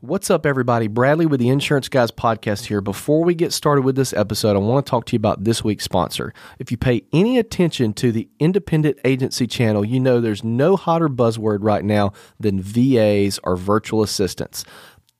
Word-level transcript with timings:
What's 0.00 0.30
up, 0.30 0.46
everybody? 0.46 0.86
Bradley 0.86 1.26
with 1.26 1.40
the 1.40 1.48
Insurance 1.48 1.88
Guys 1.88 2.12
podcast 2.12 2.66
here. 2.66 2.80
Before 2.80 3.24
we 3.24 3.34
get 3.34 3.52
started 3.52 3.82
with 3.82 3.96
this 3.96 4.12
episode, 4.12 4.54
I 4.54 4.60
want 4.60 4.86
to 4.86 4.88
talk 4.88 5.06
to 5.06 5.14
you 5.14 5.16
about 5.16 5.42
this 5.42 5.64
week's 5.64 5.82
sponsor. 5.82 6.32
If 6.60 6.70
you 6.70 6.76
pay 6.76 7.02
any 7.12 7.36
attention 7.36 7.92
to 7.94 8.12
the 8.12 8.28
independent 8.38 9.00
agency 9.04 9.48
channel, 9.48 9.84
you 9.84 9.98
know 9.98 10.20
there's 10.20 10.44
no 10.44 10.76
hotter 10.76 11.08
buzzword 11.08 11.58
right 11.62 11.84
now 11.84 12.12
than 12.38 12.62
VAs 12.62 13.40
or 13.42 13.56
virtual 13.56 14.04
assistants. 14.04 14.64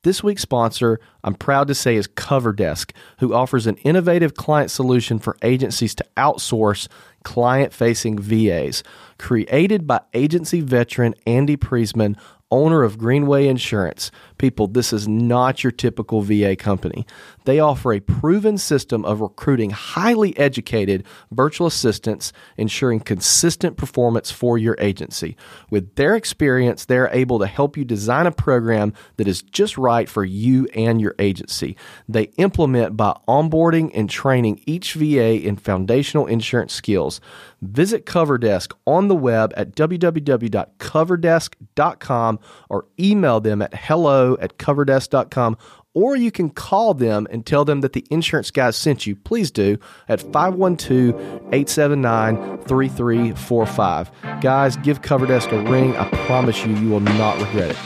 This 0.05 0.23
week's 0.23 0.43
sponsor, 0.43 1.01
I'm 1.25 1.35
proud 1.35 1.67
to 1.67 1.75
say, 1.75 1.97
is 1.97 2.07
CoverDesk, 2.07 2.93
who 3.19 3.35
offers 3.35 3.67
an 3.67 3.79
innovative 3.79 4.35
client 4.35 4.71
solution 4.71 5.19
for 5.19 5.37
agencies 5.43 5.97
to 5.97 6.07
outsource 6.17 6.87
client 7.25 7.73
facing 7.73 8.17
VAs. 8.17 8.85
Created 9.19 9.89
by 9.89 10.03
agency 10.15 10.61
veteran 10.61 11.17
Andy 11.27 11.57
Priesman, 11.57 12.17
owner 12.51 12.83
of 12.83 12.99
Greenway 12.99 13.47
Insurance. 13.47 14.11
People, 14.39 14.67
this 14.67 14.93
is 14.93 15.07
not 15.07 15.63
your 15.63 15.71
typical 15.71 16.23
VA 16.23 16.57
company. 16.57 17.07
They 17.49 17.61
offer 17.61 17.95
a 17.95 18.01
proven 18.01 18.59
system 18.59 19.07
of 19.07 19.23
recruiting 19.23 19.71
highly 19.71 20.37
educated 20.37 21.07
virtual 21.31 21.67
assistants, 21.67 22.31
ensuring 22.59 23.01
consistent 23.01 23.79
performance 23.79 24.31
for 24.31 24.59
your 24.59 24.77
agency. 24.79 25.35
With 25.71 25.95
their 25.95 26.15
experience, 26.15 26.85
they're 26.85 27.09
able 27.11 27.39
to 27.39 27.47
help 27.47 27.79
you 27.79 27.87
design 27.87 28.27
a 28.27 28.33
program 28.33 28.93
that 29.17 29.27
is 29.27 29.41
just 29.41 29.79
right 29.79 30.11
for 30.11 30.27
you 30.27 30.69
and 30.75 31.01
your 31.01 31.15
agency. 31.19 31.75
They 32.07 32.25
implement 32.37 32.99
by 32.99 33.17
onboarding 33.27 33.93
and 33.95 34.11
training 34.11 34.61
each 34.67 34.93
VA 34.93 35.43
in 35.43 35.57
foundational 35.57 36.27
insurance 36.27 36.75
skills. 36.75 37.19
Visit 37.63 38.05
CoverDesk 38.05 38.75
on 38.87 39.09
the 39.09 39.17
web 39.17 39.55
at 39.57 39.75
www.coverdesk.com 39.75 42.39
or 42.69 42.85
email 43.01 43.41
them 43.41 43.63
at 43.63 43.75
hello 43.75 44.37
at 44.39 44.59
coverdesk.com 44.59 45.57
or 45.95 46.17
you 46.17 46.31
can 46.31 46.51
call 46.51 46.95
them 46.95 47.27
and 47.31 47.45
tell 47.45 47.65
them 47.65 47.81
that 47.81 47.93
the 47.93 48.05
insurance 48.11 48.51
guys 48.51 48.77
sent 48.77 49.07
you. 49.07 49.17
Please 49.17 49.51
do 49.51 49.79
at 50.09 50.21
512 50.21 51.15
879 51.53 52.37
3345. 52.65 54.11
Guys, 54.41 54.77
give 54.77 55.03
CoverDesk 55.03 55.53
a 55.53 55.71
ring. 55.71 55.97
I 55.97 56.09
promise 56.27 56.65
you, 56.65 56.75
you 56.77 56.91
will 56.91 57.01
not 57.01 57.41
regret 57.41 57.71
it. 57.71 57.79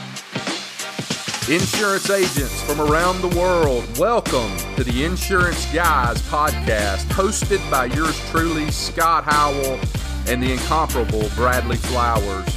Insurance 1.50 2.08
agents 2.08 2.62
from 2.62 2.80
around 2.80 3.20
the 3.20 3.36
world, 3.36 3.84
welcome 3.98 4.56
to 4.77 4.84
the 4.84 5.05
Insurance 5.05 5.66
Guys 5.72 6.22
podcast, 6.22 7.05
hosted 7.06 7.58
by 7.68 7.86
yours 7.86 8.16
truly, 8.30 8.70
Scott 8.70 9.24
Howell, 9.24 9.80
and 10.28 10.40
the 10.40 10.52
incomparable 10.52 11.28
Bradley 11.34 11.78
Flowers. 11.78 12.48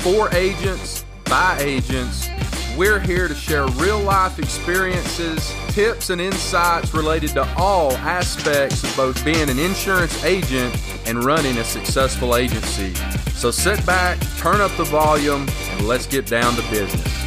For 0.00 0.32
agents, 0.34 1.04
by 1.24 1.58
agents, 1.60 2.28
we're 2.76 3.00
here 3.00 3.28
to 3.28 3.34
share 3.34 3.66
real 3.68 4.00
life 4.00 4.38
experiences, 4.38 5.54
tips, 5.68 6.10
and 6.10 6.20
insights 6.20 6.94
related 6.94 7.30
to 7.30 7.48
all 7.56 7.92
aspects 7.98 8.82
of 8.82 8.96
both 8.96 9.24
being 9.24 9.48
an 9.48 9.58
insurance 9.58 10.22
agent 10.24 10.74
and 11.06 11.24
running 11.24 11.58
a 11.58 11.64
successful 11.64 12.36
agency. 12.36 12.94
So 13.34 13.50
sit 13.50 13.84
back, 13.84 14.18
turn 14.38 14.60
up 14.60 14.74
the 14.76 14.84
volume, 14.84 15.46
and 15.70 15.88
let's 15.88 16.06
get 16.06 16.26
down 16.26 16.54
to 16.54 16.62
business. 16.70 17.21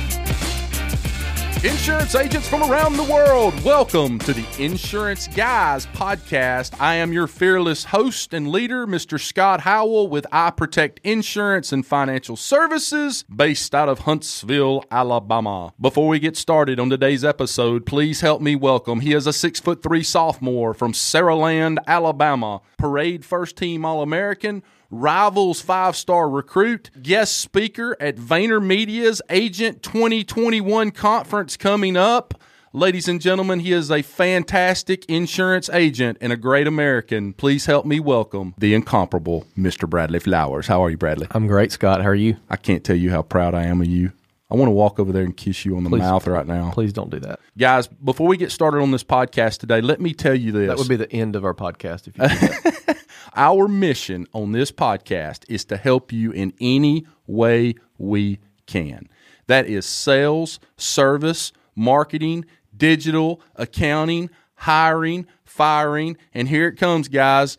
Insurance 1.65 2.13
agents 2.13 2.47
from 2.47 2.61
around 2.61 2.95
the 2.95 3.03
world, 3.03 3.59
welcome 3.63 4.19
to 4.19 4.33
the 4.33 4.45
Insurance 4.63 5.27
Guys 5.29 5.87
podcast. 5.87 6.79
I 6.79 6.93
am 6.93 7.11
your 7.11 7.25
fearless 7.25 7.85
host 7.85 8.35
and 8.35 8.51
leader, 8.51 8.85
Mr. 8.85 9.19
Scott 9.19 9.61
Howell 9.61 10.07
with 10.07 10.27
I 10.31 10.51
Protect 10.51 10.99
Insurance 11.03 11.73
and 11.73 11.83
Financial 11.83 12.35
Services, 12.35 13.23
based 13.23 13.73
out 13.73 13.89
of 13.89 14.01
Huntsville, 14.01 14.83
Alabama. 14.91 15.73
Before 15.81 16.07
we 16.07 16.19
get 16.19 16.37
started 16.37 16.79
on 16.79 16.91
today's 16.91 17.25
episode, 17.25 17.87
please 17.87 18.21
help 18.21 18.43
me 18.43 18.55
welcome. 18.55 18.99
He 18.99 19.13
is 19.13 19.25
a 19.25 19.33
six 19.33 19.59
foot 19.59 19.81
three 19.81 20.03
sophomore 20.03 20.75
from 20.75 20.93
Saraland, 20.93 21.79
Alabama, 21.87 22.61
parade 22.77 23.25
first 23.25 23.57
team 23.57 23.83
All 23.83 24.03
American 24.03 24.61
Rivals 24.91 25.61
five 25.61 25.95
star 25.95 26.29
recruit, 26.29 26.91
guest 27.01 27.37
speaker 27.39 27.97
at 27.99 28.17
VaynerMedia's 28.17 29.21
Agent 29.29 29.81
2021 29.81 30.91
conference 30.91 31.57
coming 31.57 31.97
up. 31.97 32.33
Ladies 32.71 33.07
and 33.07 33.21
gentlemen, 33.21 33.61
he 33.61 33.71
is 33.71 33.89
a 33.89 34.01
fantastic 34.01 35.05
insurance 35.05 35.69
agent 35.69 36.17
and 36.19 36.33
a 36.33 36.37
great 36.37 36.67
American. 36.67 37.33
Please 37.33 37.65
help 37.65 37.85
me 37.85 37.99
welcome 37.99 38.53
the 38.57 38.73
incomparable 38.73 39.47
Mr. 39.57 39.89
Bradley 39.89 40.19
Flowers. 40.19 40.67
How 40.67 40.83
are 40.83 40.89
you, 40.89 40.97
Bradley? 40.97 41.27
I'm 41.31 41.47
great, 41.47 41.71
Scott. 41.71 42.01
How 42.01 42.09
are 42.09 42.15
you? 42.15 42.37
I 42.49 42.57
can't 42.57 42.83
tell 42.83 42.97
you 42.97 43.11
how 43.11 43.21
proud 43.21 43.55
I 43.55 43.63
am 43.63 43.81
of 43.81 43.87
you. 43.87 44.11
I 44.51 44.55
want 44.55 44.67
to 44.67 44.73
walk 44.73 44.99
over 44.99 45.11
there 45.11 45.23
and 45.23 45.35
kiss 45.35 45.65
you 45.65 45.75
on 45.77 45.83
the 45.83 45.89
Please. 45.89 45.99
mouth 45.99 46.27
right 46.27 46.45
now. 46.45 46.69
Please 46.71 46.93
don't 46.93 47.09
do 47.09 47.19
that. 47.21 47.39
Guys, 47.57 47.87
before 47.87 48.27
we 48.27 48.37
get 48.37 48.51
started 48.51 48.81
on 48.81 48.91
this 48.91 49.03
podcast 49.03 49.59
today, 49.59 49.81
let 49.81 49.99
me 49.99 50.13
tell 50.13 50.35
you 50.35 50.51
this. 50.51 50.67
That 50.67 50.77
would 50.77 50.87
be 50.87 50.97
the 50.97 51.11
end 51.11 51.35
of 51.35 51.43
our 51.45 51.55
podcast 51.55 52.07
if 52.07 52.17
you. 52.17 52.93
Our 53.35 53.67
mission 53.67 54.27
on 54.33 54.53
this 54.53 54.71
podcast 54.71 55.43
is 55.49 55.65
to 55.65 55.77
help 55.77 56.11
you 56.11 56.31
in 56.31 56.53
any 56.61 57.05
way 57.27 57.75
we 57.97 58.39
can. 58.65 59.09
That 59.47 59.67
is 59.67 59.85
sales, 59.85 60.59
service, 60.77 61.51
marketing, 61.75 62.45
digital, 62.75 63.41
accounting, 63.55 64.29
hiring, 64.55 65.27
firing, 65.43 66.17
and 66.33 66.47
here 66.47 66.67
it 66.67 66.77
comes, 66.77 67.07
guys 67.07 67.57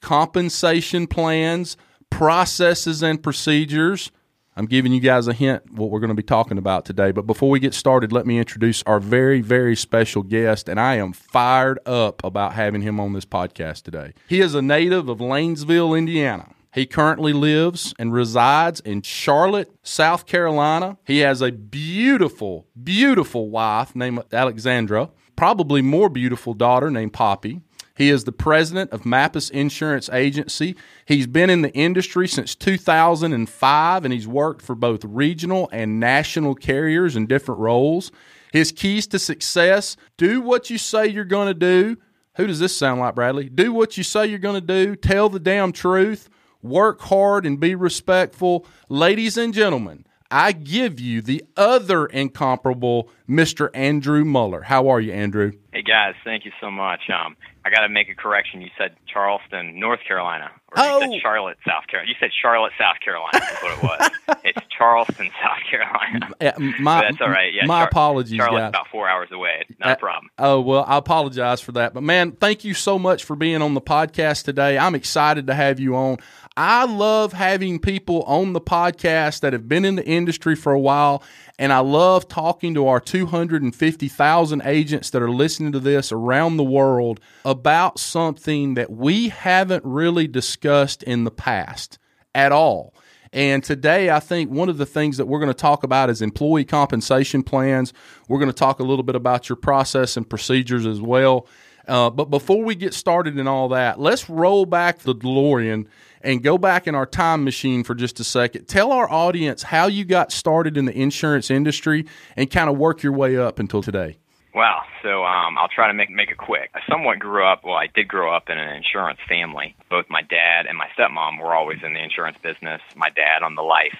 compensation 0.00 1.06
plans, 1.06 1.76
processes, 2.10 3.02
and 3.02 3.22
procedures. 3.22 4.10
I'm 4.58 4.66
giving 4.66 4.92
you 4.92 4.98
guys 4.98 5.28
a 5.28 5.32
hint 5.32 5.70
what 5.70 5.88
we're 5.88 6.00
going 6.00 6.08
to 6.08 6.16
be 6.16 6.22
talking 6.24 6.58
about 6.58 6.84
today. 6.84 7.12
But 7.12 7.28
before 7.28 7.48
we 7.48 7.60
get 7.60 7.74
started, 7.74 8.10
let 8.10 8.26
me 8.26 8.40
introduce 8.40 8.82
our 8.82 8.98
very, 8.98 9.40
very 9.40 9.76
special 9.76 10.24
guest, 10.24 10.68
and 10.68 10.80
I 10.80 10.96
am 10.96 11.12
fired 11.12 11.78
up 11.86 12.24
about 12.24 12.54
having 12.54 12.82
him 12.82 12.98
on 12.98 13.12
this 13.12 13.24
podcast 13.24 13.82
today. 13.82 14.14
He 14.26 14.40
is 14.40 14.56
a 14.56 14.60
native 14.60 15.08
of 15.08 15.18
Lanesville, 15.18 15.96
Indiana. 15.96 16.54
He 16.74 16.86
currently 16.86 17.32
lives 17.32 17.94
and 18.00 18.12
resides 18.12 18.80
in 18.80 19.02
Charlotte, 19.02 19.70
South 19.84 20.26
Carolina. 20.26 20.98
He 21.04 21.20
has 21.20 21.40
a 21.40 21.52
beautiful, 21.52 22.66
beautiful 22.82 23.50
wife 23.50 23.94
named 23.94 24.24
Alexandra, 24.32 25.10
probably 25.36 25.82
more 25.82 26.08
beautiful 26.08 26.52
daughter 26.52 26.90
named 26.90 27.12
Poppy. 27.12 27.60
He 27.98 28.10
is 28.10 28.22
the 28.22 28.30
president 28.32 28.92
of 28.92 29.02
Mappus 29.02 29.50
Insurance 29.50 30.08
Agency. 30.10 30.76
He's 31.04 31.26
been 31.26 31.50
in 31.50 31.62
the 31.62 31.74
industry 31.74 32.28
since 32.28 32.54
2005 32.54 34.04
and 34.04 34.14
he's 34.14 34.28
worked 34.28 34.62
for 34.62 34.76
both 34.76 35.04
regional 35.04 35.68
and 35.72 35.98
national 35.98 36.54
carriers 36.54 37.16
in 37.16 37.26
different 37.26 37.60
roles. 37.60 38.12
His 38.52 38.70
keys 38.70 39.08
to 39.08 39.18
success 39.18 39.96
do 40.16 40.40
what 40.40 40.70
you 40.70 40.78
say 40.78 41.08
you're 41.08 41.24
going 41.24 41.48
to 41.48 41.54
do. 41.54 41.96
Who 42.36 42.46
does 42.46 42.60
this 42.60 42.76
sound 42.76 43.00
like, 43.00 43.16
Bradley? 43.16 43.48
Do 43.48 43.72
what 43.72 43.96
you 43.96 44.04
say 44.04 44.28
you're 44.28 44.38
going 44.38 44.60
to 44.60 44.60
do, 44.60 44.94
tell 44.94 45.28
the 45.28 45.40
damn 45.40 45.72
truth, 45.72 46.28
work 46.62 47.00
hard, 47.00 47.44
and 47.44 47.58
be 47.58 47.74
respectful. 47.74 48.64
Ladies 48.88 49.36
and 49.36 49.52
gentlemen, 49.52 50.06
I 50.30 50.52
give 50.52 51.00
you 51.00 51.22
the 51.22 51.42
other 51.56 52.06
incomparable 52.06 53.10
Mr. 53.28 53.70
Andrew 53.74 54.24
Muller. 54.24 54.62
How 54.62 54.88
are 54.88 55.00
you, 55.00 55.12
Andrew? 55.12 55.52
Hey 55.72 55.82
guys, 55.82 56.14
thank 56.22 56.44
you 56.44 56.52
so 56.60 56.70
much. 56.70 57.00
Um, 57.08 57.36
I 57.68 57.70
got 57.70 57.82
to 57.82 57.88
make 57.88 58.08
a 58.08 58.14
correction. 58.14 58.62
You 58.62 58.70
said 58.78 58.96
Charleston, 59.12 59.78
North 59.78 60.00
Carolina, 60.08 60.50
or 60.76 60.82
you 60.84 60.90
Oh. 60.90 61.00
said 61.00 61.10
Charlotte, 61.20 61.58
South 61.66 61.86
Carolina. 61.86 62.08
You 62.10 62.16
said 62.18 62.30
Charlotte, 62.40 62.72
South 62.78 62.96
Carolina. 63.04 63.36
Is 63.36 63.58
what 63.62 63.72
it 63.72 63.82
was. 63.82 64.38
it's 64.44 64.66
Charleston, 64.76 65.30
South 65.42 65.58
Carolina. 65.70 66.30
Uh, 66.40 66.52
my, 66.80 67.00
that's 67.02 67.20
all 67.20 67.28
right. 67.28 67.52
Yeah, 67.52 67.66
my 67.66 67.80
Char- 67.80 67.88
apologies, 67.88 68.36
Charlotte's 68.36 68.62
guys. 68.62 68.68
about 68.70 68.86
four 68.88 69.08
hours 69.08 69.28
away. 69.32 69.64
Not 69.80 69.88
Uh, 69.88 69.92
a 69.92 69.96
problem. 69.96 70.30
Oh, 70.38 70.60
well, 70.60 70.84
I 70.86 70.96
apologize 70.96 71.60
for 71.60 71.72
that. 71.72 71.92
But 71.94 72.02
man, 72.04 72.32
thank 72.32 72.64
you 72.64 72.74
so 72.74 72.98
much 72.98 73.24
for 73.24 73.34
being 73.36 73.60
on 73.60 73.74
the 73.74 73.80
podcast 73.80 74.44
today. 74.44 74.78
I'm 74.78 74.94
excited 74.94 75.46
to 75.48 75.54
have 75.54 75.78
you 75.80 75.96
on. 75.96 76.18
I 76.60 76.86
love 76.86 77.34
having 77.34 77.78
people 77.78 78.22
on 78.22 78.52
the 78.52 78.60
podcast 78.60 79.42
that 79.42 79.52
have 79.52 79.68
been 79.68 79.84
in 79.84 79.94
the 79.94 80.04
industry 80.04 80.56
for 80.56 80.72
a 80.72 80.80
while. 80.80 81.22
And 81.56 81.72
I 81.72 81.78
love 81.78 82.26
talking 82.26 82.74
to 82.74 82.88
our 82.88 82.98
250,000 82.98 84.62
agents 84.64 85.10
that 85.10 85.22
are 85.22 85.30
listening 85.30 85.70
to 85.70 85.78
this 85.78 86.10
around 86.10 86.56
the 86.56 86.64
world 86.64 87.20
about 87.44 88.00
something 88.00 88.74
that 88.74 88.90
we 88.90 89.28
haven't 89.28 89.84
really 89.84 90.26
discussed 90.26 91.04
in 91.04 91.22
the 91.22 91.30
past 91.30 92.00
at 92.34 92.50
all. 92.50 92.92
And 93.32 93.62
today, 93.62 94.10
I 94.10 94.18
think 94.18 94.50
one 94.50 94.68
of 94.68 94.78
the 94.78 94.86
things 94.86 95.16
that 95.18 95.26
we're 95.26 95.38
going 95.38 95.52
to 95.52 95.54
talk 95.54 95.84
about 95.84 96.10
is 96.10 96.20
employee 96.20 96.64
compensation 96.64 97.44
plans. 97.44 97.92
We're 98.26 98.40
going 98.40 98.50
to 98.50 98.52
talk 98.52 98.80
a 98.80 98.84
little 98.84 99.04
bit 99.04 99.14
about 99.14 99.48
your 99.48 99.54
process 99.54 100.16
and 100.16 100.28
procedures 100.28 100.86
as 100.86 101.00
well. 101.00 101.46
Uh, 101.86 102.10
but 102.10 102.30
before 102.30 102.64
we 102.64 102.74
get 102.74 102.94
started 102.94 103.38
in 103.38 103.46
all 103.46 103.68
that, 103.68 104.00
let's 104.00 104.28
roll 104.28 104.66
back 104.66 104.98
the 104.98 105.14
DeLorean 105.14 105.86
and 106.22 106.42
go 106.42 106.58
back 106.58 106.86
in 106.86 106.94
our 106.94 107.06
time 107.06 107.44
machine 107.44 107.84
for 107.84 107.94
just 107.94 108.20
a 108.20 108.24
second. 108.24 108.66
Tell 108.66 108.92
our 108.92 109.10
audience 109.10 109.64
how 109.64 109.86
you 109.86 110.04
got 110.04 110.32
started 110.32 110.76
in 110.76 110.84
the 110.84 110.98
insurance 110.98 111.50
industry 111.50 112.06
and 112.36 112.50
kind 112.50 112.68
of 112.68 112.76
work 112.76 113.02
your 113.02 113.12
way 113.12 113.36
up 113.36 113.58
until 113.58 113.82
today. 113.82 114.18
Wow. 114.54 114.82
So 115.02 115.24
um, 115.24 115.56
I'll 115.56 115.68
try 115.68 115.86
to 115.86 115.94
make 115.94 116.10
make 116.10 116.30
it 116.30 116.38
quick. 116.38 116.70
I 116.74 116.80
somewhat 116.90 117.20
grew 117.20 117.46
up. 117.46 117.62
Well, 117.64 117.76
I 117.76 117.86
did 117.94 118.08
grow 118.08 118.34
up 118.34 118.50
in 118.50 118.58
an 118.58 118.74
insurance 118.74 119.20
family. 119.28 119.76
Both 119.88 120.06
my 120.10 120.22
dad 120.22 120.66
and 120.66 120.76
my 120.76 120.88
stepmom 120.98 121.40
were 121.40 121.54
always 121.54 121.78
in 121.84 121.94
the 121.94 122.02
insurance 122.02 122.38
business. 122.42 122.80
My 122.96 123.08
dad 123.10 123.44
on 123.44 123.54
the 123.54 123.62
life, 123.62 123.96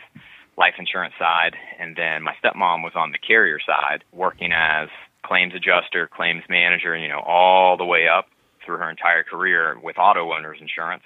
life 0.57 0.75
insurance 0.79 1.15
side, 1.19 1.55
and 1.79 1.95
then 1.95 2.23
my 2.23 2.35
stepmom 2.43 2.83
was 2.83 2.95
on 2.97 3.13
the 3.13 3.19
carrier 3.19 3.61
side, 3.65 4.03
working 4.13 4.51
as 4.53 4.89
claims 5.25 5.55
adjuster, 5.55 6.09
claims 6.09 6.43
manager, 6.49 6.97
you 6.97 7.09
know, 7.09 7.21
all 7.21 7.77
the 7.77 7.85
way 7.85 8.09
up 8.09 8.27
through 8.65 8.79
her 8.79 8.91
entire 8.91 9.23
career 9.23 9.79
with 9.83 9.99
auto 9.99 10.33
owners 10.33 10.59
insurance. 10.61 11.05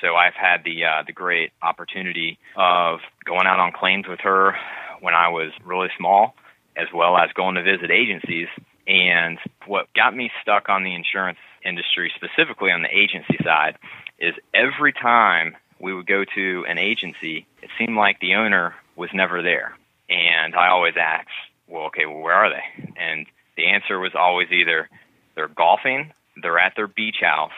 So 0.00 0.14
I've 0.14 0.34
had 0.34 0.64
the 0.64 0.84
uh, 0.84 1.02
the 1.06 1.12
great 1.12 1.52
opportunity 1.62 2.38
of 2.56 3.00
going 3.24 3.46
out 3.46 3.60
on 3.60 3.72
claims 3.72 4.06
with 4.08 4.20
her 4.20 4.56
when 5.00 5.14
I 5.14 5.28
was 5.28 5.52
really 5.64 5.88
small, 5.98 6.34
as 6.76 6.88
well 6.94 7.16
as 7.16 7.30
going 7.32 7.56
to 7.56 7.62
visit 7.62 7.90
agencies. 7.90 8.48
And 8.86 9.38
what 9.66 9.92
got 9.94 10.16
me 10.16 10.30
stuck 10.42 10.68
on 10.68 10.84
the 10.84 10.94
insurance 10.94 11.38
industry, 11.64 12.12
specifically 12.16 12.70
on 12.70 12.82
the 12.82 12.88
agency 12.88 13.38
side, 13.44 13.76
is 14.18 14.34
every 14.54 14.92
time 14.92 15.56
we 15.78 15.94
would 15.94 16.06
go 16.06 16.24
to 16.34 16.64
an 16.68 16.78
agency, 16.78 17.46
it 17.62 17.70
seemed 17.78 17.96
like 17.96 18.20
the 18.20 18.34
owner 18.34 18.74
was 18.96 19.10
never 19.14 19.42
there. 19.42 19.76
And 20.08 20.54
I 20.54 20.68
always 20.68 20.94
asked, 21.00 21.28
well, 21.68 21.84
okay, 21.84 22.06
well, 22.06 22.20
where 22.20 22.34
are 22.34 22.50
they? 22.50 22.92
And 22.96 23.26
the 23.56 23.66
answer 23.66 23.98
was 23.98 24.12
always 24.14 24.48
either 24.50 24.88
they're 25.34 25.48
golfing, 25.48 26.12
they're 26.42 26.58
at 26.58 26.74
their 26.76 26.88
beach 26.88 27.18
house, 27.20 27.52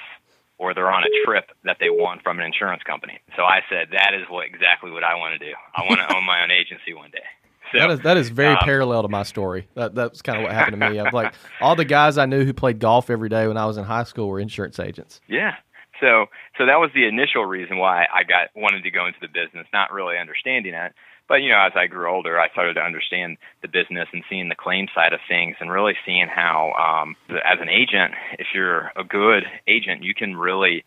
or 0.62 0.74
they're 0.74 0.92
on 0.92 1.02
a 1.02 1.10
trip 1.26 1.50
that 1.64 1.78
they 1.80 1.90
won 1.90 2.20
from 2.22 2.38
an 2.38 2.46
insurance 2.46 2.84
company. 2.84 3.18
So 3.34 3.42
I 3.42 3.62
said, 3.68 3.88
that 3.90 4.14
is 4.14 4.22
what 4.30 4.46
exactly 4.46 4.92
what 4.92 5.02
I 5.02 5.16
want 5.16 5.38
to 5.38 5.44
do. 5.44 5.52
I 5.74 5.82
want 5.82 5.98
to 5.98 6.16
own 6.16 6.24
my 6.24 6.44
own 6.44 6.50
agency 6.62 6.94
one 6.94 7.10
day. 7.10 7.26
So, 7.72 7.78
that 7.78 7.90
is 7.90 8.00
that 8.00 8.16
is 8.18 8.28
very 8.28 8.54
um, 8.54 8.60
parallel 8.62 9.02
to 9.02 9.08
my 9.08 9.22
story. 9.22 9.66
That 9.74 9.94
that's 9.94 10.22
kind 10.22 10.38
of 10.38 10.44
what 10.44 10.52
happened 10.52 10.80
to 10.80 10.90
me. 10.90 11.00
I'm 11.00 11.12
like 11.12 11.34
all 11.60 11.74
the 11.74 11.86
guys 11.86 12.18
I 12.18 12.26
knew 12.26 12.44
who 12.44 12.52
played 12.52 12.78
golf 12.78 13.08
every 13.10 13.30
day 13.30 13.48
when 13.48 13.56
I 13.56 13.64
was 13.64 13.78
in 13.78 13.84
high 13.84 14.04
school 14.04 14.28
were 14.28 14.38
insurance 14.38 14.78
agents. 14.78 15.20
Yeah. 15.26 15.54
So 15.98 16.26
so 16.58 16.66
that 16.66 16.76
was 16.76 16.90
the 16.94 17.06
initial 17.06 17.46
reason 17.46 17.78
why 17.78 18.06
I 18.12 18.24
got 18.24 18.48
wanted 18.54 18.82
to 18.82 18.90
go 18.90 19.06
into 19.06 19.18
the 19.20 19.28
business, 19.28 19.66
not 19.72 19.90
really 19.90 20.18
understanding 20.18 20.74
it. 20.74 20.92
But 21.28 21.42
you 21.42 21.50
know, 21.50 21.60
as 21.60 21.72
I 21.74 21.86
grew 21.86 22.10
older, 22.10 22.38
I 22.38 22.50
started 22.50 22.74
to 22.74 22.82
understand 22.82 23.38
the 23.62 23.68
business 23.68 24.08
and 24.12 24.22
seeing 24.28 24.48
the 24.48 24.54
claim 24.54 24.88
side 24.94 25.12
of 25.12 25.20
things, 25.28 25.56
and 25.60 25.70
really 25.70 25.94
seeing 26.04 26.28
how, 26.28 26.72
um, 26.72 27.16
as 27.30 27.58
an 27.60 27.68
agent, 27.68 28.14
if 28.38 28.48
you're 28.54 28.92
a 28.96 29.04
good 29.04 29.44
agent, 29.66 30.02
you 30.02 30.14
can 30.14 30.36
really 30.36 30.84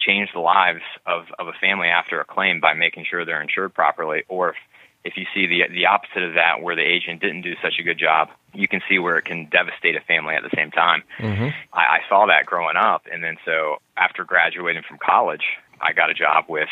change 0.00 0.30
the 0.32 0.40
lives 0.40 0.82
of, 1.06 1.24
of 1.38 1.48
a 1.48 1.52
family 1.60 1.88
after 1.88 2.20
a 2.20 2.24
claim 2.24 2.60
by 2.60 2.74
making 2.74 3.04
sure 3.10 3.24
they're 3.24 3.42
insured 3.42 3.74
properly. 3.74 4.22
Or 4.28 4.50
if, 4.50 4.56
if 5.04 5.16
you 5.16 5.24
see 5.34 5.46
the 5.46 5.62
the 5.72 5.86
opposite 5.86 6.22
of 6.22 6.34
that, 6.34 6.62
where 6.62 6.76
the 6.76 6.82
agent 6.82 7.20
didn't 7.20 7.42
do 7.42 7.54
such 7.62 7.74
a 7.80 7.82
good 7.82 7.98
job, 7.98 8.28
you 8.54 8.68
can 8.68 8.80
see 8.88 8.98
where 8.98 9.18
it 9.18 9.24
can 9.24 9.48
devastate 9.50 9.96
a 9.96 10.00
family 10.00 10.34
at 10.34 10.42
the 10.42 10.54
same 10.54 10.70
time. 10.70 11.02
Mm-hmm. 11.18 11.48
I, 11.72 11.80
I 11.80 11.98
saw 12.08 12.26
that 12.26 12.46
growing 12.46 12.76
up, 12.76 13.06
and 13.10 13.24
then 13.24 13.36
so 13.44 13.78
after 13.96 14.24
graduating 14.24 14.82
from 14.86 14.98
college, 14.98 15.44
I 15.80 15.92
got 15.92 16.10
a 16.10 16.14
job 16.14 16.44
with 16.48 16.68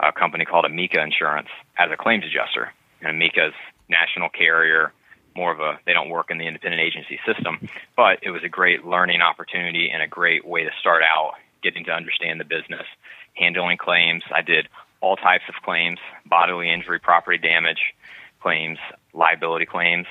a 0.00 0.12
company 0.12 0.44
called 0.44 0.64
Amica 0.64 1.00
Insurance 1.02 1.48
as 1.78 1.90
a 1.90 1.96
claims 1.96 2.24
adjuster. 2.24 2.72
And 3.00 3.10
Amica's 3.10 3.54
national 3.88 4.28
carrier, 4.28 4.92
more 5.34 5.52
of 5.52 5.60
a 5.60 5.78
they 5.84 5.92
don't 5.92 6.08
work 6.08 6.30
in 6.30 6.38
the 6.38 6.46
independent 6.46 6.82
agency 6.82 7.20
system, 7.26 7.68
but 7.96 8.18
it 8.22 8.30
was 8.30 8.42
a 8.44 8.48
great 8.48 8.84
learning 8.84 9.20
opportunity 9.20 9.90
and 9.90 10.02
a 10.02 10.08
great 10.08 10.46
way 10.46 10.64
to 10.64 10.70
start 10.80 11.02
out 11.02 11.34
getting 11.62 11.84
to 11.84 11.92
understand 11.92 12.40
the 12.40 12.44
business, 12.44 12.86
handling 13.34 13.76
claims. 13.76 14.22
I 14.32 14.42
did 14.42 14.68
all 15.00 15.16
types 15.16 15.44
of 15.48 15.54
claims, 15.62 15.98
bodily 16.24 16.70
injury, 16.70 16.98
property 16.98 17.38
damage 17.38 17.94
claims, 18.40 18.78
liability 19.12 19.66
claims. 19.66 20.06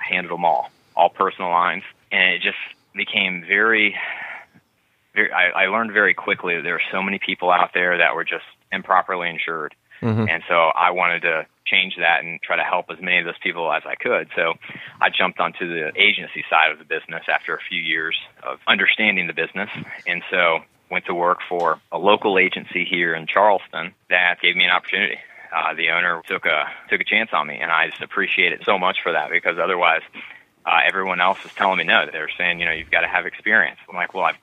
I 0.00 0.14
handled 0.14 0.38
them 0.38 0.44
all, 0.44 0.70
all 0.96 1.10
personal 1.10 1.50
lines, 1.50 1.82
and 2.10 2.34
it 2.34 2.42
just 2.42 2.58
became 2.94 3.44
very 3.46 3.96
very, 5.14 5.32
I, 5.32 5.64
I 5.64 5.66
learned 5.66 5.92
very 5.92 6.14
quickly 6.14 6.56
that 6.56 6.62
there 6.62 6.74
were 6.74 6.82
so 6.92 7.02
many 7.02 7.18
people 7.18 7.50
out 7.50 7.70
there 7.74 7.98
that 7.98 8.14
were 8.14 8.24
just 8.24 8.44
improperly 8.72 9.28
insured. 9.28 9.74
Mm-hmm. 10.02 10.28
And 10.28 10.42
so 10.48 10.54
I 10.54 10.92
wanted 10.92 11.22
to 11.22 11.46
change 11.66 11.94
that 11.98 12.24
and 12.24 12.40
try 12.42 12.56
to 12.56 12.62
help 12.62 12.86
as 12.90 12.98
many 13.00 13.18
of 13.18 13.26
those 13.26 13.38
people 13.42 13.70
as 13.72 13.82
I 13.86 13.94
could. 13.94 14.28
So 14.34 14.54
I 15.00 15.08
jumped 15.10 15.38
onto 15.40 15.68
the 15.68 15.92
agency 15.96 16.44
side 16.48 16.72
of 16.72 16.78
the 16.78 16.84
business 16.84 17.24
after 17.28 17.54
a 17.54 17.60
few 17.68 17.80
years 17.80 18.16
of 18.42 18.58
understanding 18.66 19.26
the 19.26 19.34
business. 19.34 19.68
And 20.06 20.22
so 20.30 20.60
went 20.90 21.04
to 21.06 21.14
work 21.14 21.38
for 21.48 21.80
a 21.92 21.98
local 21.98 22.38
agency 22.38 22.84
here 22.84 23.14
in 23.14 23.26
Charleston 23.26 23.94
that 24.08 24.40
gave 24.42 24.56
me 24.56 24.64
an 24.64 24.70
opportunity. 24.70 25.18
Uh, 25.54 25.74
the 25.74 25.90
owner 25.90 26.22
took 26.26 26.46
a 26.46 26.64
took 26.88 27.00
a 27.00 27.04
chance 27.04 27.30
on 27.32 27.46
me, 27.46 27.58
and 27.60 27.72
I 27.72 27.88
just 27.88 28.02
appreciate 28.02 28.52
it 28.52 28.60
so 28.64 28.78
much 28.78 28.98
for 29.02 29.12
that 29.12 29.30
because 29.30 29.58
otherwise, 29.58 30.02
uh, 30.64 30.80
everyone 30.86 31.20
else 31.20 31.42
was 31.42 31.52
telling 31.54 31.78
me 31.78 31.84
no. 31.84 32.06
They 32.10 32.18
were 32.18 32.30
saying, 32.38 32.60
you 32.60 32.66
know, 32.66 32.72
you've 32.72 32.90
got 32.90 33.00
to 33.00 33.08
have 33.08 33.26
experience. 33.26 33.78
I'm 33.88 33.96
like, 33.96 34.14
well, 34.14 34.24
I've 34.24 34.36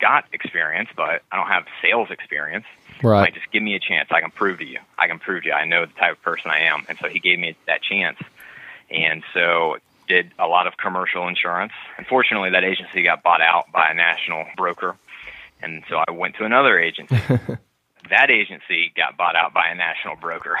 got 0.00 0.24
experience, 0.32 0.88
but 0.96 1.22
I 1.30 1.36
don't 1.36 1.48
have 1.48 1.64
sales 1.82 2.10
experience. 2.10 2.64
Right. 3.02 3.20
Like, 3.20 3.34
just 3.34 3.50
give 3.52 3.62
me 3.62 3.74
a 3.74 3.80
chance. 3.80 4.08
I 4.10 4.20
can 4.20 4.30
prove 4.30 4.58
to 4.58 4.64
you. 4.64 4.80
I 4.98 5.06
can 5.06 5.18
prove 5.18 5.42
to 5.44 5.48
you. 5.48 5.54
I 5.54 5.64
know 5.64 5.86
the 5.86 5.92
type 5.92 6.12
of 6.12 6.22
person 6.22 6.50
I 6.50 6.60
am. 6.64 6.84
And 6.88 6.98
so 6.98 7.08
he 7.08 7.20
gave 7.20 7.38
me 7.38 7.56
that 7.66 7.82
chance. 7.82 8.18
And 8.90 9.22
so 9.34 9.76
did 10.08 10.32
a 10.38 10.46
lot 10.46 10.66
of 10.66 10.76
commercial 10.76 11.28
insurance. 11.28 11.72
Unfortunately, 11.98 12.50
that 12.50 12.64
agency 12.64 13.02
got 13.02 13.22
bought 13.22 13.42
out 13.42 13.70
by 13.72 13.90
a 13.90 13.94
national 13.94 14.46
broker. 14.56 14.96
And 15.62 15.84
so 15.88 15.96
I 15.96 16.10
went 16.10 16.36
to 16.36 16.44
another 16.44 16.78
agency. 16.78 17.16
that 18.10 18.30
agency 18.30 18.92
got 18.96 19.16
bought 19.16 19.36
out 19.36 19.52
by 19.52 19.68
a 19.68 19.74
national 19.74 20.16
broker. 20.16 20.56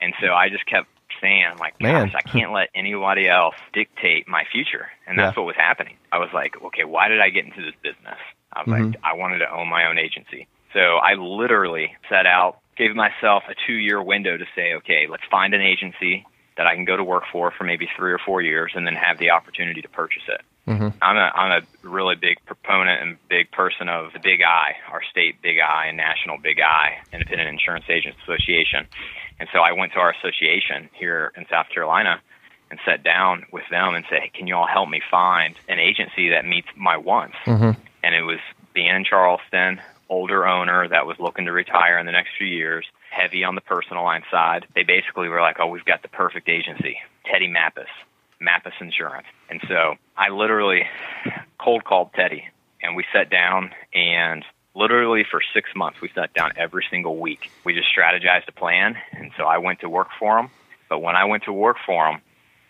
And 0.00 0.14
so 0.20 0.32
I 0.32 0.48
just 0.48 0.64
kept 0.66 0.88
saying, 1.20 1.58
like, 1.58 1.78
gosh, 1.78 2.14
I 2.14 2.22
can't 2.22 2.52
let 2.52 2.68
anybody 2.74 3.28
else 3.28 3.56
dictate 3.72 4.28
my 4.28 4.44
future. 4.50 4.88
And 5.06 5.18
that's 5.18 5.36
yeah. 5.36 5.40
what 5.40 5.46
was 5.46 5.56
happening. 5.56 5.96
I 6.12 6.18
was 6.18 6.30
like, 6.32 6.60
okay, 6.62 6.84
why 6.84 7.08
did 7.08 7.20
I 7.20 7.30
get 7.30 7.44
into 7.44 7.62
this 7.62 7.74
business? 7.82 8.18
I 8.52 8.60
was 8.60 8.68
mm-hmm. 8.68 8.90
like, 8.90 9.00
I 9.02 9.14
wanted 9.14 9.38
to 9.38 9.52
own 9.52 9.68
my 9.68 9.86
own 9.86 9.98
agency. 9.98 10.46
So 10.72 10.80
I 10.80 11.14
literally 11.14 11.96
set 12.08 12.26
out, 12.26 12.58
gave 12.76 12.94
myself 12.94 13.44
a 13.48 13.54
two 13.66 13.74
year 13.74 14.02
window 14.02 14.36
to 14.36 14.44
say, 14.54 14.74
okay, 14.74 15.06
let's 15.08 15.24
find 15.30 15.54
an 15.54 15.60
agency 15.60 16.26
that 16.56 16.66
I 16.66 16.74
can 16.74 16.84
go 16.84 16.96
to 16.96 17.04
work 17.04 17.22
for 17.30 17.52
for 17.52 17.64
maybe 17.64 17.88
three 17.96 18.12
or 18.12 18.18
four 18.18 18.42
years 18.42 18.72
and 18.74 18.86
then 18.86 18.94
have 18.94 19.18
the 19.18 19.30
opportunity 19.30 19.80
to 19.80 19.88
purchase 19.88 20.24
it. 20.28 20.40
Mm-hmm. 20.66 20.88
I'm 21.00 21.16
a 21.16 21.32
I'm 21.34 21.62
a 21.62 21.88
really 21.88 22.16
big 22.16 22.44
proponent 22.44 23.00
and 23.00 23.16
big 23.28 23.50
person 23.52 23.88
of 23.88 24.12
the 24.12 24.18
Big 24.18 24.42
I, 24.42 24.74
our 24.92 25.00
state 25.10 25.40
Big 25.40 25.58
I 25.60 25.86
and 25.86 25.96
national 25.96 26.36
Big 26.38 26.60
I, 26.60 26.98
Independent 27.12 27.48
Insurance 27.48 27.86
Agents 27.88 28.18
Association. 28.24 28.86
And 29.40 29.48
so 29.52 29.60
I 29.60 29.72
went 29.72 29.92
to 29.92 29.98
our 29.98 30.12
association 30.12 30.90
here 30.92 31.32
in 31.36 31.46
South 31.48 31.68
Carolina 31.72 32.20
and 32.70 32.78
sat 32.84 33.02
down 33.02 33.46
with 33.52 33.64
them 33.70 33.94
and 33.94 34.04
said, 34.08 34.20
hey, 34.20 34.30
"Can 34.32 34.46
you 34.46 34.56
all 34.56 34.66
help 34.66 34.88
me 34.88 35.00
find 35.10 35.54
an 35.68 35.78
agency 35.78 36.30
that 36.30 36.44
meets 36.44 36.68
my 36.76 36.96
wants?" 36.96 37.36
Mm-hmm. 37.46 37.80
And 38.02 38.14
it 38.14 38.22
was 38.22 38.38
being 38.74 38.94
in 38.94 39.04
Charleston, 39.04 39.80
older 40.08 40.46
owner 40.46 40.88
that 40.88 41.06
was 41.06 41.16
looking 41.18 41.44
to 41.46 41.52
retire 41.52 41.98
in 41.98 42.06
the 42.06 42.12
next 42.12 42.30
few 42.38 42.46
years, 42.46 42.86
heavy 43.10 43.44
on 43.44 43.54
the 43.54 43.60
personal 43.60 44.04
line 44.04 44.22
side. 44.30 44.66
They 44.74 44.82
basically 44.82 45.28
were 45.28 45.40
like, 45.40 45.56
oh, 45.60 45.66
we've 45.66 45.84
got 45.84 46.02
the 46.02 46.08
perfect 46.08 46.48
agency, 46.48 46.98
Teddy 47.30 47.48
Mappus, 47.48 47.88
Mappus 48.40 48.80
Insurance. 48.80 49.26
And 49.50 49.60
so 49.68 49.96
I 50.16 50.30
literally 50.30 50.84
cold 51.58 51.84
called 51.84 52.10
Teddy 52.14 52.44
and 52.82 52.96
we 52.96 53.04
sat 53.12 53.30
down 53.30 53.72
and 53.92 54.44
literally 54.74 55.24
for 55.28 55.40
six 55.52 55.70
months 55.74 56.00
we 56.00 56.10
sat 56.14 56.32
down 56.34 56.52
every 56.56 56.84
single 56.90 57.18
week. 57.18 57.50
We 57.64 57.74
just 57.74 57.88
strategized 57.94 58.48
a 58.48 58.52
plan. 58.52 58.96
And 59.12 59.32
so 59.36 59.44
I 59.44 59.58
went 59.58 59.80
to 59.80 59.88
work 59.88 60.08
for 60.18 60.38
him. 60.38 60.50
But 60.88 61.00
when 61.00 61.16
I 61.16 61.24
went 61.24 61.44
to 61.44 61.52
work 61.52 61.76
for 61.84 62.08
him, 62.08 62.20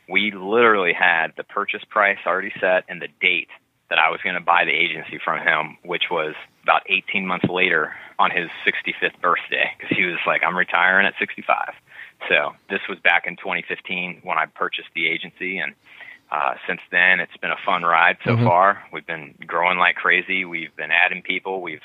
we 0.09 0.31
literally 0.31 0.93
had 0.93 1.33
the 1.37 1.45
purchase 1.45 1.83
price 1.89 2.19
already 2.27 2.53
set 2.61 2.85
and 2.89 3.01
the 3.01 3.09
date 3.21 3.49
that 3.91 3.99
I 3.99 4.11
was 4.11 4.21
going 4.23 4.35
to 4.35 4.41
buy 4.41 4.65
the 4.65 4.73
agency 4.73 5.19
from 5.23 5.41
him, 5.41 5.79
which 5.83 6.05
was 6.11 6.35
about 6.63 6.83
18 6.89 7.27
months 7.27 7.47
later 7.49 7.95
on 8.19 8.31
his 8.31 8.49
65th 8.67 9.21
birthday, 9.21 9.71
because 9.79 9.97
he 9.97 10.05
was 10.05 10.19
like, 10.27 10.43
I'm 10.45 10.57
retiring 10.57 11.07
at 11.07 11.15
65. 11.19 11.75
So 12.29 12.55
this 12.69 12.81
was 12.89 12.99
back 12.99 13.27
in 13.27 13.37
2015 13.37 14.21
when 14.25 14.39
I 14.39 14.47
purchased 14.47 14.89
the 14.95 15.09
agency, 15.09 15.59
and 15.59 15.75
uh, 16.31 16.55
since 16.67 16.81
then 16.91 17.21
it's 17.21 17.37
been 17.39 17.51
a 17.51 17.65
fun 17.65 17.83
ride 17.83 18.19
so 18.25 18.33
mm-hmm. 18.33 18.45
far. 18.45 18.85
We've 18.93 19.07
been 19.07 19.35
growing 19.47 19.79
like 19.79 19.97
crazy. 19.97 20.45
We've 20.45 20.75
been 20.77 20.91
adding 20.91 21.23
people. 21.23 21.63
We've 21.63 21.85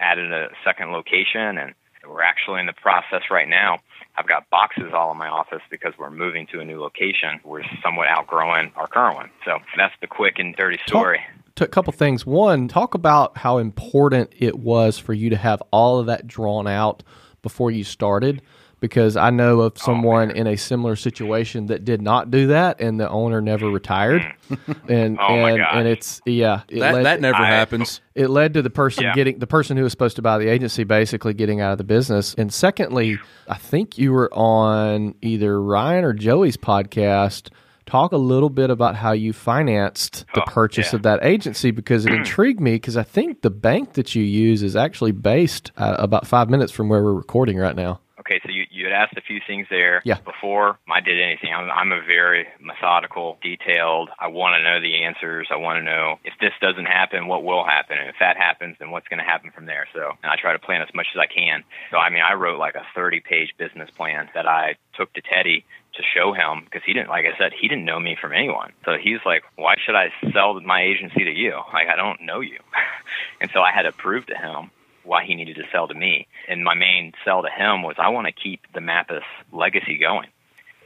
added 0.00 0.32
a 0.32 0.48
second 0.64 0.92
location, 0.92 1.56
and 1.58 1.74
we're 2.06 2.22
actually 2.22 2.60
in 2.60 2.66
the 2.66 2.74
process 2.74 3.22
right 3.30 3.48
now. 3.48 3.78
I've 4.18 4.26
got 4.26 4.50
boxes 4.50 4.92
all 4.92 5.12
in 5.12 5.16
my 5.16 5.28
office 5.28 5.62
because 5.70 5.94
we're 5.96 6.10
moving 6.10 6.46
to 6.48 6.60
a 6.60 6.64
new 6.64 6.80
location. 6.80 7.40
We're 7.44 7.62
somewhat 7.82 8.08
outgrowing 8.08 8.72
our 8.74 8.88
current 8.88 9.16
one. 9.16 9.30
So 9.44 9.58
that's 9.76 9.94
the 10.00 10.08
quick 10.08 10.38
and 10.38 10.56
dirty 10.56 10.78
story. 10.86 11.20
Talk, 11.54 11.68
a 11.68 11.70
couple 11.70 11.92
things. 11.92 12.26
One, 12.26 12.66
talk 12.66 12.94
about 12.94 13.38
how 13.38 13.58
important 13.58 14.32
it 14.36 14.58
was 14.58 14.98
for 14.98 15.12
you 15.12 15.30
to 15.30 15.36
have 15.36 15.62
all 15.70 16.00
of 16.00 16.06
that 16.06 16.26
drawn 16.26 16.66
out 16.66 17.04
before 17.42 17.70
you 17.70 17.84
started 17.84 18.42
because 18.80 19.16
I 19.16 19.30
know 19.30 19.60
of 19.60 19.74
oh, 19.76 19.80
someone 19.84 20.30
oh, 20.30 20.34
in 20.34 20.46
a 20.46 20.56
similar 20.56 20.96
situation 20.96 21.66
that 21.66 21.84
did 21.84 22.02
not 22.02 22.30
do 22.30 22.48
that, 22.48 22.80
and 22.80 22.98
the 22.98 23.08
owner 23.08 23.40
never 23.40 23.70
retired. 23.70 24.22
and 24.88 25.18
oh 25.20 25.44
and 25.44 25.62
and 25.62 25.88
it's 25.88 26.20
yeah, 26.24 26.62
it 26.68 26.80
that, 26.80 26.94
led, 26.94 27.04
that 27.04 27.20
never 27.20 27.42
I, 27.42 27.46
happens. 27.46 28.00
It 28.14 28.28
led 28.28 28.54
to 28.54 28.62
the 28.62 28.70
person 28.70 29.04
yeah. 29.04 29.14
getting 29.14 29.38
the 29.38 29.46
person 29.46 29.76
who 29.76 29.82
was 29.82 29.92
supposed 29.92 30.16
to 30.16 30.22
buy 30.22 30.38
the 30.38 30.48
agency 30.48 30.84
basically 30.84 31.34
getting 31.34 31.60
out 31.60 31.72
of 31.72 31.78
the 31.78 31.84
business. 31.84 32.34
And 32.34 32.52
secondly, 32.52 33.18
I 33.46 33.56
think 33.56 33.98
you 33.98 34.12
were 34.12 34.32
on 34.32 35.14
either 35.22 35.60
Ryan 35.60 36.04
or 36.04 36.12
Joey's 36.12 36.56
podcast 36.56 37.50
talk 37.88 38.12
a 38.12 38.18
little 38.18 38.50
bit 38.50 38.68
about 38.68 38.94
how 38.94 39.12
you 39.12 39.32
financed 39.32 40.26
the 40.34 40.42
oh, 40.42 40.44
purchase 40.46 40.92
yeah. 40.92 40.96
of 40.96 41.02
that 41.02 41.24
agency 41.24 41.70
because 41.70 42.04
it 42.04 42.12
intrigued 42.14 42.60
me 42.60 42.72
because 42.72 42.96
I 42.96 43.02
think 43.02 43.40
the 43.40 43.50
bank 43.50 43.94
that 43.94 44.14
you 44.14 44.22
use 44.22 44.62
is 44.62 44.76
actually 44.76 45.12
based 45.12 45.72
uh, 45.76 45.96
about 45.98 46.26
five 46.26 46.50
minutes 46.50 46.70
from 46.70 46.88
where 46.88 47.02
we're 47.02 47.14
recording 47.14 47.56
right 47.56 47.74
now. 47.74 48.00
Okay, 48.28 48.40
so 48.44 48.52
you, 48.52 48.64
you 48.70 48.84
had 48.84 48.92
asked 48.92 49.16
a 49.16 49.22
few 49.22 49.40
things 49.46 49.66
there 49.70 50.02
Yeah. 50.04 50.18
before 50.20 50.78
I 50.90 51.00
did 51.00 51.20
anything. 51.20 51.52
I'm, 51.52 51.70
I'm 51.70 51.92
a 51.92 52.00
very 52.04 52.46
methodical, 52.60 53.38
detailed. 53.42 54.10
I 54.18 54.28
want 54.28 54.54
to 54.58 54.62
know 54.62 54.80
the 54.80 55.04
answers. 55.04 55.48
I 55.50 55.56
want 55.56 55.78
to 55.78 55.82
know 55.82 56.18
if 56.24 56.34
this 56.40 56.52
doesn't 56.60 56.86
happen, 56.86 57.26
what 57.26 57.42
will 57.42 57.64
happen, 57.64 57.96
and 57.98 58.08
if 58.08 58.16
that 58.20 58.36
happens, 58.36 58.76
then 58.78 58.90
what's 58.90 59.08
going 59.08 59.18
to 59.18 59.24
happen 59.24 59.50
from 59.50 59.66
there. 59.66 59.88
So, 59.94 60.12
and 60.22 60.30
I 60.30 60.36
try 60.36 60.52
to 60.52 60.58
plan 60.58 60.82
as 60.82 60.88
much 60.94 61.06
as 61.14 61.18
I 61.18 61.26
can. 61.26 61.64
So, 61.90 61.96
I 61.96 62.10
mean, 62.10 62.22
I 62.22 62.34
wrote 62.34 62.58
like 62.58 62.74
a 62.74 62.84
30-page 62.98 63.54
business 63.58 63.90
plan 63.90 64.28
that 64.34 64.46
I 64.46 64.76
took 64.96 65.12
to 65.14 65.22
Teddy 65.22 65.64
to 65.94 66.02
show 66.14 66.32
him 66.32 66.64
because 66.64 66.82
he 66.84 66.92
didn't, 66.92 67.08
like 67.08 67.24
I 67.24 67.36
said, 67.38 67.52
he 67.58 67.66
didn't 67.66 67.84
know 67.86 67.98
me 67.98 68.16
from 68.20 68.32
anyone. 68.32 68.72
So 68.84 68.96
he's 69.02 69.18
like, 69.24 69.42
why 69.56 69.76
should 69.84 69.94
I 69.96 70.12
sell 70.32 70.60
my 70.60 70.82
agency 70.82 71.24
to 71.24 71.32
you? 71.32 71.58
Like, 71.72 71.88
I 71.88 71.96
don't 71.96 72.22
know 72.22 72.40
you. 72.40 72.58
and 73.40 73.50
so 73.52 73.60
I 73.60 73.72
had 73.72 73.82
to 73.82 73.92
prove 73.92 74.26
to 74.26 74.36
him 74.36 74.70
why 75.08 75.24
he 75.24 75.34
needed 75.34 75.56
to 75.56 75.64
sell 75.72 75.88
to 75.88 75.94
me. 75.94 76.26
And 76.48 76.62
my 76.62 76.74
main 76.74 77.12
sell 77.24 77.42
to 77.42 77.48
him 77.48 77.82
was 77.82 77.96
I 77.98 78.10
want 78.10 78.26
to 78.26 78.32
keep 78.32 78.60
the 78.74 78.80
Mappus 78.80 79.22
legacy 79.52 79.98
going. 79.98 80.28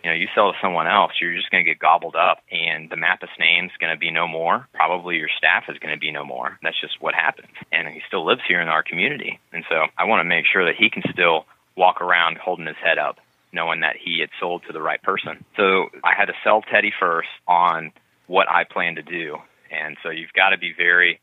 You 0.05 0.11
know, 0.11 0.17
you 0.17 0.29
sell 0.35 0.53
to 0.53 0.59
someone 0.61 0.89
else, 0.89 1.13
you're 1.21 1.37
just 1.37 1.51
going 1.51 1.65
to 1.65 1.71
get 1.71 1.79
gobbled 1.79 2.17
up, 2.17 2.39
and 2.51 2.91
the 2.91 2.97
Mappus 2.97 3.31
name's 3.39 3.71
going 3.79 3.93
to 3.93 3.99
be 3.99 4.11
no 4.11 4.27
more. 4.27 4.67
Probably 4.73 5.17
your 5.17 5.29
staff 5.39 5.65
is 5.69 5.79
going 5.79 5.95
to 5.95 6.01
be 6.01 6.11
no 6.11 6.25
more. 6.25 6.59
That's 6.63 6.81
just 6.81 7.01
what 7.01 7.15
happens. 7.15 7.53
And 7.71 7.87
he 7.87 8.01
still 8.09 8.25
lives 8.27 8.41
here 8.49 8.61
in 8.61 8.69
our 8.69 8.83
community. 8.83 9.39
And 9.53 9.65
so 9.69 9.87
I 9.97 10.05
want 10.05 10.21
to 10.21 10.25
make 10.25 10.47
sure 10.47 10.65
that 10.65 10.75
he 10.77 10.91
can 10.91 11.05
still 11.13 11.47
walk 11.77 12.01
around 12.01 12.39
holding 12.39 12.67
his 12.67 12.77
head 12.83 12.99
up, 12.99 13.19
knowing 13.53 13.81
that 13.81 13.97
he 13.97 14.19
had 14.19 14.31
sold 14.41 14.65
to 14.67 14.73
the 14.73 14.83
right 14.83 15.03
person. 15.03 15.45
So 15.57 15.91
I 16.03 16.15
had 16.17 16.27
to 16.27 16.35
sell 16.43 16.63
Teddy 16.63 16.93
first 16.99 17.29
on 17.47 17.93
what 18.27 18.51
I 18.51 18.65
plan 18.65 18.97
to 18.97 19.03
do. 19.03 19.39
And 19.71 19.97
so 20.03 20.11
you've 20.11 20.33
got 20.33 20.51
to 20.51 20.59
be 20.59 20.73
very 20.77 21.21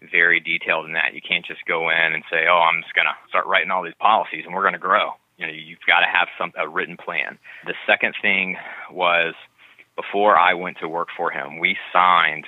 very 0.00 0.40
detailed 0.40 0.86
in 0.86 0.92
that. 0.92 1.14
You 1.14 1.20
can't 1.20 1.44
just 1.44 1.64
go 1.66 1.90
in 1.90 2.12
and 2.14 2.22
say, 2.30 2.46
"Oh, 2.48 2.58
I'm 2.58 2.82
just 2.82 2.94
going 2.94 3.06
to 3.06 3.14
start 3.28 3.46
writing 3.46 3.70
all 3.70 3.82
these 3.82 3.98
policies 3.98 4.44
and 4.44 4.54
we're 4.54 4.62
going 4.62 4.74
to 4.74 4.78
grow." 4.78 5.12
You 5.36 5.46
know, 5.46 5.52
you've 5.52 5.78
got 5.86 6.00
to 6.00 6.06
have 6.06 6.28
some 6.36 6.52
a 6.56 6.68
written 6.68 6.96
plan. 6.96 7.38
The 7.66 7.74
second 7.86 8.14
thing 8.20 8.56
was 8.90 9.34
before 9.96 10.36
I 10.36 10.54
went 10.54 10.78
to 10.78 10.88
work 10.88 11.08
for 11.16 11.30
him, 11.30 11.58
we 11.58 11.76
signed 11.92 12.46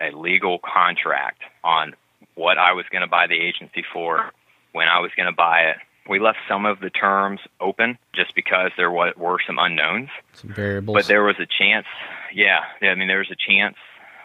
a 0.00 0.10
legal 0.10 0.58
contract 0.58 1.42
on 1.62 1.94
what 2.34 2.58
I 2.58 2.72
was 2.72 2.84
going 2.90 3.02
to 3.02 3.06
buy 3.06 3.26
the 3.26 3.40
agency 3.40 3.84
for, 3.92 4.30
when 4.72 4.88
I 4.88 5.00
was 5.00 5.10
going 5.16 5.26
to 5.26 5.36
buy 5.36 5.70
it. 5.70 5.76
We 6.08 6.18
left 6.18 6.38
some 6.46 6.66
of 6.66 6.80
the 6.80 6.90
terms 6.90 7.40
open 7.60 7.96
just 8.14 8.34
because 8.34 8.72
there 8.76 8.90
were 8.90 9.38
some 9.46 9.58
unknowns. 9.58 10.10
Some 10.34 10.52
variables. 10.52 10.94
But 10.94 11.06
there 11.06 11.22
was 11.22 11.36
a 11.38 11.46
chance, 11.46 11.86
yeah, 12.34 12.60
yeah, 12.82 12.90
I 12.90 12.94
mean, 12.94 13.08
there 13.08 13.18
was 13.18 13.30
a 13.30 13.36
chance 13.36 13.76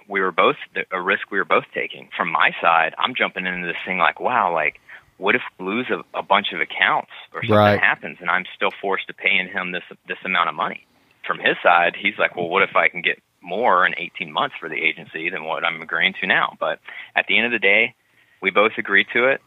we 0.10 0.20
were 0.22 0.32
both 0.32 0.58
a 0.92 1.02
risk 1.02 1.30
we 1.32 1.38
were 1.38 1.46
both 1.46 1.66
taking. 1.74 2.10
From 2.18 2.32
my 2.32 2.52
side, 2.62 2.96
I'm 2.98 3.14
jumping 3.16 3.46
into 3.46 3.68
this 3.68 3.78
thing 3.86 4.00
like, 4.00 4.20
wow, 4.20 4.52
like 4.54 4.82
what 5.18 5.36
if 5.36 5.42
we 5.60 5.66
lose 5.66 5.88
a, 5.92 6.18
a 6.18 6.24
bunch 6.24 6.48
of 6.54 6.60
accounts 6.62 7.12
or 7.34 7.42
something 7.44 7.56
Right. 7.56 7.80
happens 7.80 8.18
and 8.20 8.30
I'm 8.30 8.46
still 8.56 8.72
forced 8.82 9.08
to 9.08 9.14
paying 9.14 9.48
him 9.48 9.72
this 9.72 9.84
this 10.08 10.18
amount 10.26 10.50
of 10.50 10.56
money? 10.56 10.86
From 11.28 11.38
his 11.38 11.56
side, 11.62 11.96
he's 12.02 12.18
like, 12.18 12.36
well, 12.36 12.50
what 12.50 12.64
if 12.64 12.76
I 12.76 12.88
can 12.90 13.02
get 13.02 13.22
more 13.42 13.86
in 13.86 13.94
18 13.98 14.32
months 14.32 14.56
for 14.60 14.68
the 14.68 14.82
agency 14.82 15.30
than 15.30 15.44
what 15.44 15.64
I'm 15.64 15.82
agreeing 15.82 16.14
to 16.22 16.28
now? 16.28 16.58
But 16.60 16.80
at 17.16 17.26
the 17.28 17.38
end 17.38 17.46
of 17.46 17.52
the 17.52 17.60
day, 17.60 17.94
we 18.42 18.50
both 18.50 18.72
agreed 18.78 19.08
to 19.14 19.28
it, 19.28 19.42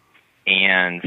and 0.47 1.03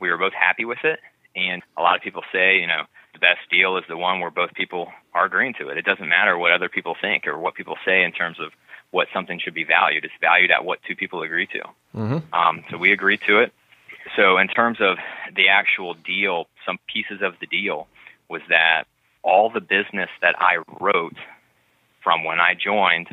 we 0.00 0.10
were 0.10 0.16
both 0.16 0.32
happy 0.32 0.64
with 0.64 0.78
it. 0.84 0.98
And 1.36 1.62
a 1.76 1.82
lot 1.82 1.96
of 1.96 2.02
people 2.02 2.22
say, 2.32 2.58
you 2.58 2.66
know, 2.66 2.82
the 3.12 3.18
best 3.18 3.40
deal 3.50 3.76
is 3.76 3.84
the 3.88 3.96
one 3.96 4.20
where 4.20 4.30
both 4.30 4.54
people 4.54 4.88
are 5.12 5.26
agreeing 5.26 5.54
to 5.58 5.68
it. 5.68 5.76
It 5.76 5.84
doesn't 5.84 6.08
matter 6.08 6.38
what 6.38 6.52
other 6.52 6.68
people 6.68 6.94
think 7.00 7.26
or 7.26 7.38
what 7.38 7.54
people 7.54 7.76
say 7.84 8.02
in 8.04 8.12
terms 8.12 8.38
of 8.40 8.52
what 8.94 9.08
something 9.12 9.40
should 9.42 9.54
be 9.54 9.64
valued. 9.64 10.04
It's 10.04 10.14
valued 10.20 10.52
at 10.52 10.64
what 10.64 10.78
two 10.86 10.94
people 10.94 11.22
agree 11.22 11.48
to. 11.48 11.62
Mm-hmm. 11.96 12.32
Um, 12.32 12.64
so 12.70 12.78
we 12.78 12.92
agreed 12.92 13.20
to 13.26 13.40
it. 13.40 13.52
So 14.16 14.38
in 14.38 14.46
terms 14.46 14.78
of 14.80 14.98
the 15.34 15.48
actual 15.48 15.94
deal, 15.94 16.46
some 16.64 16.78
pieces 16.86 17.20
of 17.20 17.34
the 17.40 17.46
deal 17.46 17.88
was 18.30 18.42
that 18.50 18.84
all 19.24 19.50
the 19.50 19.60
business 19.60 20.10
that 20.22 20.36
I 20.38 20.58
wrote 20.80 21.16
from 22.04 22.22
when 22.22 22.38
I 22.38 22.54
joined 22.54 23.08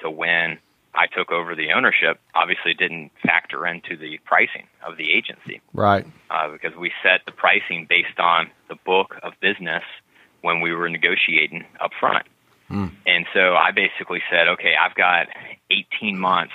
to 0.00 0.08
when 0.08 0.58
I 0.94 1.06
took 1.06 1.30
over 1.30 1.54
the 1.54 1.72
ownership 1.72 2.18
obviously 2.34 2.72
didn't 2.72 3.10
factor 3.22 3.66
into 3.66 3.94
the 3.94 4.18
pricing 4.24 4.66
of 4.86 4.96
the 4.96 5.12
agency 5.12 5.60
Right. 5.74 6.06
uh, 6.30 6.48
because 6.48 6.74
we 6.78 6.92
set 7.02 7.20
the 7.26 7.32
pricing 7.32 7.86
based 7.86 8.18
on 8.18 8.50
the 8.70 8.76
book 8.86 9.16
of 9.22 9.34
business 9.42 9.82
when 10.40 10.62
we 10.62 10.72
were 10.72 10.88
negotiating 10.88 11.66
up 11.78 11.90
front. 12.00 12.26
And 13.06 13.26
so 13.32 13.54
I 13.54 13.70
basically 13.70 14.22
said, 14.30 14.48
okay, 14.48 14.74
I've 14.80 14.94
got 14.94 15.26
18 15.70 16.18
months 16.18 16.54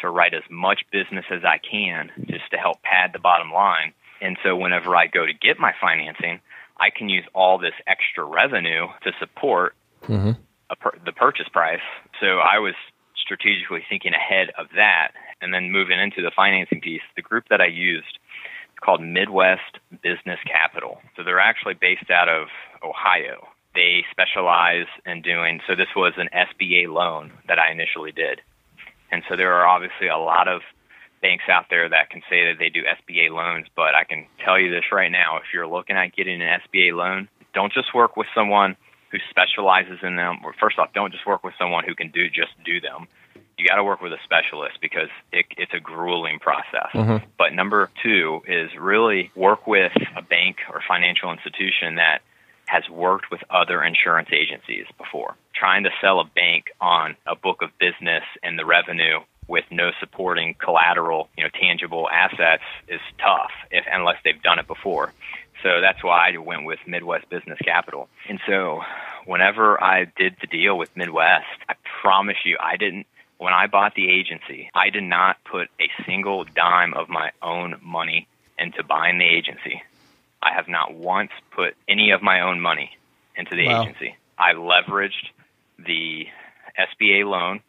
to 0.00 0.10
write 0.10 0.34
as 0.34 0.42
much 0.50 0.80
business 0.92 1.24
as 1.30 1.42
I 1.44 1.58
can 1.58 2.10
just 2.26 2.50
to 2.50 2.56
help 2.56 2.82
pad 2.82 3.10
the 3.12 3.18
bottom 3.18 3.50
line. 3.52 3.92
And 4.20 4.36
so 4.42 4.56
whenever 4.56 4.94
I 4.96 5.06
go 5.06 5.24
to 5.24 5.32
get 5.32 5.58
my 5.58 5.72
financing, 5.80 6.40
I 6.78 6.90
can 6.90 7.08
use 7.08 7.24
all 7.34 7.58
this 7.58 7.74
extra 7.86 8.24
revenue 8.24 8.86
to 9.04 9.12
support 9.18 9.74
Mm-hmm. 10.02 10.32
a 10.70 10.76
per- 10.76 10.98
the 11.04 11.10
purchase 11.12 11.48
price. 11.48 11.80
So 12.20 12.38
I 12.38 12.58
was 12.58 12.74
strategically 13.16 13.82
thinking 13.88 14.12
ahead 14.14 14.48
of 14.58 14.66
that. 14.76 15.12
And 15.40 15.52
then 15.52 15.72
moving 15.72 15.98
into 15.98 16.22
the 16.22 16.30
financing 16.34 16.80
piece, 16.80 17.02
the 17.16 17.22
group 17.22 17.44
that 17.50 17.60
I 17.60 17.66
used 17.66 18.06
is 18.06 18.78
called 18.80 19.02
Midwest 19.02 19.80
Business 20.02 20.38
Capital. 20.46 20.98
So 21.16 21.24
they're 21.24 21.40
actually 21.40 21.74
based 21.74 22.10
out 22.10 22.28
of 22.28 22.48
Ohio. 22.84 23.48
They 23.76 24.04
specialize 24.10 24.86
in 25.04 25.22
doing, 25.22 25.60
so 25.66 25.76
this 25.76 25.94
was 25.94 26.14
an 26.16 26.28
SBA 26.32 26.88
loan 26.92 27.30
that 27.46 27.58
I 27.58 27.70
initially 27.70 28.10
did. 28.10 28.40
And 29.12 29.22
so 29.28 29.36
there 29.36 29.52
are 29.52 29.66
obviously 29.66 30.08
a 30.08 30.16
lot 30.16 30.48
of 30.48 30.62
banks 31.22 31.44
out 31.48 31.66
there 31.70 31.88
that 31.88 32.10
can 32.10 32.22
say 32.28 32.46
that 32.46 32.58
they 32.58 32.70
do 32.70 32.82
SBA 32.82 33.30
loans, 33.30 33.66
but 33.76 33.94
I 33.94 34.04
can 34.04 34.26
tell 34.44 34.58
you 34.58 34.70
this 34.70 34.84
right 34.90 35.12
now 35.12 35.36
if 35.36 35.44
you're 35.52 35.66
looking 35.66 35.96
at 35.96 36.16
getting 36.16 36.42
an 36.42 36.60
SBA 36.66 36.96
loan, 36.96 37.28
don't 37.54 37.72
just 37.72 37.94
work 37.94 38.16
with 38.16 38.26
someone 38.34 38.76
who 39.10 39.18
specializes 39.30 39.98
in 40.02 40.16
them. 40.16 40.38
Or 40.44 40.52
first 40.58 40.78
off, 40.78 40.92
don't 40.94 41.12
just 41.12 41.26
work 41.26 41.44
with 41.44 41.54
someone 41.58 41.84
who 41.84 41.94
can 41.94 42.10
do 42.10 42.28
just 42.28 42.52
do 42.64 42.80
them. 42.80 43.06
You 43.58 43.66
got 43.66 43.76
to 43.76 43.84
work 43.84 44.02
with 44.02 44.12
a 44.12 44.18
specialist 44.24 44.78
because 44.82 45.08
it, 45.32 45.46
it's 45.56 45.72
a 45.72 45.80
grueling 45.80 46.38
process. 46.38 46.90
Mhm. 46.92 47.22
But 47.38 47.54
number 47.54 47.90
two 48.02 48.42
is 48.46 48.70
really 48.78 49.30
work 49.34 49.66
with 49.66 49.92
a 50.16 50.22
bank 50.22 50.58
or 50.70 50.82
financial 50.86 51.32
institution 51.32 51.94
that 51.96 52.20
has 52.66 52.88
worked 52.90 53.30
with 53.30 53.40
other 53.50 53.82
insurance 53.82 54.28
agencies 54.32 54.86
before. 54.98 55.36
Trying 55.54 55.84
to 55.84 55.90
sell 56.00 56.20
a 56.20 56.24
bank 56.24 56.66
on 56.80 57.16
a 57.26 57.34
book 57.34 57.62
of 57.62 57.70
business 57.78 58.24
and 58.42 58.58
the 58.58 58.64
revenue 58.64 59.20
with 59.48 59.64
no 59.70 59.92
supporting 60.00 60.54
collateral, 60.54 61.28
you 61.36 61.44
know, 61.44 61.50
tangible 61.60 62.08
assets 62.08 62.64
is 62.88 63.00
tough 63.18 63.52
if 63.70 63.84
unless 63.90 64.16
they've 64.24 64.42
done 64.42 64.58
it 64.58 64.66
before. 64.66 65.12
So 65.62 65.80
that's 65.80 66.02
why 66.02 66.30
I 66.30 66.36
went 66.36 66.64
with 66.64 66.80
Midwest 66.86 67.28
Business 67.30 67.58
Capital. 67.64 68.08
And 68.28 68.40
so 68.46 68.82
whenever 69.24 69.82
I 69.82 70.04
did 70.16 70.36
the 70.40 70.46
deal 70.46 70.76
with 70.76 70.94
Midwest, 70.96 71.46
I 71.68 71.74
promise 72.02 72.36
you 72.44 72.56
I 72.60 72.76
didn't 72.76 73.06
when 73.38 73.52
I 73.52 73.66
bought 73.66 73.94
the 73.94 74.10
agency, 74.10 74.70
I 74.74 74.90
did 74.90 75.02
not 75.02 75.36
put 75.44 75.68
a 75.78 75.90
single 76.06 76.44
dime 76.44 76.94
of 76.94 77.08
my 77.08 77.32
own 77.42 77.76
money 77.82 78.28
into 78.58 78.82
buying 78.82 79.18
the 79.18 79.26
agency. 79.26 79.82
I 80.42 80.52
have 80.54 80.68
not 80.68 80.94
once 80.94 81.30
put 81.54 81.74
any 81.88 82.10
of 82.10 82.22
my 82.22 82.40
own 82.40 82.60
money 82.60 82.90
into 83.36 83.54
the 83.54 83.66
Wow. 83.66 83.82
agency. 83.82 84.16
I 84.38 84.52
leveraged 84.52 85.30
the 85.78 86.28
SBA 86.78 87.24
loan. 87.24 87.60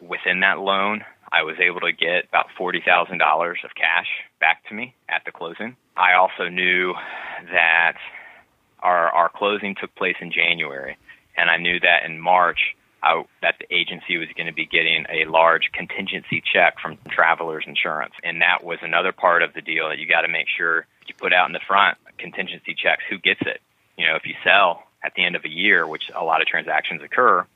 Within 0.00 0.40
that 0.40 0.58
loan, 0.58 1.04
I 1.32 1.42
was 1.42 1.56
able 1.58 1.80
to 1.80 1.92
get 1.92 2.26
about 2.28 2.46
$40,000 2.58 3.64
of 3.64 3.74
cash 3.74 4.06
back 4.40 4.64
to 4.68 4.74
me 4.74 4.94
at 5.08 5.24
the 5.24 5.32
closing. 5.32 5.76
I 5.96 6.14
also 6.14 6.48
knew 6.48 6.94
that 7.52 7.96
our 8.80 9.08
our 9.10 9.28
closing 9.28 9.74
took 9.74 9.94
place 9.94 10.16
in 10.20 10.30
January, 10.30 10.96
and 11.36 11.48
I 11.50 11.56
knew 11.56 11.80
that 11.80 12.04
in 12.04 12.20
March 12.20 12.76
I, 13.02 13.22
that 13.42 13.56
the 13.60 13.74
agency 13.74 14.18
was 14.18 14.28
going 14.36 14.46
to 14.46 14.52
be 14.52 14.66
getting 14.66 15.06
a 15.10 15.24
large 15.30 15.70
contingency 15.72 16.42
check 16.52 16.78
from 16.80 16.98
Travelers 17.10 17.64
Insurance, 17.66 18.14
and 18.22 18.40
that 18.42 18.64
was 18.64 18.78
another 18.82 19.12
part 19.12 19.42
of 19.42 19.54
the 19.54 19.60
deal 19.60 19.88
that 19.88 19.98
you 19.98 20.06
got 20.06 20.22
to 20.22 20.28
make 20.28 20.46
sure 20.48 20.86
you 21.06 21.14
put 21.14 21.32
out 21.32 21.46
in 21.46 21.52
the 21.52 21.60
front 21.66 21.98
contingency 22.18 22.74
checks. 22.74 23.02
Who 23.10 23.18
gets 23.18 23.40
it? 23.42 23.60
You 23.96 24.06
know, 24.06 24.16
if 24.16 24.26
you 24.26 24.34
sell 24.42 24.84
at 25.02 25.12
the 25.14 25.24
end 25.24 25.36
of 25.36 25.44
a 25.44 25.50
year, 25.50 25.86
which 25.86 26.10
a 26.14 26.24
lot 26.24 26.40
of 26.40 26.48
transactions 26.48 27.02
occur, 27.02 27.46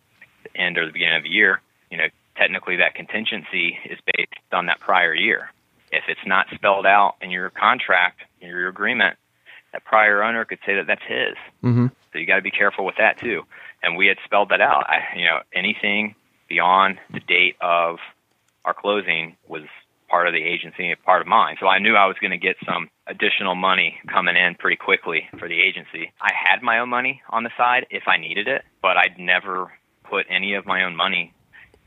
the 0.45 0.61
end 0.61 0.79
or 0.79 0.87
the 0.87 0.93
beginning 0.93 1.17
of 1.17 1.23
the 1.23 1.31
year, 1.31 1.61
you 1.91 1.97
know, 1.97 2.07
technically 2.37 2.77
that 2.77 2.95
contingency 2.95 3.79
is 3.85 3.99
based 4.17 4.33
on 4.53 4.67
that 4.67 4.81
prior 4.81 5.15
year. 5.15 5.51
If 5.91 6.05
it's 6.09 6.27
not 6.27 6.47
spelled 6.55 6.87
out 6.87 7.17
in 7.21 7.31
your 7.31 7.51
contract, 7.51 8.21
in 8.41 8.49
your 8.49 8.69
agreement, 8.69 9.17
that 9.73 9.85
prior 9.85 10.23
owner 10.23 10.45
could 10.45 10.59
say 10.67 10.77
that 10.77 10.87
that's 10.87 11.03
his. 11.03 11.35
Mm-hmm. 11.65 11.87
So 12.13 12.19
you 12.19 12.27
got 12.27 12.37
to 12.37 12.43
be 12.43 12.51
careful 12.51 12.85
with 12.85 12.97
that 12.99 13.19
too. 13.19 13.43
And 13.83 13.97
we 13.97 14.07
had 14.07 14.19
spelled 14.25 14.51
that 14.51 14.61
out. 14.61 14.85
I, 14.89 15.17
you 15.17 15.25
know, 15.25 15.41
anything 15.55 16.15
beyond 16.49 16.99
the 17.13 17.21
date 17.21 17.57
of 17.61 17.99
our 18.65 18.75
closing 18.75 19.37
was 19.47 19.63
part 20.09 20.27
of 20.27 20.33
the 20.33 20.43
agency 20.43 20.91
and 20.91 21.03
part 21.03 21.21
of 21.21 21.27
mine. 21.29 21.57
So 21.61 21.67
I 21.67 21.79
knew 21.79 21.95
I 21.95 22.07
was 22.07 22.17
going 22.21 22.31
to 22.31 22.39
get 22.39 22.57
some 22.65 22.89
additional 23.07 23.55
money 23.55 23.99
coming 24.09 24.37
in 24.37 24.55
pretty 24.55 24.77
quickly 24.77 25.29
for 25.39 25.49
the 25.49 25.61
agency. 25.61 26.13
I 26.21 26.33
had 26.33 26.63
my 26.63 26.79
own 26.81 26.89
money 26.89 27.23
on 27.31 27.45
the 27.45 27.51
side 27.57 27.87
if 27.91 28.05
I 28.09 28.17
needed 28.17 28.49
it, 28.49 28.63
but 28.83 28.97
I'd 28.97 29.19
never 29.19 29.73
put 30.09 30.27
any 30.31 30.55
of 30.55 30.67
my 30.67 30.85
own 30.85 30.97
money 30.97 31.33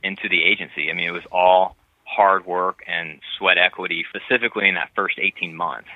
into 0.03 0.29
the 0.29 0.43
agency. 0.43 0.89
I 0.89 0.93
mean, 0.93 1.07
it 1.07 1.11
was 1.11 1.25
all 1.31 1.75
hard 2.05 2.45
work 2.45 2.79
and 2.87 3.19
sweat 3.37 3.57
equity, 3.57 4.05
specifically 4.09 4.67
in 4.67 4.75
that 4.75 4.89
first 4.95 5.17
18 5.19 5.55
months. 5.55 5.89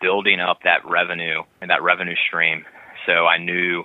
building 0.00 0.40
up 0.40 0.60
that 0.64 0.80
revenue 0.88 1.42
and 1.60 1.70
that 1.70 1.82
revenue 1.82 2.14
stream. 2.28 2.64
So 3.06 3.26
I 3.26 3.38
knew 3.38 3.84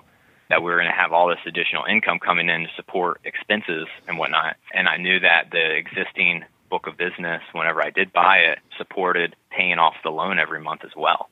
that 0.49 0.61
we 0.61 0.69
were 0.71 0.77
going 0.77 0.91
to 0.91 1.01
have 1.01 1.11
all 1.11 1.27
this 1.27 1.39
additional 1.47 1.83
income 1.89 2.19
coming 2.19 2.49
in 2.49 2.61
to 2.61 2.67
support 2.75 3.19
expenses 3.25 3.87
and 4.07 4.17
whatnot. 4.17 4.57
And 4.73 4.87
I 4.87 4.97
knew 4.97 5.19
that 5.19 5.49
the 5.51 5.75
existing 5.75 6.43
book 6.69 6.87
of 6.87 6.97
business, 6.97 7.41
whenever 7.53 7.81
I 7.81 7.89
did 7.89 8.11
buy 8.11 8.37
it, 8.37 8.59
supported 8.77 9.35
paying 9.49 9.79
off 9.79 9.95
the 10.03 10.09
loan 10.09 10.39
every 10.39 10.61
month 10.61 10.83
as 10.83 10.95
well. 10.95 11.29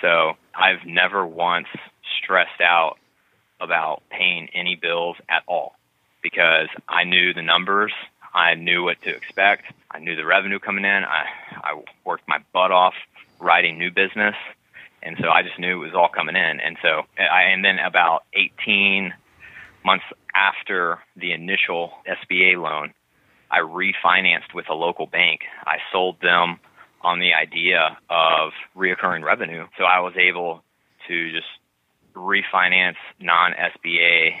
So 0.00 0.34
I've 0.54 0.84
never 0.86 1.26
once 1.26 1.68
stressed 2.22 2.60
out 2.60 2.98
about 3.60 4.02
paying 4.10 4.48
any 4.54 4.76
bills 4.76 5.16
at 5.28 5.42
all 5.46 5.74
because 6.22 6.68
I 6.88 7.04
knew 7.04 7.32
the 7.32 7.42
numbers. 7.42 7.92
I 8.34 8.54
knew 8.54 8.82
what 8.84 9.00
to 9.02 9.10
expect. 9.10 9.64
I 9.90 9.98
knew 9.98 10.14
the 10.14 10.26
revenue 10.26 10.58
coming 10.58 10.84
in. 10.84 11.04
I, 11.04 11.24
I 11.62 11.82
worked 12.04 12.28
my 12.28 12.38
butt 12.52 12.70
off 12.70 12.94
writing 13.40 13.78
new 13.78 13.90
business. 13.90 14.34
And 15.02 15.16
so 15.20 15.28
I 15.28 15.42
just 15.42 15.58
knew 15.58 15.82
it 15.82 15.86
was 15.86 15.94
all 15.94 16.08
coming 16.08 16.36
in. 16.36 16.60
And 16.60 16.76
so 16.82 17.02
I, 17.18 17.44
and 17.44 17.64
then 17.64 17.78
about 17.78 18.24
18 18.34 19.14
months 19.84 20.04
after 20.34 20.98
the 21.16 21.32
initial 21.32 21.92
SBA 22.06 22.60
loan, 22.60 22.92
I 23.50 23.58
refinanced 23.60 24.54
with 24.54 24.68
a 24.68 24.74
local 24.74 25.06
bank. 25.06 25.40
I 25.66 25.78
sold 25.92 26.20
them 26.20 26.58
on 27.02 27.20
the 27.20 27.34
idea 27.34 27.96
of 28.10 28.52
reoccurring 28.76 29.22
revenue. 29.24 29.66
So 29.78 29.84
I 29.84 30.00
was 30.00 30.14
able 30.16 30.62
to 31.08 31.30
just 31.32 31.46
refinance 32.14 32.96
non 33.20 33.52
SBA, 33.52 34.36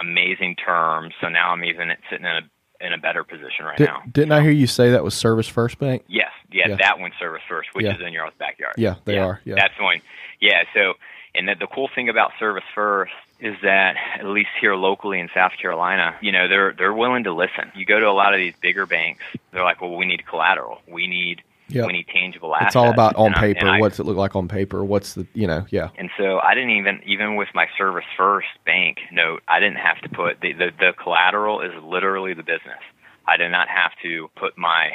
amazing 0.00 0.56
terms. 0.56 1.14
So 1.20 1.28
now 1.28 1.52
I'm 1.52 1.64
even 1.64 1.92
sitting 2.10 2.26
in 2.26 2.32
a 2.32 2.40
in 2.80 2.94
a 2.94 2.98
better 2.98 3.22
position 3.22 3.66
right 3.66 3.76
Did, 3.76 3.88
now. 3.88 4.02
Didn't 4.10 4.32
I 4.32 4.40
hear 4.40 4.50
you 4.50 4.66
say 4.66 4.90
that 4.92 5.04
was 5.04 5.12
Service 5.14 5.46
First 5.46 5.78
Bank? 5.78 6.02
Yes, 6.08 6.30
yeah, 6.50 6.68
Yeah. 6.68 6.76
that 6.76 6.98
one 6.98 7.12
service 7.18 7.42
first, 7.46 7.68
which 7.74 7.84
Yeah. 7.84 7.94
is 7.94 8.00
in 8.00 8.14
your 8.14 8.24
own 8.24 8.32
backyard. 8.38 8.74
Yeah, 8.78 8.94
they 9.04 9.18
are, 9.18 9.42
yeah. 9.44 9.56
that's 9.56 9.76
the 9.76 9.84
one. 9.84 10.00
Yeah, 10.40 10.62
so 10.72 10.94
and 11.34 11.48
the, 11.48 11.54
the 11.54 11.66
cool 11.66 11.88
thing 11.94 12.08
about 12.08 12.32
Service 12.38 12.64
First 12.74 13.12
is 13.40 13.56
that 13.62 13.96
at 14.18 14.26
least 14.26 14.50
here 14.60 14.74
locally 14.74 15.18
in 15.20 15.28
South 15.32 15.52
Carolina, 15.60 16.14
you 16.20 16.30
know, 16.32 16.46
they're 16.48 16.72
they're 16.72 16.92
willing 16.94 17.24
to 17.24 17.32
listen. 17.32 17.70
You 17.74 17.84
go 17.86 17.98
to 18.00 18.06
a 18.08 18.12
lot 18.12 18.34
of 18.34 18.38
these 18.38 18.54
bigger 18.60 18.86
banks, 18.86 19.22
they're 19.52 19.64
like, 19.64 19.80
well, 19.80 19.94
we 19.96 20.06
need 20.06 20.26
collateral, 20.26 20.80
we 20.88 21.06
need 21.06 21.42
Yep. 21.72 21.86
we 21.86 21.92
need 21.92 22.08
tangible 22.08 22.52
assets. 22.56 22.70
It's 22.70 22.76
all 22.76 22.90
about 22.90 23.14
on 23.14 23.26
And 23.26 23.36
paper. 23.36 23.64
I- 23.68 23.78
What's 23.78 24.00
it 24.00 24.04
look 24.04 24.16
like 24.16 24.34
on 24.34 24.48
paper? 24.48 24.82
What's 24.84 25.14
the 25.14 25.24
you 25.34 25.46
know? 25.46 25.64
Yeah, 25.70 25.90
and 25.96 26.10
so 26.18 26.40
I 26.40 26.54
didn't 26.54 26.70
even 26.70 27.00
even 27.06 27.36
with 27.36 27.46
my 27.54 27.68
Service 27.78 28.04
First 28.16 28.48
bank 28.66 28.98
note, 29.12 29.44
I 29.46 29.60
didn't 29.60 29.76
have 29.78 30.00
to 30.00 30.08
put 30.08 30.40
the, 30.40 30.52
the 30.52 30.72
the 30.76 30.92
collateral 31.00 31.60
is 31.60 31.72
literally 31.84 32.34
the 32.34 32.42
business. 32.42 32.80
I 33.24 33.36
did 33.36 33.50
not 33.52 33.68
have 33.68 33.92
to 34.02 34.28
put 34.34 34.58
my 34.58 34.90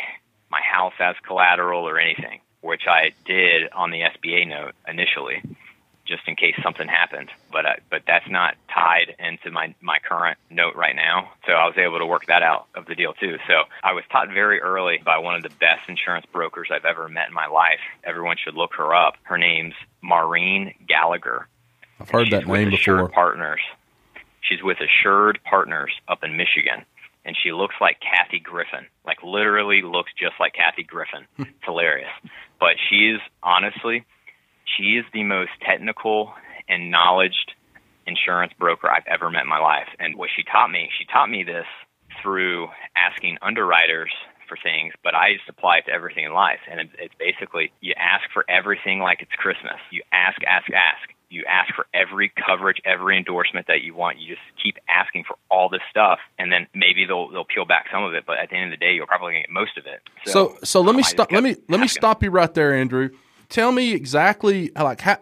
my 0.51 0.59
house 0.69 0.91
as 0.99 1.15
collateral 1.25 1.87
or 1.87 1.97
anything, 1.97 2.41
which 2.59 2.87
I 2.89 3.11
did 3.23 3.69
on 3.71 3.91
the 3.91 4.01
SBA 4.01 4.45
note 4.45 4.73
initially, 4.85 5.41
just 6.05 6.23
in 6.27 6.35
case 6.35 6.55
something 6.63 6.87
happened. 6.87 7.29
But 7.51 7.65
I, 7.65 7.79
but 7.89 8.03
that's 8.07 8.29
not 8.29 8.55
tied 8.73 9.15
into 9.19 9.51
my 9.51 9.73
my 9.81 9.97
current 9.99 10.37
note 10.49 10.75
right 10.75 10.95
now. 10.95 11.31
So 11.45 11.53
I 11.53 11.65
was 11.65 11.75
able 11.77 11.99
to 11.99 12.05
work 12.05 12.25
that 12.27 12.43
out 12.43 12.67
of 12.75 12.85
the 12.85 12.95
deal 12.95 13.13
too. 13.13 13.37
So 13.47 13.63
I 13.83 13.93
was 13.93 14.03
taught 14.11 14.29
very 14.29 14.61
early 14.61 14.99
by 15.03 15.17
one 15.17 15.35
of 15.35 15.43
the 15.43 15.49
best 15.49 15.87
insurance 15.87 16.25
brokers 16.31 16.69
I've 16.71 16.85
ever 16.85 17.09
met 17.09 17.27
in 17.27 17.33
my 17.33 17.47
life. 17.47 17.79
Everyone 18.03 18.37
should 18.43 18.55
look 18.55 18.73
her 18.77 18.93
up. 18.93 19.15
Her 19.23 19.37
name's 19.37 19.73
Maureen 20.01 20.73
Gallagher. 20.87 21.47
I've 21.99 22.09
heard 22.09 22.29
that 22.31 22.47
name 22.47 22.69
before. 22.69 23.09
Partners. 23.09 23.61
She's 24.41 24.61
with 24.61 24.77
Assured 24.79 25.39
Partners 25.43 25.91
up 26.07 26.23
in 26.23 26.37
Michigan, 26.37 26.85
and 27.23 27.35
she 27.41 27.51
looks 27.51 27.75
like 27.81 27.97
Kathy 27.99 28.39
Griffin. 28.39 28.85
Like 29.05 29.23
literally 29.23 29.81
looks 29.81 30.11
just 30.19 30.33
like 30.39 30.53
Kathy 30.53 30.83
Griffin. 30.83 31.25
it's 31.39 31.49
hilarious. 31.63 32.11
But 32.59 32.75
she 32.89 33.09
is 33.09 33.21
honestly, 33.41 34.05
she 34.65 34.97
is 34.97 35.05
the 35.13 35.23
most 35.23 35.51
technical 35.65 36.33
and 36.67 36.91
knowledged 36.91 37.53
insurance 38.07 38.53
broker 38.57 38.89
I've 38.89 39.07
ever 39.07 39.29
met 39.29 39.43
in 39.43 39.49
my 39.49 39.59
life. 39.59 39.87
And 39.99 40.15
what 40.15 40.29
she 40.35 40.43
taught 40.43 40.69
me, 40.69 40.89
she 40.97 41.05
taught 41.05 41.29
me 41.29 41.43
this 41.43 41.65
through 42.21 42.67
asking 42.95 43.37
underwriters 43.41 44.11
for 44.47 44.57
things, 44.61 44.93
but 45.03 45.15
I 45.15 45.33
just 45.33 45.49
apply 45.49 45.77
it 45.77 45.85
to 45.87 45.91
everything 45.91 46.25
in 46.25 46.33
life. 46.33 46.59
And 46.69 46.79
it's, 46.79 46.91
it's 46.99 47.13
basically 47.17 47.71
you 47.81 47.93
ask 47.97 48.29
for 48.31 48.45
everything 48.49 48.99
like 48.99 49.21
it's 49.21 49.33
Christmas. 49.33 49.81
You 49.91 50.03
ask, 50.11 50.37
ask, 50.47 50.69
ask. 50.71 51.09
You 51.29 51.43
ask 51.49 51.73
for 51.73 51.87
every 51.93 52.31
coverage, 52.47 52.77
every 52.85 53.17
endorsement 53.17 53.65
that 53.67 53.81
you 53.81 53.95
want. 53.95 54.19
You 54.19 54.35
just 54.35 54.45
keep 54.61 54.77
asking 54.87 55.23
for 55.27 55.35
all 55.49 55.69
this 55.69 55.81
stuff, 55.89 56.19
and 56.37 56.51
then 56.51 56.67
maybe 56.75 57.05
they'll 57.05 57.29
they'll 57.31 57.45
peel 57.45 57.65
back 57.65 57.87
some 57.91 58.03
of 58.03 58.13
it. 58.13 58.25
But 58.27 58.37
at 58.37 58.51
the 58.51 58.55
end 58.55 58.71
of 58.71 58.79
the 58.79 58.85
day, 58.85 58.93
you're 58.93 59.07
probably 59.07 59.33
going 59.33 59.43
to 59.43 59.47
get 59.47 59.53
most 59.53 59.75
of 59.75 59.85
it. 59.87 60.01
So 60.27 60.55
so 60.63 60.81
let 60.81 60.91
um, 60.91 60.97
me 60.97 61.03
stop 61.03 61.31
let 61.31 61.43
me 61.43 61.55
let 61.67 61.79
me 61.79 61.87
stop 61.87 62.21
you 62.21 62.29
right 62.29 62.53
there, 62.53 62.75
Andrew. 62.75 63.09
Tell 63.49 63.71
me 63.71 63.93
exactly 63.93 64.71
like 64.75 65.01
how 65.01 65.17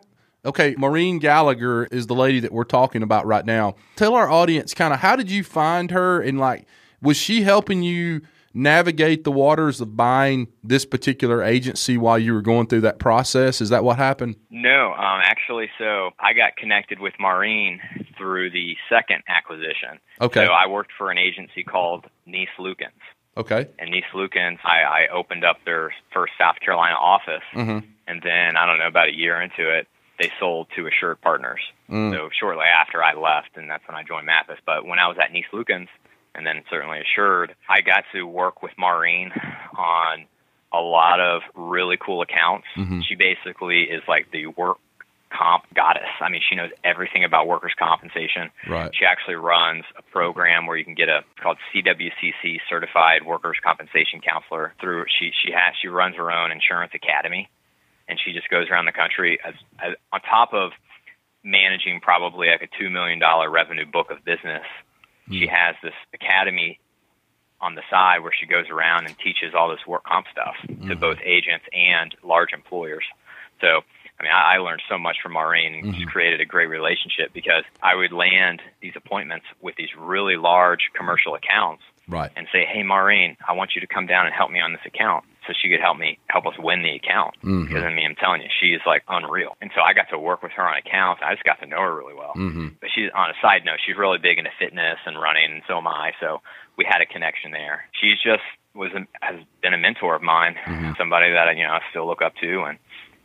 okay, 0.45 0.75
Maureen 0.77 1.19
Gallagher 1.19 1.85
is 1.85 2.07
the 2.07 2.15
lady 2.15 2.39
that 2.41 2.51
we're 2.51 2.63
talking 2.63 3.03
about 3.03 3.25
right 3.25 3.45
now. 3.45 3.75
Tell 3.95 4.15
our 4.15 4.29
audience 4.29 4.73
kind 4.73 4.93
of 4.93 4.99
how 4.99 5.15
did 5.15 5.31
you 5.31 5.43
find 5.43 5.91
her 5.91 6.21
and 6.21 6.39
like 6.39 6.65
was 7.01 7.17
she 7.17 7.41
helping 7.41 7.83
you 7.83 8.21
navigate 8.53 9.23
the 9.23 9.31
waters 9.31 9.81
of 9.81 9.97
buying 9.97 10.47
this 10.63 10.85
particular 10.85 11.43
agency 11.43 11.97
while 11.97 12.19
you 12.19 12.33
were 12.33 12.41
going 12.41 12.67
through 12.67 12.81
that 12.81 12.99
process? 12.99 13.61
Is 13.61 13.69
that 13.69 13.83
what 13.83 13.97
happened? 13.97 14.35
No, 14.49 14.93
um, 14.93 15.21
actually, 15.23 15.69
so 15.77 16.11
I 16.19 16.33
got 16.33 16.55
connected 16.55 16.99
with 16.99 17.13
Maureen 17.19 17.79
through 18.17 18.51
the 18.51 18.75
second 18.89 19.23
acquisition. 19.27 19.99
Okay. 20.21 20.45
So 20.45 20.51
I 20.51 20.67
worked 20.67 20.91
for 20.97 21.09
an 21.09 21.17
agency 21.17 21.63
called 21.63 22.05
Nice 22.25 22.47
Lukens. 22.59 22.91
Okay. 23.35 23.67
And 23.79 23.89
Nice 23.91 24.03
Lukens, 24.13 24.59
I, 24.63 24.81
I 24.83 25.07
opened 25.13 25.43
up 25.43 25.57
their 25.65 25.93
first 26.13 26.33
South 26.39 26.59
Carolina 26.59 26.95
office, 26.95 27.43
Mhm. 27.55 27.83
and 28.07 28.21
then 28.21 28.55
I 28.57 28.65
don't 28.65 28.77
know 28.79 28.87
about 28.87 29.09
a 29.09 29.15
year 29.15 29.41
into 29.41 29.69
it, 29.75 29.87
they 30.19 30.31
sold 30.39 30.67
to 30.75 30.85
Assured 30.87 31.19
Partners. 31.21 31.59
Mm. 31.89 32.13
So 32.13 32.29
shortly 32.39 32.65
after 32.65 33.03
I 33.03 33.13
left, 33.13 33.57
and 33.57 33.69
that's 33.69 33.85
when 33.87 33.97
I 33.97 34.03
joined 34.03 34.27
Mappus. 34.27 34.57
But 34.65 34.85
when 34.85 34.99
I 34.99 35.07
was 35.07 35.17
at 35.19 35.33
Nice 35.33 35.45
Lukens, 35.51 35.87
and 36.35 36.45
then 36.45 36.63
certainly 36.69 36.99
Assured, 37.01 37.55
I 37.67 37.81
got 37.81 38.03
to 38.13 38.23
work 38.27 38.61
with 38.61 38.71
Maureen 38.77 39.31
on 39.75 40.25
a 40.71 40.79
lot 40.81 41.19
of 41.19 41.41
really 41.55 41.97
cool 41.97 42.21
accounts. 42.21 42.67
Mhm. 42.75 43.03
She 43.07 43.15
basically 43.15 43.83
is 43.83 44.01
like 44.07 44.29
the 44.31 44.47
work 44.47 44.77
comp 45.35 45.63
goddess. 45.73 46.09
I 46.21 46.29
mean, 46.29 46.41
she 46.47 46.55
knows 46.55 46.69
everything 46.83 47.23
about 47.23 47.47
workers' 47.47 47.73
compensation. 47.77 48.51
Right. 48.69 48.91
She 48.93 49.05
actually 49.05 49.35
runs 49.35 49.83
a 49.97 50.01
program 50.01 50.67
where 50.67 50.77
you 50.77 50.85
can 50.85 50.95
get 50.95 51.09
a 51.09 51.21
called 51.41 51.57
CWCC 51.73 52.59
certified 52.69 53.25
workers' 53.25 53.57
compensation 53.63 54.21
counselor 54.21 54.73
through 54.79 55.05
she 55.19 55.31
she 55.43 55.51
has 55.51 55.73
she 55.81 55.87
runs 55.87 56.15
her 56.15 56.31
own 56.31 56.51
insurance 56.51 56.93
academy 56.93 57.49
and 58.07 58.19
she 58.23 58.33
just 58.33 58.49
goes 58.49 58.69
around 58.69 58.85
the 58.85 58.91
country 58.91 59.39
as, 59.45 59.53
as 59.79 59.95
on 60.11 60.21
top 60.21 60.53
of 60.53 60.71
managing 61.43 61.99
probably 62.01 62.47
like 62.47 62.61
a 62.61 62.69
2 62.79 62.89
million 62.89 63.19
dollar 63.19 63.49
revenue 63.49 63.85
book 63.85 64.11
of 64.11 64.23
business. 64.23 64.65
She 65.29 65.47
hmm. 65.47 65.53
has 65.55 65.75
this 65.81 65.93
academy 66.13 66.79
on 67.61 67.75
the 67.75 67.81
side 67.89 68.19
where 68.21 68.33
she 68.37 68.45
goes 68.45 68.65
around 68.69 69.05
and 69.05 69.17
teaches 69.19 69.53
all 69.57 69.69
this 69.69 69.85
work 69.87 70.03
comp 70.03 70.27
stuff 70.31 70.55
to 70.67 70.73
hmm. 70.73 70.99
both 70.99 71.17
agents 71.23 71.65
and 71.71 72.15
large 72.23 72.51
employers. 72.53 73.05
So, 73.61 73.81
I 74.23 74.25
mean, 74.25 74.31
I, 74.33 74.55
I 74.55 74.57
learned 74.59 74.81
so 74.87 74.97
much 74.97 75.17
from 75.21 75.33
Maureen 75.33 75.73
and 75.75 75.93
just 75.93 76.07
created 76.07 76.39
a 76.39 76.45
great 76.45 76.67
relationship 76.67 77.33
because 77.33 77.63
I 77.81 77.95
would 77.95 78.13
land 78.13 78.61
these 78.81 78.93
appointments 78.95 79.45
with 79.61 79.75
these 79.75 79.89
really 79.97 80.37
large 80.37 80.89
commercial 80.95 81.35
accounts 81.35 81.83
Right. 82.07 82.31
and 82.35 82.47
say, 82.51 82.65
"Hey, 82.65 82.83
Maureen, 82.83 83.37
I 83.47 83.53
want 83.53 83.75
you 83.75 83.81
to 83.81 83.87
come 83.87 84.07
down 84.07 84.25
and 84.25 84.35
help 84.35 84.51
me 84.51 84.59
on 84.59 84.71
this 84.73 84.81
account." 84.85 85.23
So 85.47 85.53
she 85.53 85.67
could 85.69 85.79
help 85.81 85.97
me 85.97 86.19
help 86.29 86.45
us 86.45 86.53
win 86.57 86.83
the 86.83 86.95
account. 86.95 87.35
Mhm. 87.43 87.67
Because 87.67 87.83
I 87.83 87.89
mean, 87.93 88.05
I'm 88.07 88.15
telling 88.15 88.41
you, 88.41 88.49
she 88.61 88.73
is 88.73 88.81
like 88.85 89.03
unreal. 89.09 89.55
And 89.61 89.71
so 89.75 89.81
I 89.81 89.93
got 89.93 90.09
to 90.09 90.19
work 90.19 90.41
with 90.43 90.51
her 90.53 90.63
on 90.67 90.75
accounts. 90.77 91.21
I 91.23 91.33
just 91.33 91.43
got 91.45 91.59
to 91.59 91.65
know 91.65 91.79
her 91.79 91.95
really 91.95 92.13
well. 92.13 92.33
Mhm. 92.35 92.75
But 92.79 92.91
she's 92.91 93.09
on 93.15 93.29
a 93.29 93.33
side 93.41 93.63
note, 93.65 93.79
she's 93.85 93.95
really 93.97 94.17
big 94.19 94.37
into 94.37 94.51
fitness 94.59 94.99
and 95.05 95.19
running, 95.21 95.51
and 95.51 95.63
so 95.67 95.77
am 95.77 95.87
I. 95.87 96.13
So 96.19 96.41
we 96.77 96.83
had 96.85 97.01
a 97.01 97.05
connection 97.05 97.51
there. 97.51 97.87
She's 97.93 98.19
just 98.21 98.43
was 98.75 98.91
a, 98.93 99.05
has 99.21 99.39
been 99.61 99.73
a 99.73 99.77
mentor 99.77 100.15
of 100.15 100.21
mine, 100.23 100.57
somebody 100.97 101.31
that 101.31 101.47
I, 101.47 101.51
you 101.51 101.63
know 101.63 101.73
I 101.73 101.81
still 101.91 102.07
look 102.07 102.21
up 102.23 102.35
to 102.41 102.63
and 102.63 102.79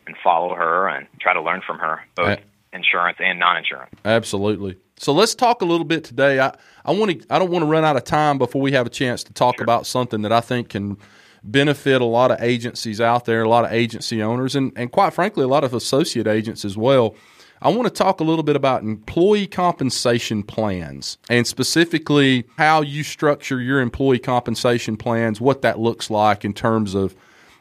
and 0.08 0.16
follow 0.24 0.54
her 0.56 0.88
and 0.88 1.06
try 1.20 1.32
to 1.34 1.40
learn 1.40 1.60
from 1.64 1.78
her, 1.78 2.00
both 2.16 2.26
Right. 2.26 2.42
insurance 2.72 3.18
and 3.20 3.38
non-insurance. 3.38 3.92
Absolutely. 4.04 4.76
So 4.96 5.12
let's 5.12 5.34
talk 5.36 5.62
a 5.62 5.64
little 5.64 5.84
bit 5.84 6.02
today. 6.02 6.40
I, 6.40 6.52
I 6.84 6.90
want 6.92 7.20
to 7.22 7.26
I 7.32 7.38
don't 7.38 7.50
want 7.52 7.62
to 7.62 7.66
run 7.70 7.84
out 7.84 7.96
of 7.96 8.02
time 8.02 8.38
before 8.38 8.60
we 8.60 8.72
have 8.72 8.86
a 8.86 8.90
chance 8.90 9.22
to 9.24 9.32
talk 9.32 9.60
about 9.60 9.86
something 9.86 10.22
that 10.22 10.32
I 10.32 10.40
think 10.40 10.70
can 10.70 10.96
benefit 11.44 12.00
a 12.00 12.04
lot 12.04 12.32
of 12.32 12.40
agencies 12.42 13.00
out 13.00 13.24
there, 13.24 13.42
a 13.42 13.48
lot 13.48 13.64
of 13.64 13.72
agency 13.72 14.20
owners, 14.22 14.56
and, 14.56 14.72
and 14.74 14.90
quite 14.90 15.12
frankly, 15.12 15.44
a 15.44 15.48
lot 15.48 15.62
of 15.62 15.72
associate 15.72 16.26
agents 16.26 16.64
as 16.64 16.76
well. 16.76 17.14
I 17.62 17.70
want 17.70 17.84
to 17.88 17.90
talk 17.94 18.20
a 18.20 18.24
little 18.24 18.42
bit 18.44 18.54
about 18.56 18.82
employee 18.82 19.46
compensation 19.48 20.42
plans 20.42 21.18
and 21.28 21.46
specifically 21.46 22.44
how 22.56 22.82
you 22.82 23.02
structure 23.02 23.60
your 23.60 23.80
employee 23.80 24.18
compensation 24.20 24.96
plans, 24.96 25.40
what 25.40 25.62
that 25.62 25.78
looks 25.78 26.08
like 26.10 26.44
in 26.44 26.52
terms 26.54 26.94
of 26.94 27.14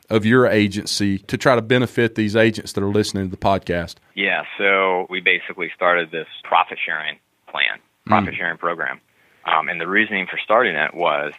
of 0.10 0.26
your 0.26 0.48
agency 0.48 1.18
to 1.20 1.38
try 1.38 1.56
to 1.56 1.62
benefit 1.62 2.16
these 2.16 2.36
agents 2.36 2.74
that 2.74 2.84
are 2.84 2.90
listening 2.90 3.26
to 3.26 3.32
the 3.32 3.38
podcast. 3.38 3.96
Yeah, 4.16 4.44
so 4.58 5.08
we 5.10 5.20
basically 5.20 5.70
started 5.76 6.12
this 6.12 6.28
profit 6.44 6.78
sharing 6.84 7.18
plan, 7.50 7.80
profit 8.06 8.36
sharing 8.36 8.58
program. 8.58 9.02
Um, 9.46 9.70
and 9.70 9.80
the 9.80 9.88
reasoning 9.88 10.28
for 10.30 10.38
starting 10.44 10.76
it 10.76 10.94
was 10.94 11.34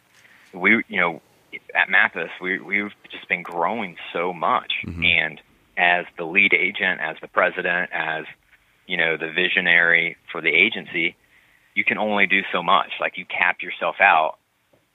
we, 0.53 0.83
you 0.89 1.01
know, 1.01 1.21
at 1.75 1.89
Mappus, 1.89 2.31
we, 2.41 2.59
we've 2.59 2.93
just 3.11 3.29
been 3.29 3.43
growing 3.43 3.97
so 4.13 4.33
much. 4.33 4.73
And 5.05 5.41
as 5.77 6.05
the 6.17 6.25
lead 6.25 6.53
agent, 6.53 7.01
as 7.01 7.17
the 7.21 7.29
president, 7.29 7.91
as 7.93 8.25
you 8.87 8.97
know 8.97 9.17
the 9.17 9.31
visionary 9.31 10.17
for 10.33 10.41
the 10.41 10.49
agency, 10.49 11.17
you 11.75 11.85
can 11.85 11.99
only 11.99 12.27
do 12.27 12.41
so 12.53 12.63
much. 12.63 12.91
Like 13.01 13.17
you 13.17 13.25
cap 13.25 13.59
yourself 13.63 13.97
out, 14.01 14.39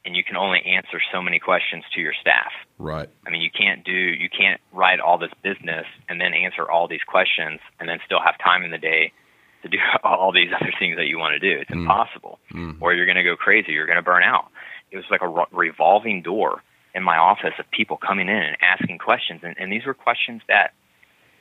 and 0.06 0.16
you 0.16 0.24
can 0.24 0.36
only 0.36 0.62
answer 0.66 1.00
so 1.12 1.22
many 1.22 1.40
questions 1.40 1.84
to 1.96 2.02
your 2.02 2.14
staff. 2.20 2.52
Right. 2.84 3.10
I 3.26 3.30
mean, 3.30 3.42
you 3.42 3.50
can't 3.50 3.86
do 3.86 3.94
you 3.94 4.30
can't 4.30 4.60
write 4.74 5.00
all 5.00 5.18
this 5.18 5.32
business 5.42 5.86
and 6.10 6.20
then 6.20 6.34
answer 6.34 6.70
all 6.70 6.90
these 6.90 7.04
questions 7.08 7.62
and 7.80 7.88
then 7.88 8.00
still 8.06 8.20
have 8.20 8.38
time 8.44 8.64
in 8.64 8.72
the 8.72 8.78
day 8.78 9.14
to 9.62 9.70
do 9.70 9.78
all 10.04 10.34
these 10.34 10.50
other 10.54 10.74
things 10.78 10.98
that 10.98 11.06
you 11.06 11.18
want 11.18 11.34
to 11.34 11.40
do. 11.40 11.62
It's 11.62 11.72
mm. 11.72 11.82
impossible. 11.82 12.40
Mm. 12.54 12.82
Or 12.82 12.94
you're 12.94 13.06
going 13.06 13.16
to 13.16 13.24
go 13.24 13.38
crazy. 13.38 13.72
You're 13.72 13.86
going 13.86 13.98
to 13.98 14.04
burn 14.04 14.24
out. 14.24 14.50
It 14.92 14.98
was 14.98 15.06
like 15.10 15.22
a 15.22 15.46
revolving 15.56 16.22
door 16.22 16.62
in 16.94 17.04
my 17.04 17.18
office 17.18 17.54
of 17.58 17.66
people 17.72 17.98
coming 17.98 18.28
in 18.28 18.36
and 18.36 18.58
asking 18.62 19.00
questions, 19.00 19.40
and, 19.42 19.56
and 19.58 19.72
these 19.72 19.86
were 19.86 19.96
questions 19.96 20.44
that 20.48 20.74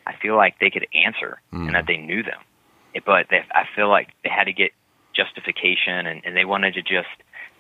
I 0.07 0.15
feel 0.23 0.37
like 0.37 0.59
they 0.61 0.71
could 0.71 0.87
answer 0.95 1.41
and 1.51 1.69
mm. 1.69 1.73
that 1.73 1.87
they 1.87 1.99
knew 1.99 2.23
them. 2.23 2.41
It, 2.95 3.05
but 3.05 3.27
they, 3.29 3.41
I 3.53 3.65
feel 3.77 3.91
like 3.91 4.09
they 4.25 4.31
had 4.31 4.45
to 4.45 4.53
get 4.53 4.71
justification, 5.15 6.07
and, 6.07 6.23
and 6.25 6.37
they 6.37 6.47
wanted 6.47 6.75
to 6.75 6.83
just 6.83 7.13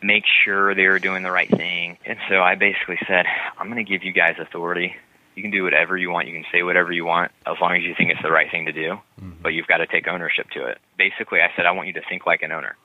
make 0.03 0.25
sure 0.45 0.75
they 0.75 0.87
were 0.87 0.99
doing 0.99 1.23
the 1.23 1.31
right 1.31 1.51
thing. 1.51 1.99
And 2.05 2.19
so 2.29 2.41
I 2.41 2.55
basically 2.55 2.99
said, 3.07 3.27
I'm 3.59 3.71
going 3.71 3.85
to 3.85 3.91
give 3.91 4.05
you 4.05 4.13
guys 4.13 4.37
authority. 4.39 4.95
You 5.35 5.43
can 5.43 5.51
do 5.51 5.63
whatever 5.63 5.97
you 5.97 6.11
want. 6.11 6.29
You 6.29 6.35
can 6.35 6.45
say 6.53 6.63
whatever 6.63 6.93
you 6.93 7.05
want 7.05 7.33
as 7.47 7.57
long 7.61 7.77
as 7.77 7.83
you 7.83 7.95
think 7.97 8.11
it's 8.11 8.23
the 8.23 8.31
right 8.31 8.51
thing 8.51 8.67
to 8.67 8.73
do. 8.73 8.99
Mm-hmm. 9.21 9.43
But 9.43 9.51
you've 9.51 9.67
got 9.67 9.79
to 9.79 9.87
take 9.87 10.07
ownership 10.09 10.51
to 10.51 10.67
it. 10.67 10.79
Basically, 10.99 11.41
I 11.41 11.51
said, 11.57 11.67
I 11.67 11.73
want 11.73 11.89
you 11.89 11.95
to 11.95 12.03
think 12.09 12.27
like 12.27 12.43
an 12.43 12.53
owner. 12.53 12.77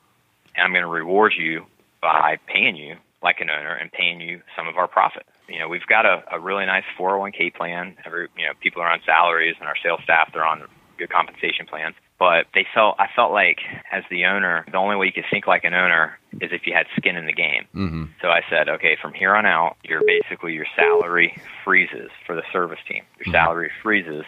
And 0.56 0.63
I'm 0.63 0.71
going 0.71 0.84
to 0.84 0.89
reward 0.89 1.34
you 1.38 1.65
by 2.01 2.38
paying 2.47 2.75
you 2.75 2.95
like 3.21 3.41
an 3.41 3.49
owner 3.49 3.73
and 3.73 3.91
paying 3.91 4.21
you 4.21 4.41
some 4.56 4.67
of 4.67 4.77
our 4.77 4.88
profit. 4.88 5.25
You 5.49 5.60
know, 5.60 5.67
we've 5.67 5.86
got 5.86 6.06
a, 6.06 6.23
a 6.32 6.39
really 6.39 6.65
nice 6.65 6.84
401k 6.97 7.56
plan. 7.56 7.97
Every, 8.06 8.27
you 8.38 8.45
know, 8.45 8.53
people 8.62 8.82
are 8.82 8.91
on 8.91 8.99
salaries 9.06 9.56
and 9.60 9.67
our 9.67 9.75
sales 9.82 10.01
staff, 10.03 10.32
they're 10.34 10.45
on 10.45 10.67
good 10.97 11.10
compensation 11.10 11.65
plans. 11.65 11.95
But 12.19 12.47
they 12.56 12.65
felt, 12.73 12.95
I 12.97 13.08
felt 13.15 13.32
like 13.32 13.60
as 13.91 14.03
the 14.10 14.25
owner, 14.25 14.65
the 14.71 14.77
only 14.77 14.95
way 14.95 15.06
you 15.06 15.12
could 15.12 15.25
think 15.30 15.45
like 15.45 15.63
an 15.63 15.75
owner 15.75 16.17
is 16.41 16.51
if 16.51 16.65
you 16.65 16.73
had 16.73 16.88
skin 16.95 17.15
in 17.15 17.27
the 17.27 17.34
game. 17.34 17.65
Mm-hmm. 17.75 18.03
So 18.21 18.30
I 18.30 18.41
said, 18.49 18.69
okay, 18.69 18.97
from 18.99 19.13
here 19.13 19.36
on 19.36 19.45
out, 19.45 19.77
your 19.84 20.01
basically 20.03 20.53
your 20.53 20.65
salary 20.75 21.38
freezes 21.63 22.10
for 22.25 22.36
the 22.36 22.41
service 22.51 22.80
team. 22.88 23.03
Your 23.23 23.32
salary 23.32 23.71
freezes, 23.84 24.25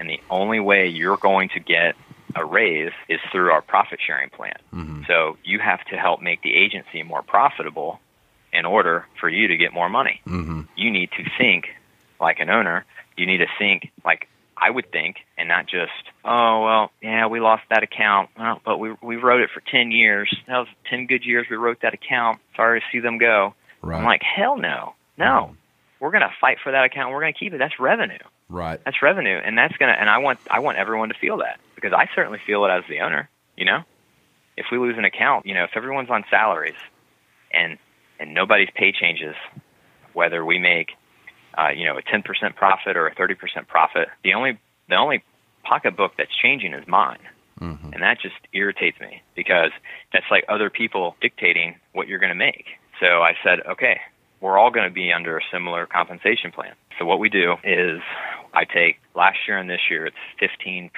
and 0.00 0.08
the 0.08 0.20
only 0.30 0.58
way 0.58 0.88
you're 0.88 1.18
going 1.18 1.50
to 1.50 1.60
get 1.60 1.96
a 2.34 2.44
raise 2.44 2.92
is 3.08 3.20
through 3.30 3.50
our 3.50 3.62
profit 3.62 4.00
sharing 4.04 4.30
plan. 4.30 4.56
So 5.06 5.36
you 5.44 5.58
have 5.58 5.84
to 5.86 5.96
help 5.96 6.22
make 6.22 6.42
the 6.42 6.54
agency 6.54 7.02
more 7.02 7.22
profitable 7.22 8.00
in 8.52 8.64
order 8.64 9.06
for 9.20 9.28
you 9.28 9.48
to 9.48 9.56
get 9.56 9.72
more 9.74 9.88
money. 9.90 10.20
Mm-hmm. 10.26 10.62
You 10.76 10.90
need 10.90 11.10
to 11.18 11.24
think 11.36 11.68
like 12.20 12.40
an 12.40 12.48
owner. 12.48 12.84
You 13.16 13.26
need 13.26 13.38
to 13.38 13.48
think 13.58 13.90
like 14.04 14.28
I 14.60 14.70
would 14.70 14.90
think, 14.90 15.16
and 15.36 15.48
not 15.48 15.66
just, 15.66 15.92
oh 16.24 16.64
well, 16.64 16.90
yeah, 17.02 17.26
we 17.26 17.40
lost 17.40 17.62
that 17.70 17.82
account, 17.82 18.30
well, 18.38 18.60
but 18.64 18.78
we 18.78 18.94
we 19.02 19.16
wrote 19.16 19.40
it 19.40 19.50
for 19.52 19.60
ten 19.60 19.90
years. 19.90 20.34
That 20.46 20.58
was 20.58 20.68
ten 20.88 21.06
good 21.06 21.24
years. 21.24 21.46
We 21.50 21.56
wrote 21.56 21.78
that 21.82 21.94
account. 21.94 22.40
Sorry 22.56 22.80
to 22.80 22.86
see 22.92 23.00
them 23.00 23.18
go. 23.18 23.54
Right. 23.82 23.98
I'm 23.98 24.04
like, 24.04 24.22
hell 24.22 24.56
no, 24.56 24.94
no. 25.16 25.24
Mm-hmm. 25.24 25.54
We're 26.00 26.10
gonna 26.10 26.32
fight 26.40 26.58
for 26.62 26.72
that 26.72 26.84
account. 26.84 27.12
We're 27.12 27.20
gonna 27.20 27.32
keep 27.32 27.52
it. 27.52 27.58
That's 27.58 27.78
revenue. 27.80 28.18
Right. 28.48 28.80
That's 28.84 29.02
revenue, 29.02 29.36
and 29.36 29.56
that's 29.58 29.76
gonna. 29.76 29.96
And 29.98 30.08
I 30.08 30.18
want 30.18 30.38
I 30.50 30.60
want 30.60 30.78
everyone 30.78 31.08
to 31.08 31.14
feel 31.14 31.38
that 31.38 31.60
because 31.74 31.92
I 31.92 32.08
certainly 32.14 32.40
feel 32.46 32.64
it 32.64 32.70
as 32.70 32.84
the 32.88 33.00
owner. 33.00 33.28
You 33.56 33.64
know, 33.64 33.82
if 34.56 34.66
we 34.70 34.78
lose 34.78 34.96
an 34.98 35.04
account, 35.04 35.46
you 35.46 35.54
know, 35.54 35.64
if 35.64 35.70
everyone's 35.74 36.10
on 36.10 36.24
salaries, 36.30 36.76
and 37.52 37.78
and 38.20 38.34
nobody's 38.34 38.70
pay 38.74 38.92
changes, 38.92 39.34
whether 40.12 40.44
we 40.44 40.58
make 40.58 40.92
uh, 41.58 41.70
you 41.70 41.86
know 41.86 41.98
a 41.98 42.02
10% 42.02 42.24
profit 42.54 42.96
or 42.96 43.06
a 43.06 43.14
30% 43.14 43.66
profit, 43.66 44.08
the 44.22 44.34
only 44.34 44.58
the 44.88 44.96
only 44.96 45.22
pocketbook 45.64 46.12
that's 46.16 46.34
changing 46.34 46.74
is 46.74 46.86
mine. 46.86 47.18
And 47.92 48.02
that 48.02 48.20
just 48.20 48.36
irritates 48.52 49.00
me 49.00 49.22
because 49.34 49.70
that's 50.12 50.26
like 50.30 50.44
other 50.48 50.70
people 50.70 51.16
dictating 51.20 51.74
what 51.92 52.06
you're 52.06 52.20
going 52.20 52.30
to 52.30 52.36
make. 52.36 52.66
So 53.00 53.22
I 53.22 53.34
said, 53.42 53.60
okay, 53.68 54.00
we're 54.40 54.58
all 54.58 54.70
going 54.70 54.88
to 54.88 54.94
be 54.94 55.12
under 55.12 55.36
a 55.36 55.40
similar 55.52 55.86
compensation 55.86 56.52
plan. 56.52 56.74
So 56.98 57.04
what 57.04 57.18
we 57.18 57.28
do 57.28 57.54
is 57.64 58.00
I 58.54 58.64
take 58.64 59.00
last 59.14 59.38
year 59.46 59.58
and 59.58 59.68
this 59.68 59.80
year, 59.90 60.06
it's 60.06 60.16
15% 60.40 60.90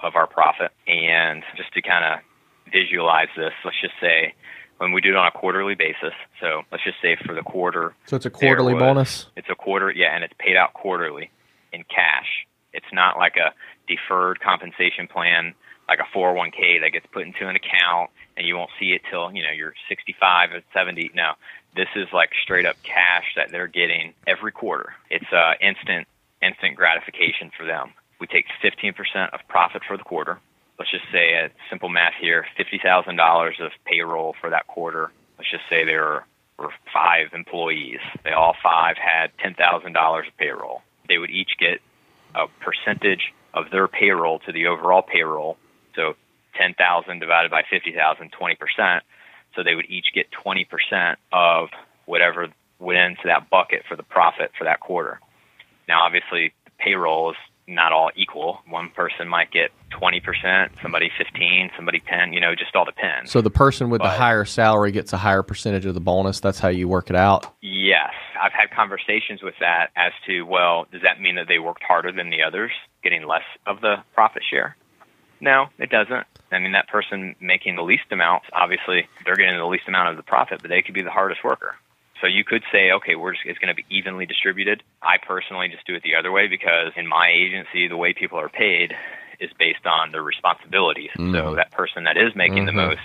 of 0.00 0.16
our 0.16 0.26
profit. 0.26 0.72
And 0.86 1.42
just 1.56 1.72
to 1.74 1.82
kind 1.82 2.04
of 2.04 2.72
visualize 2.72 3.28
this, 3.36 3.52
let's 3.64 3.80
just 3.80 3.94
say 4.00 4.34
when 4.78 4.92
we 4.92 5.00
do 5.00 5.10
it 5.10 5.16
on 5.16 5.26
a 5.26 5.30
quarterly 5.30 5.74
basis. 5.74 6.12
So 6.40 6.62
let's 6.70 6.84
just 6.84 7.00
say 7.00 7.16
for 7.24 7.34
the 7.34 7.42
quarter, 7.42 7.94
So 8.06 8.16
it's 8.16 8.26
a 8.26 8.30
quarterly 8.30 8.74
was- 8.74 8.80
bonus. 8.82 9.26
It's 9.36 9.48
a 9.50 9.54
quarter, 9.54 9.90
yeah, 9.90 10.14
and 10.14 10.24
it's 10.24 10.34
paid 10.38 10.56
out 10.56 10.74
quarterly 10.74 11.30
in 11.72 11.84
cash. 11.84 12.46
It's 12.72 12.92
not 12.92 13.16
like 13.16 13.36
a 13.36 13.52
deferred 13.88 14.40
compensation 14.40 15.06
plan, 15.06 15.54
like 15.88 16.00
a 16.00 16.16
401k 16.16 16.80
that 16.80 16.90
gets 16.92 17.06
put 17.12 17.22
into 17.26 17.46
an 17.48 17.56
account 17.56 18.10
and 18.36 18.46
you 18.46 18.56
won't 18.56 18.70
see 18.80 18.92
it 18.92 19.02
till 19.10 19.32
you 19.32 19.42
know 19.42 19.50
you're 19.50 19.74
65 19.88 20.52
or 20.52 20.60
70. 20.72 21.10
No, 21.14 21.32
this 21.76 21.88
is 21.94 22.08
like 22.12 22.30
straight 22.42 22.66
up 22.66 22.76
cash 22.82 23.34
that 23.36 23.50
they're 23.50 23.68
getting 23.68 24.14
every 24.26 24.50
quarter. 24.52 24.94
It's 25.10 25.32
uh, 25.32 25.54
instant 25.60 26.08
instant 26.42 26.76
gratification 26.76 27.50
for 27.56 27.64
them. 27.64 27.92
We 28.20 28.26
take 28.26 28.46
15% 28.62 29.30
of 29.32 29.40
profit 29.48 29.82
for 29.86 29.96
the 29.96 30.02
quarter. 30.02 30.38
Let's 30.78 30.90
just 30.90 31.04
say 31.12 31.34
a 31.34 31.50
simple 31.70 31.88
math 31.88 32.14
here: 32.20 32.46
fifty 32.56 32.80
thousand 32.82 33.16
dollars 33.16 33.56
of 33.60 33.70
payroll 33.84 34.34
for 34.40 34.50
that 34.50 34.66
quarter. 34.66 35.10
Let's 35.38 35.50
just 35.50 35.64
say 35.70 35.84
there 35.84 36.26
were 36.58 36.70
five 36.92 37.32
employees. 37.32 38.00
They 38.24 38.32
all 38.32 38.54
five 38.62 38.96
had 38.96 39.30
ten 39.42 39.54
thousand 39.54 39.92
dollars 39.92 40.26
of 40.28 40.36
payroll. 40.36 40.82
They 41.08 41.18
would 41.18 41.30
each 41.30 41.52
get 41.58 41.80
a 42.34 42.46
percentage 42.60 43.32
of 43.52 43.66
their 43.70 43.86
payroll 43.86 44.40
to 44.40 44.52
the 44.52 44.66
overall 44.66 45.02
payroll. 45.02 45.56
So 45.94 46.14
10,000 46.56 47.18
divided 47.18 47.50
by 47.50 47.62
50,000, 47.70 48.32
20%. 48.32 49.00
So 49.54 49.62
they 49.62 49.74
would 49.74 49.86
each 49.88 50.06
get 50.14 50.26
20% 50.44 51.16
of 51.32 51.68
whatever 52.06 52.48
went 52.78 52.98
into 52.98 53.22
that 53.26 53.50
bucket 53.50 53.82
for 53.88 53.96
the 53.96 54.02
profit 54.02 54.50
for 54.58 54.64
that 54.64 54.80
quarter. 54.80 55.20
Now, 55.88 56.02
obviously, 56.02 56.52
the 56.64 56.70
payroll 56.78 57.30
is 57.30 57.36
not 57.66 57.92
all 57.92 58.10
equal. 58.16 58.60
One 58.68 58.90
person 58.90 59.28
might 59.28 59.50
get 59.50 59.70
20%, 59.92 60.70
somebody 60.82 61.10
15, 61.16 61.70
somebody 61.76 62.00
10, 62.00 62.32
you 62.32 62.40
know, 62.40 62.54
just 62.54 62.74
all 62.74 62.84
depends. 62.84 63.30
So 63.30 63.40
the 63.40 63.50
person 63.50 63.90
with 63.90 64.02
the 64.02 64.08
higher 64.08 64.44
salary 64.44 64.92
gets 64.92 65.12
a 65.12 65.16
higher 65.16 65.42
percentage 65.42 65.86
of 65.86 65.94
the 65.94 66.00
bonus. 66.00 66.40
That's 66.40 66.58
how 66.58 66.68
you 66.68 66.88
work 66.88 67.10
it 67.10 67.16
out. 67.16 67.54
Yes, 67.62 68.12
I've 68.40 68.52
had 68.52 68.70
conversations 68.74 69.42
with 69.42 69.54
that 69.60 69.90
as 69.96 70.12
to 70.26 70.42
well, 70.42 70.86
does 70.92 71.02
that 71.02 71.20
mean 71.20 71.36
that 71.36 71.48
they 71.48 71.58
worked 71.58 71.82
harder 71.82 72.12
than 72.12 72.30
the 72.30 72.42
others, 72.42 72.72
getting 73.02 73.26
less 73.26 73.44
of 73.66 73.80
the 73.80 73.96
profit 74.14 74.42
share? 74.48 74.76
No, 75.40 75.66
it 75.78 75.90
doesn't. 75.90 76.26
I 76.52 76.58
mean, 76.58 76.72
that 76.72 76.88
person 76.88 77.34
making 77.40 77.76
the 77.76 77.82
least 77.82 78.04
amount, 78.10 78.44
obviously, 78.52 79.08
they're 79.24 79.36
getting 79.36 79.58
the 79.58 79.66
least 79.66 79.88
amount 79.88 80.10
of 80.10 80.16
the 80.16 80.22
profit, 80.22 80.60
but 80.62 80.68
they 80.68 80.82
could 80.82 80.94
be 80.94 81.02
the 81.02 81.10
hardest 81.10 81.42
worker. 81.44 81.74
So 82.20 82.26
you 82.26 82.44
could 82.44 82.62
say, 82.72 82.90
okay, 82.92 83.16
we're 83.16 83.32
just, 83.32 83.44
it's 83.46 83.58
going 83.58 83.74
to 83.74 83.80
be 83.82 83.84
evenly 83.90 84.24
distributed. 84.26 84.82
I 85.02 85.16
personally 85.18 85.68
just 85.68 85.86
do 85.86 85.94
it 85.94 86.02
the 86.02 86.14
other 86.14 86.32
way 86.32 86.46
because 86.46 86.92
in 86.96 87.06
my 87.06 87.28
agency, 87.28 87.88
the 87.88 87.96
way 87.96 88.12
people 88.14 88.38
are 88.38 88.48
paid 88.48 88.94
is 89.40 89.50
based 89.58 89.84
on 89.84 90.12
their 90.12 90.22
responsibilities. 90.22 91.10
So 91.16 91.54
that 91.56 91.70
person 91.72 92.04
that 92.04 92.16
is 92.16 92.34
making 92.36 92.66
the 92.66 92.72
most 92.72 93.00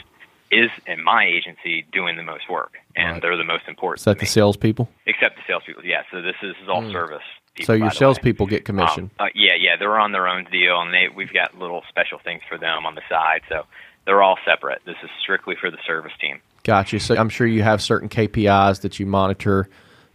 is 0.51 0.69
in 0.87 1.03
my 1.03 1.25
agency 1.25 1.85
doing 1.91 2.17
the 2.17 2.23
most 2.23 2.49
work, 2.49 2.77
and 2.95 3.13
Right. 3.13 3.21
they're 3.21 3.37
the 3.37 3.43
most 3.43 3.67
important. 3.67 3.99
Is 3.99 4.05
that 4.05 4.19
the 4.19 4.25
salespeople? 4.25 4.89
except 5.05 5.35
the 5.37 5.43
salespeople. 5.45 5.85
Yeah, 5.85 6.03
so 6.11 6.21
this 6.21 6.35
is, 6.41 6.53
this 6.55 6.63
is 6.63 6.69
all 6.69 6.89
service. 6.91 7.21
People, 7.55 7.65
So 7.65 7.73
your 7.73 7.91
salespeople 7.91 8.45
get 8.47 8.63
commission. 8.65 9.11
Um, 9.19 9.27
uh, 9.27 9.29
yeah, 9.35 9.53
yeah, 9.59 9.75
they're 9.77 9.99
on 9.99 10.11
their 10.11 10.27
own 10.27 10.45
deal, 10.51 10.79
and 10.81 10.93
they 10.93 11.07
we've 11.13 11.33
got 11.33 11.57
little 11.57 11.83
special 11.89 12.19
things 12.23 12.41
for 12.47 12.57
them 12.57 12.85
on 12.85 12.95
the 12.95 13.01
side. 13.09 13.41
So 13.49 13.65
they're 14.05 14.21
all 14.23 14.37
separate. 14.45 14.81
This 14.85 14.95
is 15.03 15.09
strictly 15.21 15.55
for 15.59 15.69
the 15.69 15.77
service 15.85 16.13
team. 16.21 16.39
Gotcha. 16.69 16.99
So 16.99 17.15
I'm 17.17 17.29
sure 17.29 17.47
you 17.47 17.63
have 17.63 17.81
certain 17.81 18.09
KPIs 18.09 18.81
that 18.81 18.99
you 18.99 19.07
monitor 19.07 19.67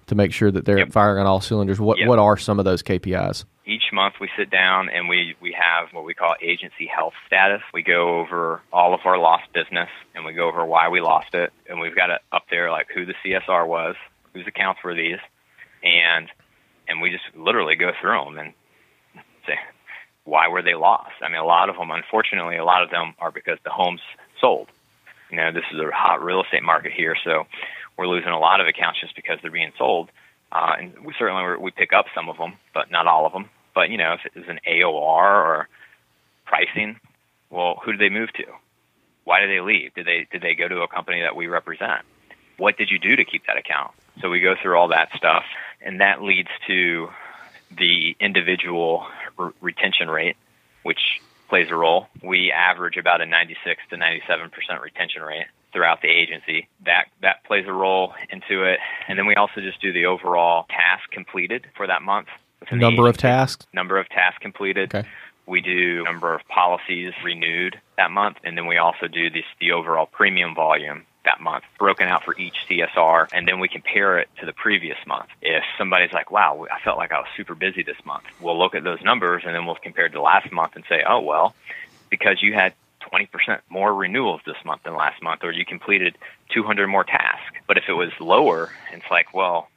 to 0.07 0.15
make 0.15 0.33
sure 0.33 0.53
that 0.53 0.65
they're 0.65 0.79
Yep. 0.79 0.93
firing 0.93 1.19
on 1.21 1.27
all 1.27 1.41
cylinders. 1.41 1.81
What 1.81 1.99
Yep. 1.99 2.07
what 2.09 2.21
are 2.21 2.37
some 2.37 2.61
of 2.61 2.65
those 2.65 2.81
KPIs? 2.81 3.45
Each 3.67 3.91
month 3.93 4.21
we 4.21 4.31
sit 4.37 4.51
down 4.51 4.89
and 4.89 5.09
we 5.09 5.35
we 5.41 5.51
have 5.59 5.93
what 5.93 6.05
we 6.05 6.15
call 6.15 6.37
agency 6.41 6.87
health 6.87 7.15
status. 7.27 7.61
We 7.73 7.83
go 7.83 8.21
over 8.21 8.61
all 8.73 8.95
of 8.95 9.01
our 9.05 9.19
lost 9.19 9.53
business 9.53 9.89
and 10.15 10.25
we 10.25 10.33
go 10.33 10.47
over 10.47 10.65
why 10.65 10.89
we 10.91 11.01
lost 11.01 11.35
it, 11.35 11.53
and 11.69 11.81
we've 11.81 11.97
got 11.97 12.11
it 12.11 12.21
up 12.31 12.45
there 12.51 12.71
like 12.71 12.87
who 12.95 13.05
the 13.05 13.15
CSR 13.25 13.67
was, 13.67 13.97
whose 14.33 14.47
accounts 14.47 14.85
were 14.85 14.95
these, 14.95 15.19
and 15.83 16.29
and 16.87 17.01
we 17.01 17.11
just 17.11 17.25
literally 17.35 17.75
go 17.75 17.91
through 18.01 18.23
them 18.27 18.39
and 18.39 18.53
say 19.45 19.59
why 20.23 20.47
were 20.47 20.63
they 20.63 20.75
lost. 20.77 21.15
I 21.21 21.29
mean, 21.29 21.41
a 21.41 21.45
lot 21.45 21.69
of 21.69 21.75
them, 21.77 21.91
unfortunately, 21.91 22.59
a 22.59 22.65
lot 22.65 22.85
of 22.85 22.91
them 22.91 23.15
are 23.19 23.33
because 23.33 23.59
the 23.65 23.71
homes 23.71 24.03
sold. 24.41 24.69
You 25.35 25.41
know, 25.41 25.51
this 25.51 25.65
is 25.73 25.81
a 25.81 25.91
hot 25.93 26.23
real 26.23 26.45
estate 26.45 26.63
market 26.63 26.93
here, 26.93 27.17
so 27.25 27.49
we're 27.99 28.07
losing 28.07 28.31
a 28.31 28.39
lot 28.39 28.61
of 28.61 28.69
accounts 28.69 29.01
just 29.01 29.17
because 29.17 29.41
they're 29.43 29.51
being 29.51 29.73
sold. 29.77 30.09
Uh, 30.53 30.75
and 30.79 31.05
we 31.05 31.13
certainly 31.19 31.57
we 31.59 31.73
pick 31.73 31.93
up 31.93 32.07
some 32.15 32.29
of 32.29 32.39
them, 32.39 32.53
but 32.73 32.89
not 32.93 33.09
all 33.09 33.27
of 33.27 33.33
them. 33.33 33.51
But 33.75 33.91
you 33.91 33.99
know, 33.99 34.13
if 34.13 34.21
it 34.25 34.37
was 34.37 34.49
an 34.49 34.61
AOR 34.65 34.95
or 34.95 35.69
pricing, 36.45 37.01
well, 37.51 37.81
who 37.85 37.91
did 37.91 38.01
they 38.01 38.15
move 38.15 38.33
to? 38.35 38.45
Why 39.25 39.41
did 39.41 39.51
they 39.51 39.61
leave? 39.61 39.93
Did 39.95 40.07
they 40.07 40.29
did 40.31 40.41
they 40.41 40.55
go 40.55 40.69
to 40.69 40.83
a 40.83 40.87
company 40.87 41.23
that 41.23 41.35
we 41.35 41.49
represent? 41.49 42.03
What 42.57 42.79
did 42.79 42.93
you 42.93 43.01
do 43.01 43.17
to 43.17 43.25
keep 43.25 43.49
that 43.49 43.57
account? 43.57 43.91
So 44.21 44.31
we 44.31 44.39
go 44.39 44.55
through 44.63 44.79
all 44.79 44.87
that 44.89 45.09
stuff, 45.17 45.43
and 45.81 46.01
that 46.01 46.23
leads 46.23 46.51
to 46.69 47.09
the 47.77 48.15
individual 48.21 49.09
re- 49.37 49.51
retention 49.61 50.09
rate, 50.09 50.37
which 50.85 51.21
plays 51.49 51.69
a 51.71 51.75
role. 51.75 52.07
We 52.23 52.53
average 52.53 52.97
about 52.97 53.21
a 53.21 53.27
96 53.27 53.83
to 53.91 53.97
97 53.97 54.51
percent 54.51 54.81
retention 54.81 55.23
rate 55.23 55.47
throughout 55.73 56.03
the 56.03 56.09
agency. 56.09 56.69
That 56.85 57.07
that 57.23 57.45
plays 57.45 57.67
a 57.67 57.73
role 57.73 58.15
into 58.31 58.65
it, 58.65 58.79
and 59.09 59.19
then 59.19 59.27
we 59.27 59.35
also 59.35 59.61
just 59.61 59.81
do 59.81 59.93
the 59.93 60.07
overall 60.07 60.67
task 60.69 61.11
completed 61.11 61.67
for 61.77 61.87
that 61.87 62.03
month. 62.03 62.29
Number 62.73 63.09
of 63.09 63.19
tasks. 63.19 63.67
Number 63.75 63.99
of 63.99 64.09
tasks 64.09 64.39
completed. 64.41 64.95
Okay. 64.95 65.07
We 65.47 65.61
do 65.61 66.05
number 66.05 66.35
of 66.35 66.41
policies 66.49 67.13
renewed 67.23 67.79
that 67.99 68.11
month, 68.11 68.39
and 68.45 68.57
then 68.57 68.67
we 68.67 68.79
also 68.79 69.09
do 69.09 69.29
this 69.29 69.45
the 69.61 69.73
overall 69.73 70.07
premium 70.07 70.55
volume 70.55 71.05
that 71.25 71.41
month, 71.41 71.65
broken 71.79 72.09
out 72.09 72.25
for 72.25 72.37
each 72.39 72.55
CSR, 72.69 73.29
and 73.33 73.49
then 73.49 73.61
we 73.61 73.69
compare 73.69 74.19
it 74.19 74.29
to 74.41 74.47
the 74.47 74.53
previous 74.53 74.99
month. 75.07 75.29
If 75.43 75.65
somebody's 75.79 76.13
like, 76.13 76.31
wow, 76.31 76.67
I 76.71 76.83
felt 76.83 76.99
like 76.99 77.13
I 77.13 77.19
was 77.19 77.29
super 77.37 77.55
busy 77.55 77.83
this 77.83 77.97
month, 78.05 78.25
we'll 78.41 78.59
look 78.59 78.75
at 78.75 78.85
those 78.85 79.03
numbers 79.03 79.43
and 79.47 79.55
then 79.55 79.67
we'll 79.67 79.77
compare 79.77 80.07
it 80.07 80.11
to 80.11 80.23
last 80.23 80.51
month 80.53 80.77
and 80.77 80.85
say, 80.89 81.03
oh, 81.09 81.21
well, 81.21 81.55
because 82.11 82.43
you 82.43 82.53
had 82.53 82.75
20% 83.13 83.61
more 83.69 83.95
renewals 83.95 84.41
this 84.47 84.57
month 84.65 84.83
than 84.85 84.95
last 84.95 85.23
month, 85.23 85.45
or 85.45 85.53
you 85.53 85.65
completed 85.65 86.17
200 86.53 86.87
more 86.87 87.05
tasks. 87.05 87.57
But 87.67 87.79
if 87.79 87.85
it 87.89 87.93
was 87.93 88.11
lower, 88.21 88.71
it's 88.93 89.05
like, 89.11 89.35
well, 89.35 89.69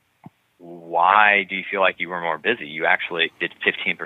why 0.59 1.45
do 1.47 1.55
you 1.55 1.63
feel 1.69 1.81
like 1.81 1.99
you 1.99 2.09
were 2.09 2.21
more 2.21 2.37
busy? 2.37 2.67
You 2.67 2.85
actually 2.85 3.31
did 3.39 3.53
15% 3.65 3.97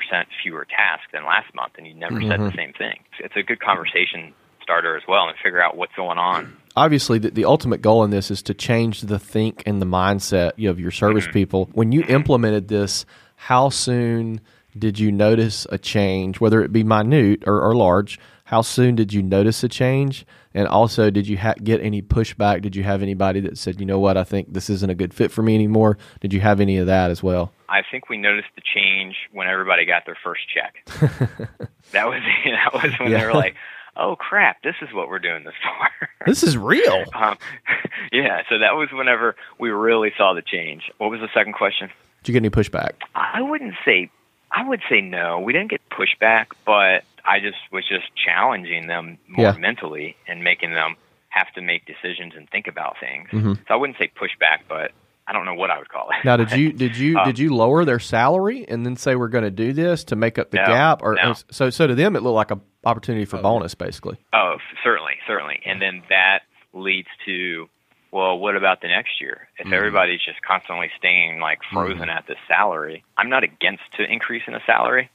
fewer 0.43 0.65
tasks 0.65 1.08
than 1.13 1.25
last 1.25 1.54
month, 1.56 1.73
and 1.77 1.88
you 1.88 1.93
never 1.93 2.15
mm-hmm. 2.15 2.30
said 2.30 2.39
the 2.39 2.56
same 2.56 2.73
thing. 2.73 2.99
It's 3.19 3.36
a 3.36 3.43
good 3.43 3.60
conversation 3.60 4.34
starter 4.62 4.97
as 4.97 5.04
well 5.08 5.27
and 5.27 5.38
figure 5.38 5.62
out 5.62 5.77
what's 5.77 5.95
going 5.95 6.17
on. 6.17 6.58
Obviously, 6.75 7.19
the, 7.19 7.31
the 7.31 7.45
ultimate 7.45 7.81
goal 7.81 8.03
in 8.03 8.12
this 8.12 8.31
is 8.31 8.41
to 8.43 8.53
change 8.53 9.01
the 9.01 9.19
think 9.19 9.63
and 9.65 9.81
the 9.81 9.86
mindset 9.86 10.51
of 10.69 10.79
your 10.79 10.91
service 10.91 11.25
mm-hmm. 11.25 11.34
people. 11.34 11.69
When 11.73 11.91
you 11.91 12.03
implemented 12.07 12.67
this, 12.67 13.05
how 13.36 13.69
soon 13.69 14.41
did 14.77 14.99
you 14.99 15.12
notice 15.12 15.67
a 15.69 15.77
change, 15.77 16.39
whether 16.39 16.62
it 16.63 16.71
be 16.71 16.84
minute 16.84 17.43
or, 17.45 17.62
or 17.62 17.75
large? 17.75 18.19
How 18.45 18.62
soon 18.62 18.95
did 18.95 19.13
you 19.13 19.23
notice 19.23 19.63
a 19.63 19.69
change? 19.69 20.25
And 20.53 20.67
also, 20.67 21.10
did 21.10 21.27
you 21.27 21.38
ha- 21.38 21.55
get 21.62 21.81
any 21.81 22.01
pushback? 22.01 22.62
Did 22.62 22.75
you 22.75 22.84
have 22.84 23.01
anybody 23.01 23.39
that 23.41 23.57
said, 23.57 23.79
you 23.79 23.86
know 23.86 23.99
what, 23.99 24.17
I 24.17 24.25
think 24.25 24.53
this 24.53 24.69
isn't 24.69 24.89
a 24.89 24.95
good 24.95 25.13
fit 25.13 25.31
for 25.31 25.41
me 25.41 25.55
anymore? 25.55 25.97
Did 26.19 26.34
you 26.34 26.41
have 26.41 26.60
any 26.60 26.77
of 26.77 26.88
that 26.88 27.12
as 27.12 27.23
well? 27.23 27.53
I 27.69 27.81
think 27.89 28.10
we 28.10 28.17
noticed 28.17 28.49
the 28.55 28.62
change 28.62 29.15
when 29.31 29.47
everybody 29.47 29.86
got 29.86 30.05
their 30.05 30.17
first 30.21 30.41
check. 30.53 30.86
that 31.91 32.07
was 32.07 32.21
that 32.45 32.73
was 32.73 32.91
when 32.99 33.12
yeah. 33.12 33.19
they 33.19 33.25
were 33.25 33.34
like, 33.34 33.55
"Oh 33.95 34.15
crap, 34.15 34.62
this 34.63 34.75
is 34.82 34.93
what 34.93 35.10
we're 35.10 35.19
doing 35.19 35.43
this 35.43 35.54
for." 35.63 36.10
this 36.25 36.43
is 36.43 36.58
real. 36.58 37.06
Um, 37.13 37.38
yeah, 38.12 38.41
so 38.49 38.60
that 38.60 38.75
was 38.75 38.89
whenever 38.91 39.36
we 39.60 39.69
really 39.69 40.12
saw 40.17 40.34
the 40.34 40.41
change. 40.41 40.84
What 40.97 41.12
was 41.12 41.19
the 41.19 41.30
second 41.34 41.54
question? 41.54 41.89
Did 42.23 42.30
you 42.30 42.39
get 42.39 42.45
any 42.45 42.49
pushback? 42.49 42.93
I 43.15 43.41
wouldn't 43.41 43.75
say. 43.86 44.10
I 44.54 44.67
would 44.67 44.82
say 44.89 44.99
no. 44.99 45.39
We 45.39 45.54
didn't 45.54 45.69
get 45.69 45.82
pushback, 45.89 46.47
but 46.65 47.06
I 47.25 47.39
just 47.39 47.58
was 47.71 47.88
just 47.88 48.06
challenging 48.15 48.88
them 48.88 49.17
more 49.27 49.45
yeah. 49.45 49.58
mentally 49.58 50.17
and 50.27 50.43
making 50.43 50.73
them 50.73 50.95
have 51.30 51.51
to 51.54 51.62
make 51.62 51.86
decisions 51.86 52.34
and 52.36 52.49
think 52.49 52.67
about 52.67 52.97
things. 52.99 53.30
Mm-hmm. 53.32 53.54
So 53.54 53.73
I 53.73 53.75
wouldn't 53.75 53.97
say 53.97 54.12
pushback, 54.13 54.63
but 54.67 54.91
I 55.27 55.34
don't 55.34 55.45
know 55.45 55.54
what 55.54 55.71
I 55.71 55.77
would 55.77 55.89
call 55.89 56.10
it. 56.10 56.25
Now, 56.25 56.36
did 56.36 56.51
you 56.51 56.73
did 56.73 56.97
you 56.97 57.17
um, 57.19 57.25
did 57.25 57.39
you 57.39 57.56
lower 57.56 57.86
their 57.86 57.99
salary 57.99 58.65
and 58.67 58.86
then 58.86 58.97
say 58.97 59.15
we're 59.15 59.30
going 59.30 59.45
to 59.45 59.51
do 59.51 59.71
this 59.71 60.04
to 60.06 60.15
make 60.15 60.38
up 60.38 60.51
the 60.51 60.58
no, 60.58 60.65
gap, 60.65 61.01
or 61.01 61.15
no. 61.15 61.34
so 61.49 61.69
so 61.69 61.88
to 61.88 61.95
them 61.95 62.15
it 62.15 62.23
looked 62.23 62.36
like 62.36 62.51
a 62.51 62.60
opportunity 62.83 63.25
for 63.25 63.37
oh, 63.37 63.41
bonus, 63.41 63.75
basically. 63.75 64.17
Oh, 64.33 64.57
certainly, 64.83 65.13
certainly, 65.27 65.61
and 65.65 65.81
then 65.81 66.03
that 66.09 66.41
leads 66.73 67.09
to 67.25 67.69
well, 68.11 68.37
what 68.37 68.57
about 68.57 68.81
the 68.81 68.89
next 68.89 69.21
year? 69.21 69.47
If 69.57 69.65
mm-hmm. 69.65 69.73
everybody's 69.73 70.19
just 70.19 70.41
constantly 70.41 70.91
staying 70.97 71.39
like 71.39 71.59
frozen 71.71 72.03
mm-hmm. 72.03 72.09
at 72.09 72.27
this 72.27 72.37
salary, 72.47 73.03
I'm 73.17 73.29
not 73.29 73.43
against 73.43 73.83
to 73.93 74.03
increasing 74.03 74.53
the 74.53 74.59
salary, 74.65 75.09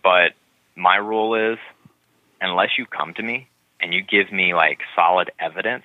but 0.00 0.32
my 0.76 0.96
rule 0.96 1.34
is 1.34 1.58
unless 2.40 2.78
you 2.78 2.86
come 2.86 3.14
to 3.14 3.22
me 3.22 3.48
and 3.80 3.92
you 3.92 4.02
give 4.02 4.32
me 4.32 4.54
like 4.54 4.80
solid 4.94 5.32
evidence 5.40 5.84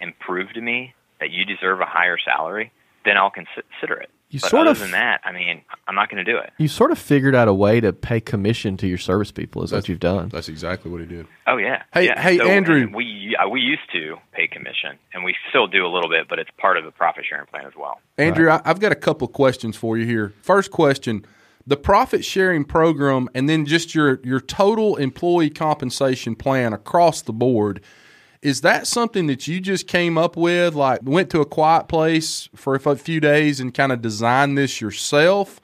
and 0.00 0.16
prove 0.18 0.52
to 0.52 0.60
me 0.60 0.94
that 1.20 1.30
you 1.30 1.44
deserve 1.44 1.80
a 1.80 1.86
higher 1.86 2.18
salary, 2.18 2.70
then 3.04 3.16
I'll 3.16 3.30
consider 3.30 3.94
it. 3.94 4.10
You 4.34 4.40
but 4.40 4.50
sort 4.50 4.66
other 4.66 4.72
of, 4.72 4.80
than 4.80 4.90
that, 4.90 5.20
I 5.22 5.30
mean, 5.30 5.62
I'm 5.86 5.94
not 5.94 6.10
going 6.10 6.24
to 6.24 6.28
do 6.28 6.36
it. 6.36 6.52
You 6.58 6.66
sort 6.66 6.90
of 6.90 6.98
figured 6.98 7.36
out 7.36 7.46
a 7.46 7.54
way 7.54 7.80
to 7.80 7.92
pay 7.92 8.18
commission 8.18 8.76
to 8.78 8.88
your 8.88 8.98
service 8.98 9.30
people. 9.30 9.62
Is 9.62 9.70
that's, 9.70 9.84
what 9.84 9.88
you've 9.88 10.00
done? 10.00 10.28
That's 10.28 10.48
exactly 10.48 10.90
what 10.90 11.00
he 11.02 11.06
did. 11.06 11.28
Oh 11.46 11.56
yeah. 11.56 11.84
Hey, 11.92 12.06
yeah. 12.06 12.20
hey, 12.20 12.38
so, 12.38 12.48
Andrew. 12.48 12.90
We 12.92 13.36
uh, 13.40 13.48
we 13.48 13.60
used 13.60 13.88
to 13.92 14.16
pay 14.32 14.48
commission, 14.48 14.98
and 15.12 15.22
we 15.22 15.36
still 15.50 15.68
do 15.68 15.86
a 15.86 15.88
little 15.88 16.10
bit, 16.10 16.26
but 16.28 16.40
it's 16.40 16.50
part 16.58 16.76
of 16.76 16.84
the 16.84 16.90
profit 16.90 17.26
sharing 17.28 17.46
plan 17.46 17.64
as 17.64 17.74
well. 17.78 18.00
Andrew, 18.18 18.46
right. 18.46 18.60
I've 18.64 18.80
got 18.80 18.90
a 18.90 18.96
couple 18.96 19.28
questions 19.28 19.76
for 19.76 19.96
you 19.96 20.04
here. 20.04 20.34
First 20.42 20.72
question: 20.72 21.24
the 21.64 21.76
profit 21.76 22.24
sharing 22.24 22.64
program 22.64 23.28
and 23.36 23.48
then 23.48 23.64
just 23.64 23.94
your 23.94 24.18
your 24.24 24.40
total 24.40 24.96
employee 24.96 25.48
compensation 25.48 26.34
plan 26.34 26.72
across 26.72 27.22
the 27.22 27.32
board 27.32 27.80
is 28.44 28.60
that 28.60 28.86
something 28.86 29.26
that 29.26 29.48
you 29.48 29.60
just 29.60 29.88
came 29.88 30.16
up 30.16 30.36
with 30.36 30.74
like 30.74 31.00
went 31.02 31.30
to 31.30 31.40
a 31.40 31.46
quiet 31.46 31.88
place 31.88 32.48
for 32.54 32.74
a 32.74 32.96
few 32.96 33.20
days 33.20 33.58
and 33.58 33.74
kind 33.74 33.90
of 33.90 34.00
designed 34.00 34.56
this 34.56 34.80
yourself 34.80 35.60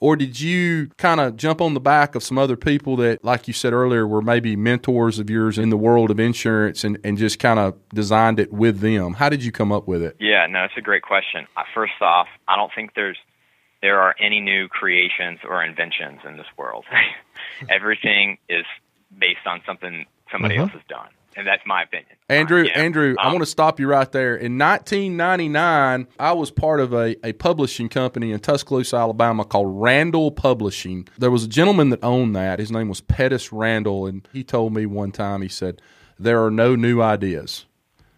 or 0.00 0.14
did 0.14 0.38
you 0.38 0.88
kind 0.96 1.18
of 1.18 1.36
jump 1.36 1.60
on 1.60 1.74
the 1.74 1.80
back 1.80 2.14
of 2.14 2.22
some 2.22 2.38
other 2.38 2.56
people 2.56 2.94
that 2.96 3.24
like 3.24 3.48
you 3.48 3.54
said 3.54 3.72
earlier 3.72 4.06
were 4.06 4.22
maybe 4.22 4.54
mentors 4.54 5.18
of 5.18 5.28
yours 5.28 5.58
in 5.58 5.70
the 5.70 5.76
world 5.76 6.10
of 6.10 6.20
insurance 6.20 6.84
and, 6.84 6.98
and 7.02 7.18
just 7.18 7.40
kind 7.40 7.58
of 7.58 7.74
designed 7.88 8.38
it 8.38 8.52
with 8.52 8.78
them 8.78 9.14
how 9.14 9.28
did 9.28 9.42
you 9.42 9.50
come 9.50 9.72
up 9.72 9.88
with 9.88 10.02
it 10.02 10.16
yeah 10.20 10.46
no 10.46 10.64
it's 10.64 10.74
a 10.76 10.82
great 10.82 11.02
question 11.02 11.46
first 11.74 12.00
off 12.00 12.28
i 12.46 12.54
don't 12.54 12.70
think 12.74 12.94
there's 12.94 13.16
there 13.82 14.00
are 14.00 14.14
any 14.20 14.40
new 14.40 14.68
creations 14.68 15.38
or 15.44 15.64
inventions 15.64 16.20
in 16.24 16.36
this 16.36 16.46
world. 16.56 16.84
Everything 17.70 18.38
is 18.48 18.64
based 19.16 19.46
on 19.46 19.60
something 19.66 20.04
somebody 20.30 20.56
uh-huh. 20.56 20.64
else 20.64 20.72
has 20.72 20.82
done. 20.88 21.08
And 21.38 21.46
that's 21.46 21.62
my 21.64 21.84
opinion. 21.84 22.16
Andrew, 22.28 22.66
uh, 22.66 22.70
Andrew, 22.70 23.10
um, 23.10 23.16
I 23.20 23.26
want 23.28 23.42
to 23.42 23.46
stop 23.46 23.78
you 23.78 23.86
right 23.86 24.10
there. 24.10 24.34
In 24.34 24.58
1999, 24.58 26.08
I 26.18 26.32
was 26.32 26.50
part 26.50 26.80
of 26.80 26.92
a, 26.92 27.14
a 27.24 27.32
publishing 27.34 27.88
company 27.88 28.32
in 28.32 28.40
Tuscaloosa, 28.40 28.96
Alabama 28.96 29.44
called 29.44 29.80
Randall 29.80 30.32
Publishing. 30.32 31.06
There 31.16 31.30
was 31.30 31.44
a 31.44 31.48
gentleman 31.48 31.90
that 31.90 32.02
owned 32.02 32.34
that. 32.34 32.58
His 32.58 32.72
name 32.72 32.88
was 32.88 33.00
Pettis 33.00 33.52
Randall. 33.52 34.06
And 34.06 34.26
he 34.32 34.42
told 34.42 34.74
me 34.74 34.84
one 34.84 35.12
time, 35.12 35.40
he 35.40 35.48
said, 35.48 35.80
There 36.18 36.44
are 36.44 36.50
no 36.50 36.74
new 36.74 37.00
ideas 37.00 37.66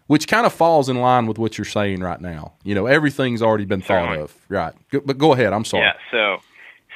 which 0.07 0.27
kind 0.27 0.45
of 0.45 0.51
falls 0.51 0.89
in 0.89 0.97
line 0.97 1.25
with 1.25 1.37
what 1.37 1.57
you're 1.57 1.63
saying 1.63 2.01
right 2.01 2.19
now. 2.19 2.51
You 2.65 2.75
know, 2.75 2.85
everything's 2.85 3.41
already 3.41 3.63
been 3.63 3.81
thought 3.81 4.17
of, 4.17 4.35
right? 4.49 4.73
But 4.91 5.17
go 5.17 5.31
ahead. 5.31 5.53
I'm 5.53 5.63
sorry. 5.63 5.85
Yeah. 5.85 5.93
So, 6.11 6.43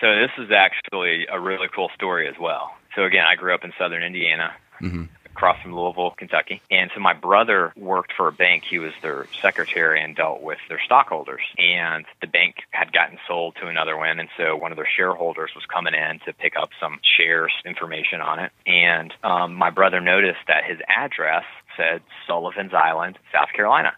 so 0.02 0.08
this 0.20 0.32
is 0.38 0.52
actually 0.52 1.26
a 1.32 1.40
really 1.40 1.68
cool 1.74 1.90
story 1.96 2.28
as 2.28 2.36
well. 2.42 2.72
So 2.94 3.04
again, 3.04 3.24
I 3.26 3.36
grew 3.36 3.54
up 3.54 3.64
in 3.64 3.72
Southern 3.78 4.04
Indiana. 4.04 4.52
Mm-hmm 4.82 5.06
across 5.36 5.62
from 5.62 5.76
Louisville, 5.76 6.12
Kentucky. 6.18 6.62
And 6.72 6.90
so 6.94 7.02
my 7.02 7.14
brother 7.14 7.74
worked 7.76 8.14
for 8.16 8.30
a 8.30 8.32
bank. 8.32 8.64
He 8.64 8.80
was 8.80 8.94
their 9.02 9.28
secretary 9.42 10.02
and 10.02 10.16
dealt 10.16 10.42
with 10.42 10.60
their 10.70 10.80
stockholders. 10.80 11.42
And 11.58 12.06
the 12.22 12.28
bank 12.28 12.56
had 12.72 12.94
gotten 12.94 13.18
sold 13.28 13.58
to 13.62 13.68
another 13.68 13.98
one. 13.98 14.20
And 14.20 14.30
so 14.38 14.56
one 14.56 14.72
of 14.72 14.78
their 14.78 14.88
shareholders 14.88 15.52
was 15.54 15.66
coming 15.66 15.94
in 15.94 16.20
to 16.26 16.34
pick 16.34 16.54
up 16.56 16.70
some 16.80 17.00
shares 17.18 17.52
information 17.66 18.22
on 18.22 18.40
it. 18.40 18.52
And 18.66 19.14
um, 19.24 19.56
my 19.56 19.72
brother 19.72 20.00
noticed 20.00 20.40
that 20.48 20.64
his 20.64 20.80
address 20.88 21.44
said 21.76 22.02
Sullivan's 22.26 22.74
Island, 22.74 23.20
South 23.34 23.50
Carolina, 23.54 23.94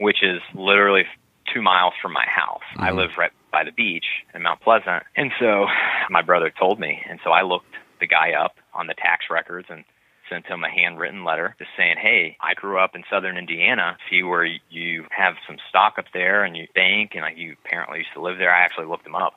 which 0.00 0.24
is 0.24 0.40
literally 0.54 1.04
two 1.52 1.62
miles 1.62 1.94
from 2.02 2.12
my 2.12 2.26
house. 2.26 2.62
Mm-hmm. 2.72 2.82
I 2.82 2.90
live 2.90 3.10
right 3.16 3.30
by 3.52 3.62
the 3.62 3.70
beach 3.70 4.06
in 4.34 4.42
Mount 4.42 4.60
Pleasant. 4.60 5.04
And 5.14 5.30
so 5.38 5.66
my 6.10 6.22
brother 6.22 6.50
told 6.50 6.80
me. 6.80 7.00
And 7.08 7.20
so 7.22 7.30
I 7.30 7.42
looked 7.42 7.74
the 8.00 8.08
guy 8.08 8.32
up 8.32 8.56
on 8.74 8.88
the 8.88 8.94
tax 8.94 9.26
records 9.30 9.68
and 9.70 9.84
sent 10.28 10.46
him 10.46 10.64
a 10.64 10.70
handwritten 10.70 11.24
letter 11.24 11.54
just 11.58 11.70
saying, 11.76 11.96
"Hey, 11.98 12.36
I 12.40 12.54
grew 12.54 12.78
up 12.78 12.94
in 12.94 13.04
Southern 13.10 13.36
Indiana. 13.36 13.96
See 14.10 14.22
where 14.22 14.44
you 14.44 15.06
have 15.10 15.34
some 15.46 15.58
stock 15.68 15.98
up 15.98 16.06
there, 16.12 16.44
and 16.44 16.56
you 16.56 16.66
bank, 16.74 17.14
and 17.14 17.22
like 17.22 17.36
you 17.36 17.56
apparently 17.64 17.98
used 17.98 18.12
to 18.14 18.20
live 18.20 18.38
there. 18.38 18.54
I 18.54 18.60
actually 18.60 18.86
looked 18.86 19.06
him 19.06 19.14
up, 19.14 19.34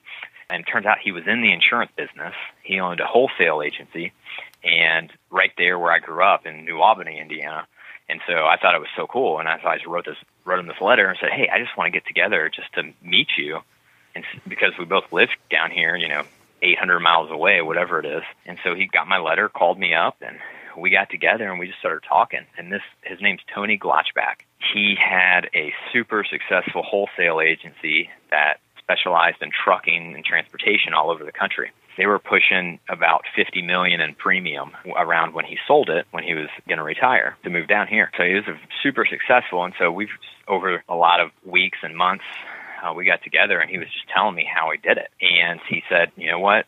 and 0.49 0.61
it 0.61 0.71
turns 0.71 0.85
out 0.85 0.99
he 0.99 1.11
was 1.11 1.27
in 1.27 1.41
the 1.41 1.51
insurance 1.51 1.91
business. 1.95 2.33
He 2.63 2.79
owned 2.79 2.99
a 2.99 3.05
wholesale 3.05 3.61
agency, 3.61 4.13
and 4.63 5.11
right 5.29 5.51
there 5.57 5.77
where 5.77 5.91
I 5.91 5.99
grew 5.99 6.23
up 6.23 6.45
in 6.45 6.65
New 6.65 6.81
Albany, 6.81 7.19
Indiana." 7.19 7.67
And 8.09 8.21
so 8.25 8.45
I 8.45 8.55
thought 8.55 8.73
it 8.73 8.79
was 8.79 8.89
so 8.95 9.05
cool, 9.05 9.39
and 9.39 9.49
I, 9.49 9.59
I 9.65 9.75
just 9.75 9.87
wrote 9.87 10.05
this, 10.05 10.15
wrote 10.45 10.59
him 10.59 10.67
this 10.67 10.79
letter, 10.81 11.09
and 11.09 11.17
said, 11.19 11.31
"Hey, 11.31 11.49
I 11.49 11.59
just 11.59 11.75
want 11.77 11.87
to 11.87 11.99
get 11.99 12.07
together 12.07 12.49
just 12.49 12.71
to 12.73 12.93
meet 13.01 13.27
you, 13.37 13.59
and 14.15 14.23
because 14.47 14.71
we 14.79 14.85
both 14.85 15.11
live 15.11 15.29
down 15.51 15.71
here, 15.71 15.95
you 15.95 16.07
know, 16.07 16.23
800 16.61 17.01
miles 17.01 17.29
away, 17.31 17.61
whatever 17.61 17.99
it 17.99 18.05
is." 18.05 18.23
And 18.45 18.57
so 18.63 18.75
he 18.75 18.87
got 18.87 19.07
my 19.07 19.17
letter, 19.17 19.49
called 19.49 19.77
me 19.77 19.93
up, 19.93 20.15
and 20.21 20.39
we 20.77 20.91
got 20.91 21.09
together 21.09 21.49
and 21.49 21.59
we 21.59 21.67
just 21.67 21.79
started 21.79 22.03
talking. 22.07 22.45
And 22.57 22.71
this, 22.71 22.81
his 23.01 23.19
name's 23.21 23.41
Tony 23.53 23.77
Glotchback. 23.77 24.45
He 24.73 24.95
had 24.95 25.49
a 25.53 25.73
super 25.91 26.23
successful 26.23 26.83
wholesale 26.83 27.41
agency 27.41 28.09
that 28.29 28.57
specialized 28.77 29.41
in 29.41 29.49
trucking 29.51 30.13
and 30.15 30.23
transportation 30.23 30.93
all 30.93 31.09
over 31.09 31.23
the 31.25 31.31
country. 31.31 31.71
They 31.97 32.05
were 32.05 32.19
pushing 32.19 32.79
about 32.87 33.23
50 33.35 33.63
million 33.63 34.01
in 34.01 34.13
premium 34.13 34.71
around 34.95 35.33
when 35.33 35.45
he 35.45 35.57
sold 35.67 35.89
it 35.89 36.05
when 36.11 36.23
he 36.23 36.35
was 36.35 36.47
going 36.67 36.77
to 36.77 36.83
retire 36.83 37.35
to 37.43 37.49
move 37.49 37.67
down 37.67 37.87
here. 37.87 38.11
So 38.15 38.23
he 38.23 38.35
was 38.35 38.43
super 38.83 39.05
successful 39.05 39.63
and 39.65 39.73
so 39.79 39.91
we've 39.91 40.09
over 40.47 40.83
a 40.87 40.95
lot 40.95 41.19
of 41.19 41.31
weeks 41.43 41.79
and 41.81 41.97
months 41.97 42.23
uh, 42.83 42.93
we 42.93 43.05
got 43.05 43.23
together 43.23 43.59
and 43.59 43.69
he 43.69 43.79
was 43.79 43.87
just 43.87 44.07
telling 44.13 44.35
me 44.35 44.45
how 44.45 44.69
he 44.71 44.77
did 44.77 44.97
it. 44.97 45.09
And 45.21 45.59
he 45.67 45.83
said, 45.89 46.11
you 46.15 46.29
know 46.29 46.39
what? 46.39 46.67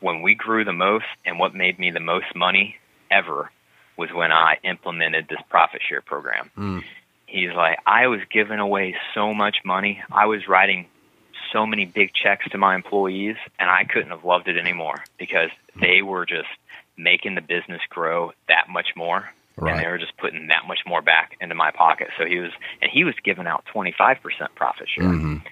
When 0.00 0.22
we 0.22 0.34
grew 0.34 0.64
the 0.64 0.72
most 0.72 1.06
and 1.26 1.38
what 1.38 1.54
made 1.54 1.78
me 1.78 1.90
the 1.90 2.00
most 2.00 2.34
money 2.36 2.76
ever 3.14 3.50
was 3.96 4.10
when 4.12 4.32
I 4.32 4.58
implemented 4.64 5.28
this 5.28 5.38
profit 5.48 5.80
share 5.88 6.00
program. 6.00 6.50
Mm. 6.56 6.82
He's 7.26 7.52
like, 7.54 7.78
I 7.86 8.08
was 8.08 8.20
giving 8.30 8.58
away 8.58 8.96
so 9.14 9.32
much 9.32 9.58
money. 9.64 10.02
I 10.10 10.26
was 10.26 10.48
writing 10.48 10.86
so 11.52 11.66
many 11.66 11.84
big 11.84 12.12
checks 12.12 12.48
to 12.50 12.58
my 12.58 12.74
employees, 12.74 13.36
and 13.58 13.70
I 13.70 13.84
couldn't 13.84 14.10
have 14.10 14.24
loved 14.24 14.48
it 14.48 14.58
anymore 14.58 15.04
because 15.18 15.50
they 15.80 16.02
were 16.02 16.26
just 16.26 16.48
making 16.96 17.34
the 17.34 17.40
business 17.40 17.80
grow 17.88 18.32
that 18.48 18.68
much 18.68 18.88
more. 18.96 19.30
Right. 19.56 19.74
And 19.74 19.84
they 19.84 19.88
were 19.88 19.98
just 19.98 20.16
putting 20.16 20.48
that 20.48 20.66
much 20.66 20.80
more 20.84 21.00
back 21.00 21.36
into 21.40 21.54
my 21.54 21.70
pocket. 21.70 22.08
So 22.18 22.26
he 22.26 22.40
was, 22.40 22.50
and 22.82 22.90
he 22.90 23.04
was 23.04 23.14
giving 23.22 23.46
out 23.46 23.64
25% 23.72 24.18
profit 24.56 24.88
share. 24.88 25.04
Mm-hmm. 25.04 25.46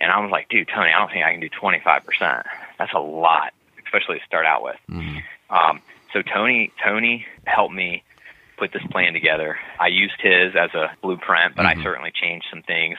And 0.00 0.10
I 0.10 0.20
was 0.20 0.30
like, 0.32 0.48
dude, 0.48 0.68
Tony, 0.74 0.90
I 0.90 0.98
don't 0.98 1.10
think 1.10 1.24
I 1.24 1.30
can 1.30 1.40
do 1.40 1.48
25%. 1.48 2.44
That's 2.78 2.92
a 2.92 2.98
lot, 2.98 3.52
especially 3.84 4.18
to 4.18 4.24
start 4.24 4.44
out 4.44 4.64
with. 4.64 4.76
Mm-hmm. 4.90 5.54
Um, 5.54 5.80
so 6.14 6.22
Tony, 6.22 6.72
Tony 6.82 7.26
helped 7.44 7.74
me 7.74 8.04
put 8.56 8.72
this 8.72 8.82
plan 8.90 9.12
together. 9.12 9.58
I 9.80 9.88
used 9.88 10.14
his 10.20 10.54
as 10.54 10.72
a 10.74 10.96
blueprint, 11.02 11.56
but 11.56 11.66
mm-hmm. 11.66 11.80
I 11.80 11.82
certainly 11.82 12.12
changed 12.14 12.46
some 12.50 12.62
things. 12.62 12.96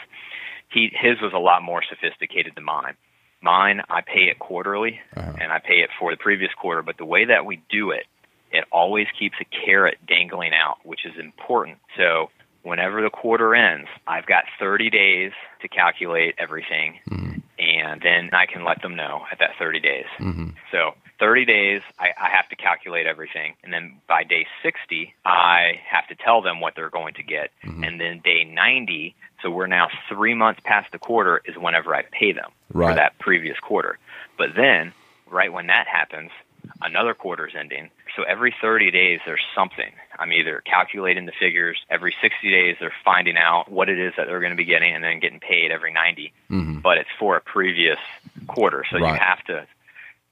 He, 0.70 0.92
his 0.94 1.22
was 1.22 1.32
a 1.34 1.40
lot 1.40 1.64
more 1.64 1.82
sophisticated 1.90 2.54
than 2.56 2.66
mine. 2.66 2.96
Mine, 3.42 3.82
I 3.90 4.02
pay 4.02 4.30
it 4.30 4.38
quarterly, 4.38 5.00
uh-huh. 5.16 5.34
and 5.40 5.52
I 5.52 5.60
pay 5.60 5.76
it 5.76 5.90
for 5.98 6.12
the 6.12 6.18
previous 6.18 6.52
quarter. 6.54 6.82
But 6.82 6.98
the 6.98 7.06
way 7.06 7.26
that 7.26 7.46
we 7.46 7.62
do 7.70 7.92
it, 7.92 8.06
it 8.52 8.66
always 8.72 9.08
keeps 9.18 9.36
a 9.40 9.46
carrot 9.66 9.98
dangling 10.06 10.52
out, 10.54 10.78
which 10.84 11.06
is 11.06 11.14
important. 11.18 11.78
So 11.96 12.32
whenever 12.64 13.02
the 13.02 13.10
quarter 13.10 13.56
ends, 13.56 13.88
I've 14.08 14.26
got 14.26 14.44
30 14.60 14.90
days 14.90 15.32
to 15.62 15.68
calculate 15.70 16.36
everything, 16.38 17.00
mm-hmm. 17.10 17.40
and 17.60 18.02
then 18.02 18.32
I 18.34 18.46
can 18.46 18.66
let 18.66 18.82
them 18.82 18.96
know 18.96 19.22
at 19.32 19.40
that 19.40 19.52
30 19.58 19.80
days. 19.80 20.06
Mm-hmm. 20.20 20.50
So 20.72 20.96
30 21.20 21.46
days, 21.46 21.82
I, 22.00 22.10
I 22.20 22.30
have 22.30 22.50
to 22.50 22.56
calculate 22.56 23.06
everything. 23.06 23.56
And 23.64 23.72
then 23.72 24.02
by 24.08 24.24
day 24.24 24.46
60, 24.64 25.14
I 25.26 25.80
have 25.90 26.08
to 26.08 26.16
tell 26.16 26.42
them 26.42 26.60
what 26.60 26.74
they're 26.76 26.90
going 26.90 27.14
to 27.16 27.24
get. 27.24 27.52
Mm-hmm. 27.64 27.84
And 27.84 28.00
then 28.00 28.20
day 28.24 28.44
90, 28.44 29.16
so 29.42 29.50
we're 29.50 29.68
now 29.68 29.90
three 30.10 30.34
months 30.34 30.62
past 30.64 30.92
the 30.92 31.00
quarter, 31.00 31.42
is 31.46 31.56
whenever 31.58 31.96
I 31.96 32.04
pay 32.04 32.32
them 32.32 32.52
right. 32.74 32.92
for 32.92 32.96
that 32.96 33.18
previous 33.20 33.60
quarter. 33.60 33.98
But 34.38 34.50
then, 34.56 34.94
right 35.30 35.52
when 35.52 35.68
that 35.68 35.88
happens, 35.88 36.32
another 36.82 37.14
quarter 37.14 37.48
is 37.48 37.54
ending. 37.58 37.90
So 38.16 38.24
every 38.24 38.56
30 38.62 38.92
days, 38.92 39.20
there's 39.26 39.44
something. 39.54 39.92
I'm 40.18 40.32
either 40.32 40.62
calculating 40.66 41.26
the 41.26 41.34
figures. 41.38 41.78
Every 41.90 42.16
60 42.22 42.50
days, 42.50 42.78
they're 42.80 42.94
finding 43.04 43.38
out 43.38 43.70
what 43.70 43.90
it 43.90 44.00
is 44.00 44.14
that 44.18 44.28
they're 44.28 44.40
going 44.40 44.52
to 44.52 44.58
be 44.58 44.66
getting 44.66 44.94
and 44.94 45.04
then 45.04 45.20
getting 45.20 45.40
paid 45.40 45.72
every 45.72 45.92
90. 45.92 46.34
Mm-hmm. 46.50 46.80
But 46.80 46.98
it's 46.98 47.10
for 47.20 47.36
a 47.36 47.42
previous 47.42 48.00
quarter. 48.48 48.86
So 48.90 49.00
right. 49.00 49.14
you 49.14 49.20
have 49.20 49.44
to 49.46 49.68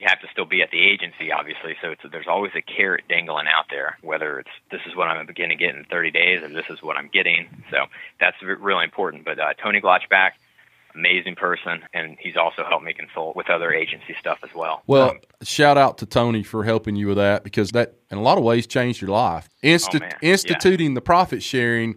you 0.04 0.10
have 0.10 0.20
to 0.20 0.28
still 0.32 0.46
be 0.46 0.62
at 0.62 0.70
the 0.70 0.80
agency, 0.80 1.32
obviously. 1.32 1.76
So 1.82 1.96
there's 2.12 2.28
always 2.28 2.52
a 2.56 2.62
carrot 2.62 3.06
dangling 3.08 3.48
out 3.48 3.66
there, 3.70 3.98
whether 4.02 4.40
it's 4.40 4.50
this 4.70 4.82
is 4.86 4.96
what 4.96 5.08
I'm 5.08 5.26
beginning 5.26 5.58
to 5.58 5.64
get 5.64 5.76
in 5.76 5.86
30 5.86 6.12
days 6.12 6.44
or 6.44 6.50
this 6.50 6.66
is 6.70 6.84
what 6.84 6.98
I'm 6.98 7.08
getting. 7.08 7.48
So 7.72 7.86
that's 8.20 8.36
really 8.42 8.84
important. 8.84 9.24
But 9.24 9.40
uh, 9.40 9.54
Tony 9.54 9.80
Glotchback, 9.80 10.32
amazing 10.94 11.36
person, 11.36 11.84
and 11.94 12.18
he's 12.20 12.36
also 12.36 12.66
helped 12.66 12.84
me 12.84 12.94
consult 12.94 13.38
with 13.38 13.50
other 13.50 13.72
agency 13.72 14.14
stuff 14.20 14.40
as 14.44 14.54
well. 14.54 14.84
Well, 14.88 15.12
um, 15.12 15.20
shout 15.42 15.78
out 15.78 16.00
to 16.00 16.06
Tony 16.06 16.44
for 16.44 16.66
helping 16.66 16.98
you 16.98 17.08
with 17.08 17.18
that 17.18 17.46
because 17.46 17.72
that, 17.72 17.96
in 18.12 18.18
a 18.18 18.22
lot 18.22 18.38
of 18.38 18.44
ways, 18.44 18.68
changed 18.68 19.02
your 19.02 19.12
life. 19.12 19.50
Insti- 19.64 20.04
oh, 20.04 20.18
instituting 20.22 20.92
yeah. 20.92 20.96
the 20.96 21.02
profit 21.02 21.42
sharing 21.42 21.96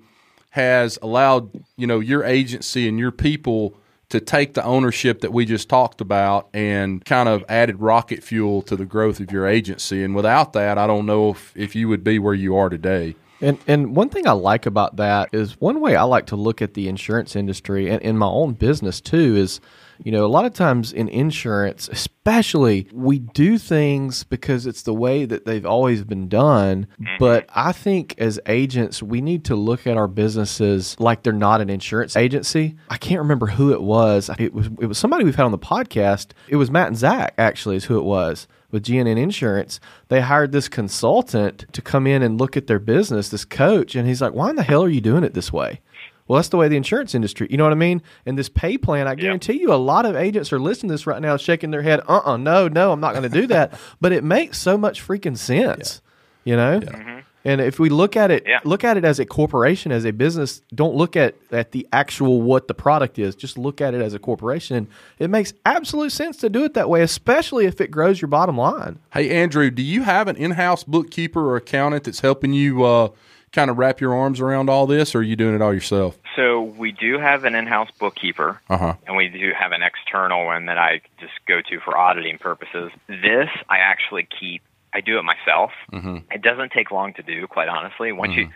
has 0.51 0.97
allowed 1.03 1.51
you 1.77 1.89
know 1.89 1.99
your 1.99 2.23
agency 2.25 2.89
and 2.89 3.01
your 3.01 3.11
people 3.11 3.77
to 4.09 4.21
take 4.21 4.55
the 4.55 4.63
ownership 4.63 5.21
that 5.21 5.33
we 5.33 5.45
just 5.45 5.69
talked 5.69 6.01
about 6.01 6.49
and 6.55 7.05
kind 7.05 7.29
of 7.29 7.45
added 7.49 7.81
rocket 7.81 8.23
fuel 8.23 8.63
to 8.63 8.77
the 8.77 8.85
growth 8.85 9.19
of 9.19 9.33
your 9.33 9.47
agency. 9.47 10.05
And 10.05 10.15
without 10.15 10.53
that, 10.53 10.79
I 10.79 10.87
don't 10.87 11.07
know 11.07 11.31
if, 11.31 11.53
if 11.57 11.75
you 11.75 11.89
would 11.89 12.05
be 12.05 12.19
where 12.19 12.35
you 12.35 12.57
are 12.57 12.69
today. 12.69 13.17
And 13.41 13.59
and 13.67 13.95
one 13.95 14.09
thing 14.09 14.27
I 14.27 14.33
like 14.33 14.65
about 14.65 14.97
that 14.97 15.29
is 15.33 15.61
one 15.61 15.81
way 15.81 15.95
I 15.95 16.05
like 16.05 16.27
to 16.27 16.37
look 16.37 16.63
at 16.63 16.75
the 16.75 16.89
insurance 16.89 17.37
industry 17.37 17.91
and 17.91 18.01
in 18.01 18.17
my 18.17 18.27
own 18.27 18.55
business 18.55 18.99
too 19.01 19.37
is 19.37 19.61
you 20.03 20.13
know, 20.13 20.25
a 20.25 20.29
lot 20.29 20.45
of 20.45 20.55
times 20.55 20.93
in 20.93 21.09
insurance, 21.09 21.89
especially, 21.89 22.89
we 22.93 23.19
do 23.19 23.59
things 23.59 24.25
because 24.25 24.67
it's 24.67 24.83
the 24.83 24.95
way 24.95 25.25
that 25.25 25.45
they've 25.45 25.67
always 25.67 26.05
been 26.05 26.29
done. 26.29 26.87
Mm-hmm. 27.01 27.17
But 27.19 27.49
I 27.55 27.73
think 27.73 28.15
as 28.19 28.41
agents, 28.47 29.03
we 29.03 29.21
need 29.21 29.45
to 29.47 29.57
look 29.57 29.87
at 29.87 29.97
our 29.97 30.09
businesses 30.09 30.97
like 30.99 31.23
they're 31.23 31.33
not 31.33 31.61
an 31.61 31.71
insurance 31.71 32.17
agency. 32.17 32.77
I 32.89 32.97
can't 32.97 33.21
remember 33.21 33.47
who 33.47 33.73
it 33.73 33.83
was. 33.83 34.31
It 34.39 34.55
was 34.55 34.69
it 34.81 34.87
was 34.87 34.99
somebody 34.99 35.25
we've 35.25 35.37
had 35.37 35.45
on 35.45 35.53
the 35.53 35.59
podcast. 35.59 36.29
It 36.49 36.57
was 36.57 36.71
Matt 36.71 36.89
and 36.89 36.97
Zach 36.97 37.35
actually 37.39 37.77
is 37.77 37.85
who 37.85 37.99
it 37.99 38.05
was 38.05 38.47
with 38.71 38.85
GNN 38.85 39.19
Insurance, 39.19 39.81
they 40.09 40.21
hired 40.21 40.53
this 40.53 40.69
consultant 40.69 41.65
to 41.73 41.81
come 41.81 42.07
in 42.07 42.23
and 42.23 42.39
look 42.39 42.57
at 42.57 42.67
their 42.67 42.79
business, 42.79 43.29
this 43.29 43.45
coach, 43.45 43.95
and 43.95 44.07
he's 44.07 44.21
like, 44.21 44.35
"Why 44.35 44.51
in 44.51 44.57
the 44.57 44.63
hell 44.63 44.85
are 44.85 44.89
you 44.89 45.01
doing 45.01 45.25
it 45.25 45.35
this 45.35 45.53
way?" 45.53 45.81
Well, 46.29 46.37
that's 46.37 46.49
the 46.49 46.57
way 46.57 46.69
the 46.69 46.77
insurance 46.77 47.15
industry, 47.15 47.47
you 47.51 47.57
know 47.57 47.65
what 47.65 47.73
I 47.73 47.77
mean? 47.77 48.03
And 48.25 48.37
this 48.37 48.49
pay 48.49 48.79
plan, 48.79 49.07
I 49.07 49.15
guarantee 49.15 49.55
yep. 49.55 49.63
you, 49.63 49.73
a 49.73 49.75
lot 49.75 50.07
of 50.07 50.17
agents 50.17 50.53
are 50.53 50.59
listening 50.59 50.89
to 50.89 50.95
this 50.95 51.07
right 51.07 51.23
now, 51.23 51.37
shaking 51.37 51.71
their 51.71 51.83
head. 51.83 52.01
Uh, 52.01 52.17
uh-uh, 52.17 52.33
uh 52.33 52.37
no, 52.37 52.69
no, 52.69 52.93
I'm 52.93 53.01
not 53.01 53.13
going 53.13 53.23
to 53.23 53.29
do 53.29 53.47
that. 53.49 53.79
but 54.01 54.13
it 54.13 54.25
makes 54.25 54.59
so 54.59 54.77
much 54.77 55.07
freaking 55.07 55.37
sense, 55.37 56.03
yeah. 56.45 56.51
you 56.51 56.57
know. 56.57 56.73
Yeah. 56.83 56.99
Mm-hmm. 56.99 57.19
And 57.47 57.61
if 57.61 57.79
we 57.79 57.91
look 57.91 58.17
at 58.17 58.33
it, 58.33 58.43
yeah. 58.45 58.59
look 58.65 58.83
at 58.83 58.97
it 58.97 59.05
as 59.05 59.21
a 59.21 59.25
corporation, 59.25 59.93
as 59.93 60.05
a 60.05 60.11
business. 60.11 60.63
Don't 60.75 60.97
look 60.97 61.15
at 61.15 61.37
at 61.53 61.71
the 61.71 61.87
actual 61.93 62.43
what 62.43 62.67
the 62.67 62.75
product 62.75 63.21
is. 63.21 63.37
Just 63.37 63.57
look 63.57 63.81
at 63.81 63.95
it 63.95 64.03
as 64.03 64.15
a 64.15 64.19
corporation. 64.19 64.77
And 64.77 64.89
it 65.21 65.31
makes 65.31 65.53
absolute 65.65 66.11
sense 66.11 66.39
to 66.39 66.51
do 66.51 66.65
it 66.65 66.75
that 66.75 66.91
way, 66.91 67.03
especially 67.03 67.67
if 67.67 67.81
it 67.81 67.93
grows 67.93 68.21
your 68.21 68.27
bottom 68.27 68.59
line. 68.59 68.99
Hey, 69.13 69.31
Andrew, 69.31 69.71
do 69.71 69.81
you 69.81 70.03
have 70.03 70.27
an 70.27 70.35
in-house 70.35 70.83
bookkeeper 70.83 71.41
or 71.41 71.55
accountant 71.55 72.03
that's 72.03 72.19
helping 72.19 72.53
you? 72.53 72.83
Uh, 72.83 73.11
kind 73.57 73.71
of 73.71 73.79
wrap 73.79 74.01
your 74.01 74.15
arms 74.15 74.41
around 74.41 74.71
all 74.71 74.87
this, 74.87 75.15
or 75.15 75.19
are 75.19 75.23
you 75.23 75.35
doing 75.35 75.55
it 75.55 75.63
all 75.63 75.75
yourself? 75.75 76.17
So 76.37 76.63
we 76.63 76.93
do 76.93 77.19
have 77.19 77.45
an 77.45 77.55
in-house 77.55 77.91
bookkeeper, 77.99 78.61
uh-huh. 78.69 78.95
and 79.07 79.17
we 79.17 79.29
do 79.29 79.53
have 79.59 79.73
an 79.73 79.83
external 79.83 80.45
one 80.45 80.67
that 80.67 80.79
I 80.79 81.01
just 81.19 81.33
go 81.49 81.63
to 81.63 81.81
for 81.81 81.97
auditing 81.97 82.39
purposes. 82.39 82.93
This 83.09 83.49
I 83.69 83.79
actually 83.79 84.29
keep. 84.39 84.63
I 84.93 85.01
do 85.01 85.19
it 85.19 85.23
myself. 85.23 85.73
Mm-hmm. 85.93 86.19
It 86.31 86.43
doesn't 86.43 86.73
take 86.73 86.91
long 86.91 87.15
to 87.15 87.23
do, 87.23 87.47
quite 87.47 87.69
honestly. 87.69 88.13
Once 88.13 88.33
mm-hmm. 88.33 88.41
you 88.41 88.49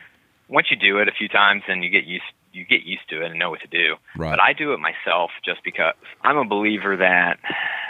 once 0.49 0.71
you 0.71 0.77
do 0.77 0.99
it 0.99 1.09
a 1.09 1.13
few 1.13 1.29
times, 1.29 1.63
then 1.67 1.83
you 1.83 1.91
get 1.91 2.05
used 2.05 2.25
you 2.53 2.65
get 2.65 2.83
used 2.83 3.09
to 3.09 3.23
it 3.23 3.31
and 3.31 3.39
know 3.39 3.51
what 3.51 3.61
to 3.61 3.69
do. 3.69 3.97
Right. 4.17 4.31
But 4.31 4.41
I 4.41 4.53
do 4.53 4.73
it 4.73 4.81
myself 4.81 5.31
just 5.45 5.65
because 5.65 5.95
I'm 6.23 6.37
a 6.37 6.45
believer 6.45 6.97
that 6.99 7.39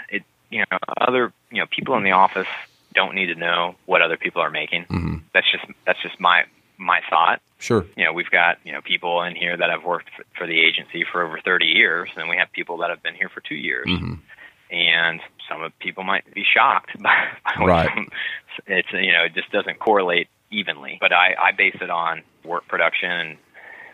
it 0.08 0.22
you 0.48 0.60
know 0.60 0.78
other 0.96 1.32
you 1.50 1.58
know 1.58 1.66
people 1.66 1.96
in 1.96 2.04
the 2.04 2.12
office 2.12 2.48
don't 2.94 3.14
need 3.14 3.26
to 3.26 3.34
know 3.34 3.74
what 3.86 4.02
other 4.02 4.16
people 4.16 4.42
are 4.42 4.50
making. 4.50 4.84
Mm-hmm. 4.84 5.16
That's 5.34 5.50
just 5.50 5.64
that's 5.84 6.02
just 6.02 6.20
my 6.20 6.44
my 6.80 7.00
thought. 7.08 7.40
Sure. 7.58 7.84
You 7.96 8.04
know, 8.04 8.12
we've 8.12 8.30
got 8.30 8.58
you 8.64 8.72
know 8.72 8.80
people 8.80 9.22
in 9.22 9.36
here 9.36 9.56
that 9.56 9.70
have 9.70 9.84
worked 9.84 10.10
for 10.36 10.46
the 10.46 10.58
agency 10.58 11.04
for 11.10 11.22
over 11.22 11.38
30 11.44 11.66
years, 11.66 12.08
and 12.16 12.28
we 12.28 12.36
have 12.38 12.50
people 12.52 12.78
that 12.78 12.90
have 12.90 13.02
been 13.02 13.14
here 13.14 13.28
for 13.28 13.40
two 13.40 13.54
years. 13.54 13.86
Mm-hmm. 13.86 14.14
And 14.72 15.20
some 15.48 15.62
of 15.62 15.76
people 15.80 16.04
might 16.04 16.32
be 16.32 16.44
shocked 16.44 16.90
by, 17.02 17.26
right. 17.60 18.08
it's 18.66 18.88
you 18.92 19.12
know 19.12 19.24
it 19.24 19.34
just 19.34 19.52
doesn't 19.52 19.78
correlate 19.78 20.28
evenly. 20.50 20.96
But 21.00 21.12
I, 21.12 21.34
I 21.38 21.52
base 21.52 21.76
it 21.80 21.90
on 21.90 22.22
work 22.44 22.66
production 22.66 23.10
and 23.10 23.38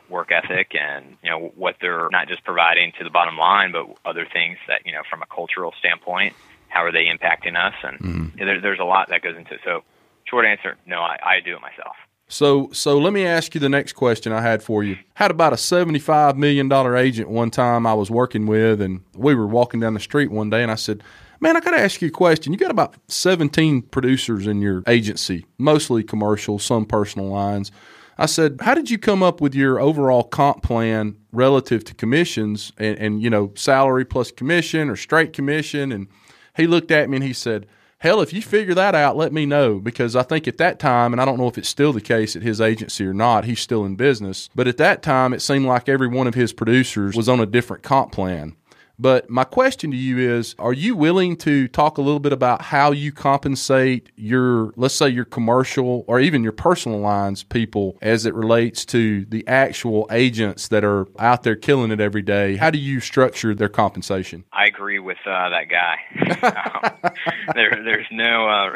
work 0.08 0.30
ethic 0.30 0.72
and 0.78 1.16
you 1.22 1.30
know 1.30 1.52
what 1.56 1.74
they're 1.80 2.08
not 2.12 2.28
just 2.28 2.44
providing 2.44 2.92
to 2.98 3.04
the 3.04 3.10
bottom 3.10 3.36
line, 3.36 3.72
but 3.72 3.86
other 4.04 4.26
things 4.32 4.58
that 4.68 4.86
you 4.86 4.92
know 4.92 5.02
from 5.10 5.22
a 5.22 5.26
cultural 5.26 5.74
standpoint, 5.80 6.34
how 6.68 6.84
are 6.84 6.92
they 6.92 7.06
impacting 7.06 7.56
us? 7.56 7.74
And 7.82 7.98
mm-hmm. 7.98 8.44
there, 8.44 8.60
there's 8.60 8.80
a 8.80 8.84
lot 8.84 9.08
that 9.08 9.22
goes 9.22 9.36
into 9.36 9.54
it. 9.54 9.60
So, 9.64 9.82
short 10.24 10.44
answer, 10.44 10.76
no, 10.86 11.00
I, 11.00 11.18
I 11.22 11.40
do 11.40 11.56
it 11.56 11.60
myself. 11.60 11.96
So, 12.28 12.70
so 12.72 12.98
let 12.98 13.12
me 13.12 13.24
ask 13.24 13.54
you 13.54 13.60
the 13.60 13.68
next 13.68 13.92
question 13.92 14.32
I 14.32 14.40
had 14.40 14.62
for 14.62 14.82
you. 14.82 14.96
Had 15.14 15.30
about 15.30 15.52
a 15.52 15.56
seventy-five 15.56 16.36
million 16.36 16.68
dollar 16.68 16.96
agent 16.96 17.28
one 17.28 17.50
time 17.50 17.86
I 17.86 17.94
was 17.94 18.10
working 18.10 18.46
with, 18.46 18.80
and 18.80 19.02
we 19.14 19.34
were 19.34 19.46
walking 19.46 19.80
down 19.80 19.94
the 19.94 20.00
street 20.00 20.30
one 20.30 20.50
day, 20.50 20.62
and 20.62 20.72
I 20.72 20.74
said, 20.74 21.04
"Man, 21.38 21.56
I 21.56 21.60
got 21.60 21.70
to 21.70 21.80
ask 21.80 22.02
you 22.02 22.08
a 22.08 22.10
question. 22.10 22.52
You 22.52 22.58
got 22.58 22.72
about 22.72 22.96
seventeen 23.06 23.82
producers 23.82 24.46
in 24.48 24.60
your 24.60 24.82
agency, 24.88 25.46
mostly 25.56 26.02
commercial, 26.02 26.58
some 26.58 26.84
personal 26.84 27.28
lines." 27.28 27.70
I 28.18 28.26
said, 28.26 28.58
"How 28.60 28.74
did 28.74 28.90
you 28.90 28.98
come 28.98 29.22
up 29.22 29.40
with 29.40 29.54
your 29.54 29.78
overall 29.78 30.24
comp 30.24 30.62
plan 30.62 31.16
relative 31.32 31.84
to 31.84 31.94
commissions 31.94 32.72
and, 32.76 32.98
and 32.98 33.22
you 33.22 33.30
know 33.30 33.52
salary 33.54 34.04
plus 34.04 34.32
commission 34.32 34.90
or 34.90 34.96
straight 34.96 35.32
commission?" 35.32 35.92
And 35.92 36.08
he 36.56 36.66
looked 36.66 36.90
at 36.90 37.08
me 37.08 37.18
and 37.18 37.24
he 37.24 37.32
said 37.32 37.66
hell, 37.98 38.20
if 38.20 38.32
you 38.32 38.42
figure 38.42 38.74
that 38.74 38.94
out, 38.94 39.16
let 39.16 39.32
me 39.32 39.46
know 39.46 39.78
because 39.78 40.14
I 40.16 40.22
think 40.22 40.46
at 40.46 40.58
that 40.58 40.78
time, 40.78 41.12
and 41.12 41.20
I 41.20 41.24
don't 41.24 41.38
know 41.38 41.48
if 41.48 41.58
it's 41.58 41.68
still 41.68 41.92
the 41.92 42.00
case 42.00 42.36
at 42.36 42.42
his 42.42 42.60
agency 42.60 43.06
or 43.06 43.14
not, 43.14 43.44
he's 43.44 43.60
still 43.60 43.84
in 43.84 43.96
business. 43.96 44.48
But 44.54 44.68
at 44.68 44.76
that 44.78 45.02
time, 45.02 45.32
it 45.32 45.42
seemed 45.42 45.66
like 45.66 45.88
every 45.88 46.08
one 46.08 46.26
of 46.26 46.34
his 46.34 46.52
producers 46.52 47.16
was 47.16 47.28
on 47.28 47.40
a 47.40 47.46
different 47.46 47.82
comp 47.82 48.12
plan. 48.12 48.56
But 48.98 49.28
my 49.28 49.44
question 49.44 49.90
to 49.90 49.96
you 49.96 50.18
is 50.18 50.54
Are 50.58 50.72
you 50.72 50.96
willing 50.96 51.36
to 51.38 51.68
talk 51.68 51.98
a 51.98 52.02
little 52.02 52.20
bit 52.20 52.32
about 52.32 52.62
how 52.62 52.92
you 52.92 53.12
compensate 53.12 54.10
your, 54.16 54.72
let's 54.76 54.94
say, 54.94 55.08
your 55.08 55.24
commercial 55.24 56.04
or 56.06 56.20
even 56.20 56.42
your 56.42 56.52
personal 56.52 57.00
lines 57.00 57.42
people 57.42 57.98
as 58.00 58.26
it 58.26 58.34
relates 58.34 58.84
to 58.86 59.24
the 59.26 59.46
actual 59.46 60.06
agents 60.10 60.68
that 60.68 60.84
are 60.84 61.06
out 61.18 61.42
there 61.42 61.56
killing 61.56 61.90
it 61.90 62.00
every 62.00 62.22
day? 62.22 62.56
How 62.56 62.70
do 62.70 62.78
you 62.78 63.00
structure 63.00 63.54
their 63.54 63.68
compensation? 63.68 64.44
I 64.52 64.66
agree 64.66 64.98
with 64.98 65.18
uh, 65.26 65.50
that 65.50 65.68
guy. 65.68 67.12
there, 67.54 67.80
there's 67.84 68.06
no. 68.10 68.48
Uh, 68.48 68.70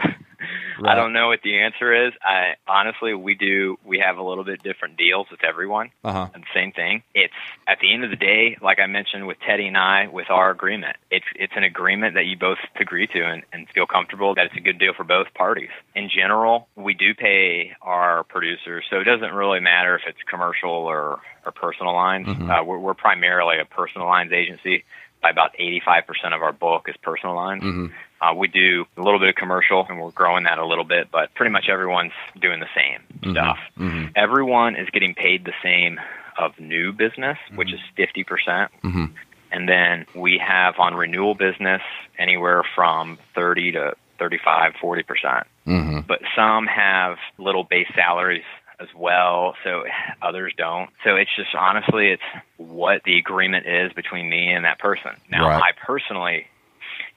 Right. 0.80 0.92
I 0.92 0.94
don't 0.94 1.12
know 1.12 1.28
what 1.28 1.40
the 1.42 1.58
answer 1.58 2.06
is. 2.06 2.12
I 2.22 2.54
honestly, 2.66 3.14
we 3.14 3.34
do. 3.34 3.78
We 3.84 4.02
have 4.04 4.18
a 4.18 4.22
little 4.22 4.44
bit 4.44 4.62
different 4.62 4.96
deals 4.96 5.26
with 5.30 5.44
everyone. 5.44 5.90
Uh-huh. 6.04 6.28
And 6.34 6.44
same 6.54 6.72
thing. 6.72 7.02
It's 7.14 7.34
at 7.66 7.78
the 7.80 7.92
end 7.92 8.04
of 8.04 8.10
the 8.10 8.16
day, 8.16 8.56
like 8.62 8.78
I 8.78 8.86
mentioned 8.86 9.26
with 9.26 9.38
Teddy 9.46 9.66
and 9.66 9.76
I, 9.76 10.08
with 10.08 10.30
our 10.30 10.50
agreement. 10.50 10.96
It's 11.10 11.26
it's 11.34 11.52
an 11.56 11.64
agreement 11.64 12.14
that 12.14 12.26
you 12.26 12.36
both 12.36 12.58
agree 12.78 13.06
to 13.08 13.24
and, 13.24 13.42
and 13.52 13.68
feel 13.74 13.86
comfortable 13.86 14.34
that 14.34 14.46
it's 14.46 14.56
a 14.56 14.60
good 14.60 14.78
deal 14.78 14.92
for 14.96 15.04
both 15.04 15.32
parties. 15.34 15.70
In 15.94 16.08
general, 16.08 16.68
we 16.76 16.94
do 16.94 17.14
pay 17.14 17.72
our 17.82 18.24
producers, 18.24 18.84
so 18.90 19.00
it 19.00 19.04
doesn't 19.04 19.32
really 19.32 19.60
matter 19.60 19.96
if 19.96 20.02
it's 20.06 20.18
commercial 20.28 20.70
or 20.70 21.20
or 21.44 21.52
personal 21.52 21.94
lines. 21.94 22.26
Mm-hmm. 22.26 22.50
Uh, 22.50 22.62
we're, 22.64 22.78
we're 22.78 22.94
primarily 22.94 23.56
a 23.60 23.64
personal 23.64 24.06
lines 24.06 24.32
agency 24.32 24.84
by 25.22 25.30
about 25.30 25.54
85% 25.58 26.34
of 26.34 26.42
our 26.42 26.52
book 26.52 26.86
is 26.88 26.96
personal 27.02 27.34
lines. 27.34 27.62
Mm-hmm. 27.62 27.86
Uh, 28.20 28.34
we 28.34 28.48
do 28.48 28.84
a 28.96 29.02
little 29.02 29.18
bit 29.18 29.30
of 29.30 29.34
commercial, 29.34 29.86
and 29.88 29.98
we're 29.98 30.10
growing 30.10 30.44
that 30.44 30.58
a 30.58 30.66
little 30.66 30.84
bit, 30.84 31.10
but 31.10 31.32
pretty 31.34 31.50
much 31.50 31.68
everyone's 31.68 32.12
doing 32.40 32.60
the 32.60 32.68
same 32.74 33.00
mm-hmm. 33.20 33.32
stuff. 33.32 33.58
Mm-hmm. 33.78 34.12
Everyone 34.14 34.76
is 34.76 34.88
getting 34.90 35.14
paid 35.14 35.44
the 35.44 35.54
same 35.62 35.98
of 36.38 36.58
new 36.58 36.92
business, 36.92 37.38
which 37.54 37.68
mm-hmm. 37.68 38.02
is 38.02 38.08
50%. 38.08 38.26
percent 38.26 38.72
mm-hmm. 38.82 39.04
And 39.52 39.68
then 39.68 40.06
we 40.14 40.38
have 40.38 40.78
on 40.78 40.94
renewal 40.94 41.34
business 41.34 41.82
anywhere 42.18 42.62
from 42.74 43.18
30 43.34 43.72
to 43.72 43.94
35, 44.18 44.74
40%. 44.74 45.44
Mm-hmm. 45.66 46.00
But 46.06 46.20
some 46.36 46.66
have 46.66 47.16
little 47.38 47.64
base 47.64 47.88
salaries 47.94 48.44
as 48.78 48.88
well, 48.96 49.54
so 49.64 49.84
others 50.22 50.54
don't. 50.56 50.90
So 51.04 51.16
it's 51.16 51.34
just 51.36 51.54
honestly, 51.54 52.08
it's 52.08 52.22
what 52.56 53.02
the 53.04 53.18
agreement 53.18 53.66
is 53.66 53.92
between 53.92 54.28
me 54.28 54.50
and 54.50 54.64
that 54.64 54.78
person. 54.78 55.12
Now, 55.30 55.48
right. 55.48 55.62
I 55.62 55.84
personally 55.84 56.46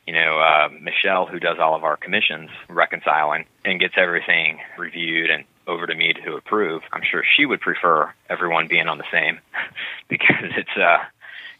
you 0.07 0.13
know, 0.13 0.39
uh, 0.39 0.69
Michelle, 0.81 1.25
who 1.25 1.39
does 1.39 1.57
all 1.59 1.75
of 1.75 1.83
our 1.83 1.97
commissions, 1.97 2.49
reconciling 2.69 3.45
and 3.63 3.79
gets 3.79 3.95
everything 3.97 4.59
reviewed 4.77 5.29
and 5.29 5.45
over 5.65 5.87
to 5.87 5.95
me 5.95 6.13
to 6.25 6.35
approve. 6.35 6.81
I'm 6.91 7.03
sure 7.09 7.23
she 7.37 7.45
would 7.45 7.61
prefer 7.61 8.11
everyone 8.29 8.67
being 8.67 8.87
on 8.87 8.97
the 8.97 9.05
same 9.11 9.39
because 10.09 10.51
it's 10.57 10.77
uh, 10.77 10.97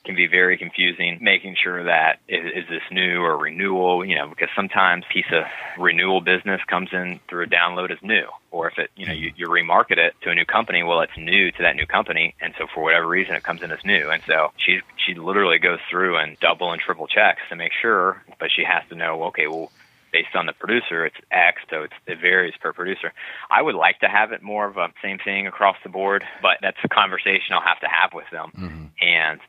can 0.04 0.16
be 0.16 0.28
very 0.28 0.58
confusing 0.58 1.18
making 1.22 1.56
sure 1.62 1.86
that 1.86 2.20
is, 2.28 2.46
is, 2.46 2.70
this 2.70 2.82
new 2.92 3.22
or 3.22 3.38
renewal 3.38 4.04
you 4.04 4.16
know 4.16 4.28
because 4.28 4.50
sometimes 4.56 5.04
piece 5.12 5.32
of 5.32 5.44
renewal 5.78 6.22
business 6.22 6.62
comes 6.68 6.90
in 6.92 7.20
through 7.30 7.44
a 7.44 7.48
download 7.48 7.92
as 7.92 7.98
new 8.02 8.26
or 8.52 8.70
if 8.70 8.78
it 8.78 8.90
you 8.96 9.06
know 9.06 9.14
you, 9.14 9.32
you 9.36 9.48
remarket 9.48 9.98
it 9.98 10.14
to 10.22 10.30
a 10.30 10.36
new 10.36 10.46
company 10.46 10.84
well 10.84 11.02
it's 11.02 11.18
new 11.18 11.52
to 11.52 11.62
that 11.62 11.76
new 11.76 11.86
company 11.86 12.36
and 12.42 12.54
so 12.58 12.66
for 12.74 12.84
whatever 12.84 13.08
reason 13.08 13.36
it 13.36 13.44
comes 13.44 13.62
in 13.62 13.72
as 13.72 13.80
new 13.86 14.10
and 14.10 14.24
so 14.28 14.52
she 14.58 14.82
she 15.06 15.14
literally 15.14 15.60
goes 15.60 15.80
through 15.90 16.18
and 16.18 16.40
double 16.40 16.72
and 16.72 16.82
triple 16.82 17.08
checks 17.08 17.42
to 17.50 17.56
make 17.56 17.72
sure 17.82 18.22
but 18.40 18.50
she 18.54 18.64
has 18.64 18.84
to 18.90 18.96
know 18.96 19.24
okay 19.24 19.48
well 19.48 19.72
based 20.14 20.36
on 20.36 20.46
the 20.46 20.54
producer, 20.54 21.08
it's 21.08 21.18
X, 21.32 21.60
so 21.72 21.82
it's, 21.82 21.94
it 22.06 22.22
varies 22.22 22.54
per 22.62 22.72
producer. 22.72 23.12
I 23.50 23.62
would 23.62 23.74
like 23.74 24.00
to 24.02 24.08
have 24.08 24.32
it 24.32 24.44
more 24.44 24.68
of 24.68 24.78
a 24.78 24.94
same 25.02 25.18
thing 25.18 25.48
across 25.48 25.76
the 25.84 25.90
board, 25.90 26.24
but 26.42 26.60
that's 26.62 26.78
a 26.84 26.88
conversation 26.88 27.52
I'll 27.52 27.68
have 27.68 27.80
to 27.80 27.88
have 27.88 28.14
with 28.14 28.30
them. 28.32 28.52
Mm-hmm. 28.56 28.86
And 29.02 29.40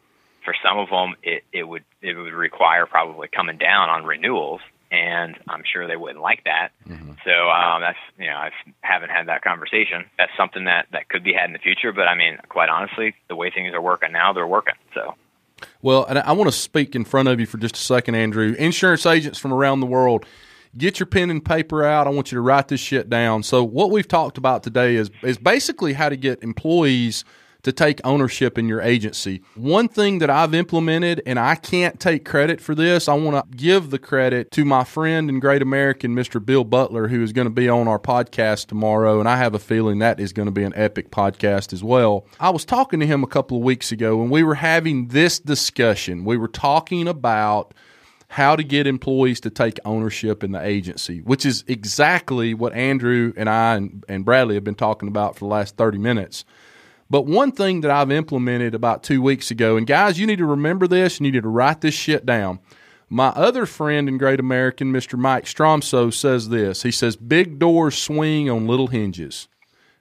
for 0.45 0.55
some 0.63 0.79
of 0.79 0.91
them, 0.91 1.15
it, 1.23 1.45
it 1.53 1.65
would 1.65 1.85
it 2.03 2.15
would 2.15 2.33
require 2.33 2.87
probably 2.87 3.29
coming 3.29 3.59
down 3.59 3.89
on 3.89 4.05
renewals, 4.05 4.61
and 4.91 5.37
I'm 5.49 5.63
sure 5.71 5.89
they 5.89 5.97
wouldn't 5.97 6.21
like 6.21 6.45
that. 6.45 6.71
Mm-hmm. 6.87 7.13
So 7.25 7.51
um, 7.51 7.81
that's 7.81 7.99
you 8.19 8.27
know 8.27 8.37
I 8.37 8.51
haven't 8.83 9.11
had 9.11 9.29
that 9.29 9.43
conversation. 9.43 10.05
That's 10.19 10.33
something 10.37 10.65
that 10.65 10.87
that 10.93 11.09
could 11.09 11.25
be 11.25 11.33
had 11.33 11.47
in 11.47 11.53
the 11.53 11.59
future. 11.59 11.93
But 11.93 12.09
I 12.09 12.15
mean, 12.15 12.39
quite 12.49 12.69
honestly, 12.69 13.15
the 13.29 13.37
way 13.37 13.51
things 13.51 13.73
are 13.75 13.83
working 13.83 14.13
now, 14.13 14.33
they're 14.33 14.47
working. 14.47 14.75
So. 14.95 15.15
Well, 15.81 16.05
and 16.05 16.19
I 16.19 16.33
want 16.33 16.49
to 16.49 16.57
speak 16.57 16.95
in 16.95 17.05
front 17.05 17.29
of 17.29 17.41
you 17.41 17.47
for 17.47 17.59
just 17.59 17.77
a 17.77 17.81
second, 17.81 18.17
Andrew. 18.17 18.55
Insurance 18.59 19.07
agents 19.07 19.39
from 19.39 19.53
around 19.53 19.81
the 19.81 19.87
world, 19.87 20.27
get 20.77 20.99
your 20.99 21.07
pen 21.07 21.31
and 21.31 21.43
paper 21.43 21.85
out. 21.85 22.07
I 22.07 22.11
want 22.11 22.33
you 22.33 22.37
to 22.37 22.43
write 22.43 22.69
this 22.69 22.81
shit 22.81 23.09
down. 23.09 23.43
So, 23.43 23.65
what 23.65 23.91
we've 23.91 24.09
talked 24.09 24.37
about 24.37 24.63
today 24.63 24.97
is 24.97 25.11
is 25.23 25.39
basically 25.39 25.95
how 25.95 26.09
to 26.09 26.17
get 26.17 26.43
employees 26.43 27.25
to 27.65 27.73
take 27.73 28.01
ownership 28.05 28.57
in 28.57 28.69
your 28.69 28.81
agency. 28.81 29.43
One 29.57 29.89
thing 29.89 30.19
that 30.21 30.31
I've 30.31 30.55
implemented, 30.55 31.23
and 31.27 31.39
I 31.39 31.57
can't 31.57 31.99
take 31.99 32.25
credit 32.25 32.61
for 32.61 32.75
this, 32.75 33.09
I 33.09 33.15
want 33.15 33.51
to 33.51 33.57
give 33.57 33.91
the 33.91 33.99
credit 33.99 34.51
to 34.53 34.65
my 34.65 34.85
friend 34.85 35.29
and 35.29 35.41
great 35.41 35.63
American, 35.63 36.15
Mr. 36.15 36.45
Bill 36.45 36.65
Butler, 36.65 37.09
who 37.09 37.23
is 37.23 37.33
going 37.33 37.47
to 37.47 37.53
be 37.53 37.69
on 37.69 37.89
our 37.89 37.99
podcast 37.99 38.67
tomorrow. 38.67 39.19
And 39.19 39.29
I 39.29 39.39
have 39.39 39.55
a 39.55 39.59
feeling 39.59 39.99
that 39.99 40.21
is 40.21 40.33
going 40.33 40.47
to 40.47 40.53
be 40.53 40.63
an 40.63 40.75
epic 40.77 41.11
podcast 41.11 41.73
as 41.73 41.83
well. 41.83 42.27
I 42.39 42.51
was 42.51 42.65
talking 42.65 43.01
to 43.01 43.07
him 43.07 43.25
a 43.25 43.27
couple 43.27 43.57
of 43.57 43.65
weeks 43.65 43.91
ago, 43.91 44.21
and 44.21 44.31
we 44.31 44.43
were 44.43 44.57
having 44.57 45.09
this 45.09 45.41
discussion. 45.41 46.25
We 46.25 46.37
were 46.37 46.49
talking 46.49 47.09
about 47.09 47.75
how 48.29 48.57
to 48.57 48.65
get 48.65 48.87
employees 48.87 49.41
to 49.41 49.49
take 49.49 49.79
ownership 49.85 50.45
in 50.45 50.53
the 50.53 50.61
agency, 50.61 51.21
which 51.21 51.47
is 51.47 51.65
exactly 51.67 52.53
what 52.53 52.75
Andrew 52.75 53.33
and 53.37 53.49
I 53.49 53.77
and, 53.77 54.05
and 54.09 54.25
Bradley 54.25 54.57
have 54.57 54.65
been 54.65 54.75
talking 54.75 55.09
about 55.09 55.35
for 55.35 55.41
the 55.41 55.51
last 55.51 55.77
30 55.77 55.99
minutes. 55.99 56.45
But 57.15 57.27
one 57.27 57.53
thing 57.53 57.83
that 57.83 57.93
I've 57.93 58.11
implemented 58.11 58.75
about 58.75 59.05
two 59.05 59.23
weeks 59.23 59.53
ago, 59.53 59.77
and 59.77 59.87
guys, 59.87 60.19
you 60.19 60.27
need 60.27 60.39
to 60.39 60.45
remember 60.45 60.89
this, 60.89 61.21
you 61.21 61.31
need 61.31 61.41
to 61.41 61.49
write 61.49 61.81
this 61.81 61.95
shit 61.95 62.27
down. 62.27 62.59
My 63.09 63.29
other 63.29 63.67
friend 63.67 64.09
in 64.09 64.19
Great 64.19 64.41
American, 64.41 64.93
Mr. 64.93 65.17
Mike 65.17 65.45
Stromsoe, 65.45 66.13
says 66.13 66.49
this. 66.49 66.83
He 66.83 66.91
says, 66.91 67.15
Big 67.15 67.61
doors 67.61 67.97
swing 67.97 68.51
on 68.51 68.67
little 68.67 68.89
hinges. 68.89 69.47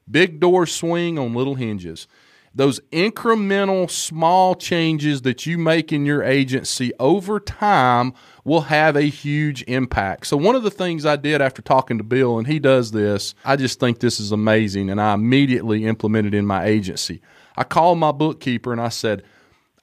Big 0.10 0.40
doors 0.40 0.72
swing 0.72 1.20
on 1.20 1.36
little 1.36 1.54
hinges 1.54 2.08
those 2.56 2.80
incremental 2.92 3.90
small 3.90 4.56
changes 4.56 5.24
that 5.24 5.46
you 5.46 5.58
make 5.58 5.92
in 5.92 6.06
your 6.06 6.24
agency 6.24 6.92
over 7.00 7.40
time 7.40 8.14
will 8.44 8.62
have 8.62 8.96
a 8.96 9.04
huge 9.04 9.64
impact. 9.64 10.28
So, 10.28 10.38
one 10.38 10.56
of 10.56 10.64
the 10.64 10.72
things 10.72 11.06
I 11.06 11.16
did 11.16 11.42
after 11.42 11.62
talking 11.62 11.98
to 11.98 12.04
Bill, 12.04 12.38
and 12.38 12.46
he 12.46 12.60
does 12.60 12.92
this, 12.92 13.34
I 13.44 13.56
just 13.56 13.80
think 13.80 14.00
this 14.00 14.20
is 14.20 14.32
amazing, 14.32 14.90
and 14.90 15.02
I 15.02 15.14
immediately 15.14 15.86
implemented 15.86 16.34
in 16.34 16.46
my 16.46 16.66
agency. 16.66 17.22
I 17.56 17.64
called 17.64 18.00
my 18.00 18.12
bookkeeper 18.12 18.72
and 18.72 18.82
I 18.82 18.90
said, 18.90 19.24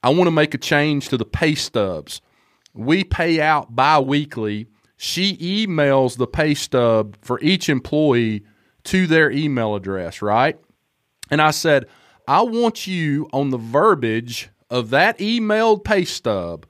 I 0.03 0.11
want 0.11 0.27
to 0.27 0.33
make 0.33 0.55
a 0.55 0.59
change 0.59 1.09
to 1.09 1.17
the 1.17 1.25
pay 1.25 1.55
stubs. 1.55 2.21
We 2.73 3.05
pay 3.05 3.41
out 3.41 3.75
bi 3.75 3.99
weekly. 3.99 4.67
She 4.97 5.37
emails 5.37 6.17
the 6.17 6.27
pay 6.27 6.55
stub 6.55 7.17
for 7.23 7.41
each 7.41 7.69
employee 7.69 8.45
to 8.85 9.07
their 9.07 9.31
email 9.31 9.75
address, 9.75 10.23
right? 10.23 10.59
And 11.31 11.41
I 11.41 11.51
said, 11.51 11.87
I 12.31 12.43
want 12.43 12.87
you 12.87 13.29
on 13.33 13.51
the 13.51 13.59
verbiage 13.59 14.51
of 14.71 14.91
that 14.91 15.19
emailed 15.19 15.83
pay 15.83 16.05
stub. 16.05 16.65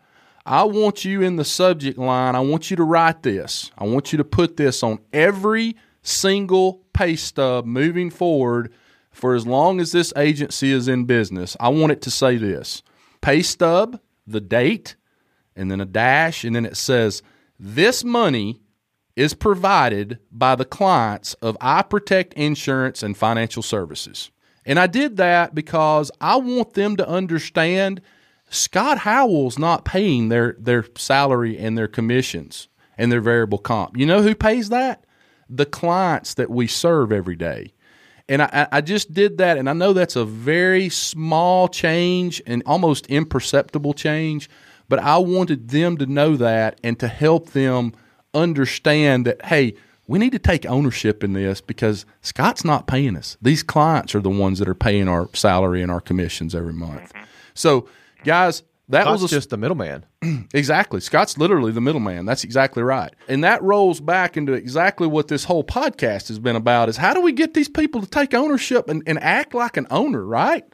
I 0.46 0.64
want 0.64 1.04
you 1.04 1.20
in 1.20 1.36
the 1.36 1.44
subject 1.44 1.98
line. 1.98 2.34
I 2.34 2.40
want 2.40 2.70
you 2.70 2.78
to 2.78 2.82
write 2.82 3.22
this. 3.22 3.70
I 3.76 3.84
want 3.84 4.10
you 4.10 4.16
to 4.16 4.24
put 4.24 4.56
this 4.56 4.82
on 4.82 5.00
every 5.12 5.76
single 6.00 6.80
pay 6.94 7.14
stub 7.14 7.66
moving 7.66 8.08
forward 8.08 8.72
for 9.10 9.34
as 9.34 9.46
long 9.46 9.80
as 9.80 9.92
this 9.92 10.14
agency 10.16 10.72
is 10.72 10.88
in 10.88 11.04
business. 11.04 11.58
I 11.60 11.68
want 11.68 11.92
it 11.92 12.00
to 12.02 12.10
say 12.10 12.38
this 12.38 12.82
pay 13.20 13.42
stub, 13.42 14.00
the 14.26 14.40
date, 14.40 14.96
and 15.54 15.70
then 15.70 15.82
a 15.82 15.84
dash, 15.84 16.42
and 16.42 16.56
then 16.56 16.64
it 16.64 16.78
says, 16.78 17.22
This 17.58 18.02
money 18.02 18.62
is 19.14 19.34
provided 19.34 20.20
by 20.32 20.54
the 20.54 20.64
clients 20.64 21.34
of 21.34 21.58
I 21.60 21.82
Protect 21.82 22.32
Insurance 22.32 23.02
and 23.02 23.14
Financial 23.14 23.62
Services. 23.62 24.30
And 24.64 24.78
I 24.78 24.86
did 24.86 25.16
that 25.16 25.54
because 25.54 26.10
I 26.20 26.36
want 26.36 26.74
them 26.74 26.96
to 26.96 27.08
understand 27.08 28.00
Scott 28.50 28.98
Howell's 28.98 29.58
not 29.58 29.84
paying 29.84 30.28
their, 30.28 30.56
their 30.58 30.84
salary 30.96 31.56
and 31.56 31.78
their 31.78 31.88
commissions 31.88 32.68
and 32.98 33.10
their 33.10 33.20
variable 33.20 33.58
comp. 33.58 33.96
You 33.96 34.06
know 34.06 34.22
who 34.22 34.34
pays 34.34 34.68
that? 34.68 35.04
The 35.48 35.66
clients 35.66 36.34
that 36.34 36.50
we 36.50 36.66
serve 36.66 37.12
every 37.12 37.36
day. 37.36 37.72
And 38.28 38.42
I, 38.42 38.68
I 38.70 38.80
just 38.80 39.12
did 39.12 39.38
that, 39.38 39.58
and 39.58 39.68
I 39.68 39.72
know 39.72 39.92
that's 39.92 40.14
a 40.14 40.24
very 40.24 40.88
small 40.88 41.66
change 41.66 42.40
and 42.46 42.62
almost 42.64 43.06
imperceptible 43.06 43.92
change, 43.92 44.48
but 44.88 45.00
I 45.00 45.18
wanted 45.18 45.70
them 45.70 45.96
to 45.96 46.06
know 46.06 46.36
that 46.36 46.80
and 46.84 46.98
to 47.00 47.08
help 47.08 47.50
them 47.50 47.92
understand 48.32 49.26
that, 49.26 49.44
hey, 49.46 49.74
we 50.10 50.18
need 50.18 50.32
to 50.32 50.40
take 50.40 50.66
ownership 50.66 51.22
in 51.22 51.34
this 51.34 51.60
because 51.60 52.04
Scott's 52.20 52.64
not 52.64 52.88
paying 52.88 53.16
us. 53.16 53.36
These 53.40 53.62
clients 53.62 54.12
are 54.16 54.20
the 54.20 54.28
ones 54.28 54.58
that 54.58 54.68
are 54.68 54.74
paying 54.74 55.06
our 55.06 55.28
salary 55.34 55.82
and 55.82 55.92
our 55.92 56.00
commissions 56.00 56.52
every 56.52 56.72
month. 56.72 57.12
Mm-hmm. 57.14 57.24
So, 57.54 57.88
guys, 58.24 58.64
that 58.88 59.02
Scott's 59.02 59.22
was 59.22 59.32
a, 59.32 59.36
just 59.36 59.50
the 59.50 59.56
middleman. 59.56 60.04
exactly. 60.52 60.98
Scott's 60.98 61.38
literally 61.38 61.70
the 61.70 61.80
middleman. 61.80 62.26
That's 62.26 62.42
exactly 62.42 62.82
right. 62.82 63.14
And 63.28 63.44
that 63.44 63.62
rolls 63.62 64.00
back 64.00 64.36
into 64.36 64.52
exactly 64.52 65.06
what 65.06 65.28
this 65.28 65.44
whole 65.44 65.62
podcast 65.62 66.26
has 66.26 66.40
been 66.40 66.56
about 66.56 66.88
is 66.88 66.96
how 66.96 67.14
do 67.14 67.20
we 67.20 67.30
get 67.30 67.54
these 67.54 67.68
people 67.68 68.00
to 68.00 68.08
take 68.08 68.34
ownership 68.34 68.88
and, 68.88 69.04
and 69.06 69.16
act 69.20 69.54
like 69.54 69.76
an 69.76 69.86
owner, 69.92 70.24
right? 70.24 70.64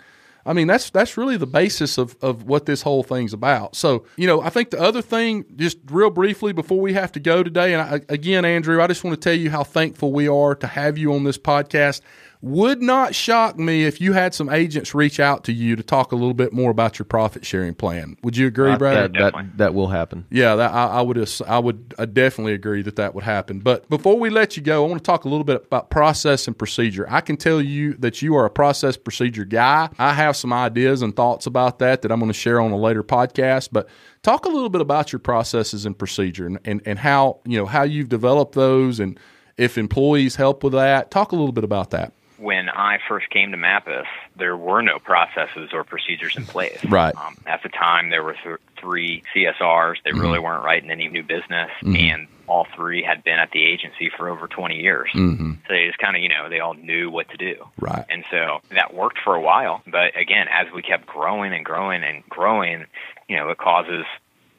I 0.47 0.53
mean, 0.53 0.69
that's 0.69 0.91
that's 0.91 1.17
really 1.17 1.37
the 1.37 1.47
basis 1.47 1.99
of, 1.99 2.17
of 2.23 2.45
what 2.45 2.67
this 2.67 2.83
whole 2.83 3.03
thing's 3.03 3.33
about. 3.33 3.75
So, 3.75 4.07
you 4.17 4.27
know, 4.27 4.41
I 4.41 4.51
think 4.51 4.71
the 4.71 4.81
other 4.81 5.03
thing, 5.03 5.45
just 5.57 5.79
real 5.91 6.11
briefly 6.11 6.53
before 6.53 6.81
we 6.81 6.93
have 6.93 7.11
to 7.13 7.21
go 7.21 7.43
today, 7.43 7.75
and 7.75 7.83
I, 7.83 8.01
again, 8.09 8.45
Andrew, 8.45 8.81
I 8.81 8.87
just 8.87 9.03
want 9.03 9.21
to 9.21 9.29
tell 9.29 9.37
you 9.37 9.51
how 9.51 9.65
thankful 9.65 10.13
we 10.13 10.29
are 10.29 10.55
to 10.55 10.67
have 10.67 10.97
you 10.97 11.13
on 11.13 11.25
this 11.25 11.37
podcast. 11.37 12.01
Would 12.43 12.83
not 12.83 13.15
shock 13.15 13.59
me 13.59 13.85
if 13.85 14.01
you 14.01 14.13
had 14.13 14.35
some 14.35 14.49
agents 14.51 14.95
reach 14.95 15.19
out 15.19 15.43
to 15.45 15.53
you 15.53 15.75
to 15.75 15.83
talk 15.83 16.13
a 16.13 16.15
little 16.17 16.35
bit 16.35 16.53
more 16.53 16.71
about 16.71 16.99
your 16.99 17.07
profit 17.07 17.45
sharing 17.47 17.75
plan. 17.75 18.17
Would 18.23 18.37
you 18.37 18.47
agree, 18.47 18.73
Uh, 18.73 18.79
Brad? 18.79 19.15
that, 19.15 19.33
that, 19.35 19.57
that 19.57 19.75
will 19.75 19.89
happen. 19.89 20.27
Yeah, 20.31 20.55
that, 20.57 20.73
I, 20.73 20.87
I 20.87 21.01
would. 21.03 21.29
I 21.47 21.59
would. 21.59 21.95
I 21.99 22.05
definitely 22.05 22.53
agree 22.53 22.83
that 22.83 22.97
that 22.97 23.15
would 23.15 23.25
happen. 23.25 23.61
But 23.61 23.89
before 23.89 24.19
we 24.19 24.31
let 24.31 24.57
you 24.57 24.63
go, 24.63 24.85
I 24.85 24.89
want 24.89 25.03
to 25.03 25.07
talk 25.07 25.25
a 25.25 25.29
little 25.29 25.45
bit 25.45 25.65
about 25.67 25.91
process 25.91 26.47
and 26.47 26.57
procedure. 26.57 27.07
I 27.09 27.21
can 27.21 27.37
tell 27.37 27.61
you 27.61 27.95
that 27.95 28.21
you 28.23 28.37
are 28.37 28.45
a 28.45 28.51
process 28.51 28.97
procedure 28.97 29.45
guy. 29.45 29.89
I 29.99 30.13
have 30.13 30.37
some 30.37 30.53
ideas 30.53 31.03
and 31.03 31.17
thoughts 31.17 31.47
about 31.47 31.79
that 31.79 32.03
that 32.03 32.13
I'm 32.13 32.21
going 32.21 32.31
to 32.31 32.39
share 32.39 32.61
on 32.61 32.71
a 32.71 32.77
later 32.79 33.03
podcast. 33.03 33.71
But 33.73 33.89
talk 34.23 34.45
a 34.45 34.51
little 34.51 34.69
bit 34.71 34.81
about 34.83 35.13
your 35.13 35.21
processes 35.21 35.87
and 35.87 35.99
procedure 35.99 36.47
and, 36.47 36.59
and, 36.65 36.83
and 36.85 36.99
how 36.99 37.41
you 37.45 37.59
know 37.59 37.67
how 37.67 37.83
you've 37.83 38.09
developed 38.09 38.55
those 38.55 39.01
and 39.01 39.19
if 39.57 39.79
employees 39.79 40.37
help 40.37 40.63
with 40.63 40.75
that. 40.75 41.11
Talk 41.11 41.33
a 41.33 41.35
little 41.35 41.53
bit 41.53 41.65
about 41.65 41.91
that. 41.91 42.13
When 42.39 42.69
I 42.69 42.99
first 43.09 43.31
came 43.31 43.53
to 43.53 43.57
Mappus, 43.57 44.07
there 44.37 44.57
were 44.57 44.83
no 44.83 44.99
processes 44.99 45.71
or 45.73 45.85
procedures 45.85 46.37
in 46.37 46.45
place. 46.45 46.85
Right. 46.85 47.15
Um, 47.17 47.37
at 47.47 47.63
the 47.63 47.69
time, 47.69 48.11
there 48.11 48.23
were 48.23 48.37
th- 48.43 48.59
three 48.79 49.23
CSRs. 49.35 49.97
They 50.05 50.13
really 50.13 50.39
weren't 50.39 50.65
writing 50.65 50.91
any 50.91 51.09
new 51.09 51.23
business, 51.23 51.71
and 51.83 52.29
all 52.47 52.67
three 52.77 53.03
had 53.03 53.25
been 53.25 53.39
at 53.39 53.51
the 53.51 53.65
agency 53.65 54.11
for 54.17 54.29
over 54.29 54.47
20 54.47 54.77
years. 54.77 55.11
Mm-hmm. 55.15 55.53
So 55.53 55.59
they 55.69 55.87
just 55.87 55.99
kind 55.99 56.17
of, 56.17 56.23
you 56.23 56.29
know, 56.29 56.49
they 56.49 56.61
all 56.61 56.75
knew 56.75 57.11
what 57.11 57.29
to 57.31 57.37
do. 57.37 57.65
Right. 57.79 58.05
And 58.09 58.25
so 58.31 58.61
that 58.71 58.95
worked 58.95 59.19
for 59.25 59.35
a 59.35 59.41
while. 59.41 59.83
But 59.87 60.17
again, 60.17 60.47
as 60.53 60.73
we 60.73 60.83
kept 60.83 61.07
growing 61.07 61.53
and 61.53 61.65
growing 61.65 62.05
and 62.05 62.23
growing, 62.29 62.87
you 63.29 63.37
know, 63.37 63.49
it 63.51 63.59
causes 63.59 64.05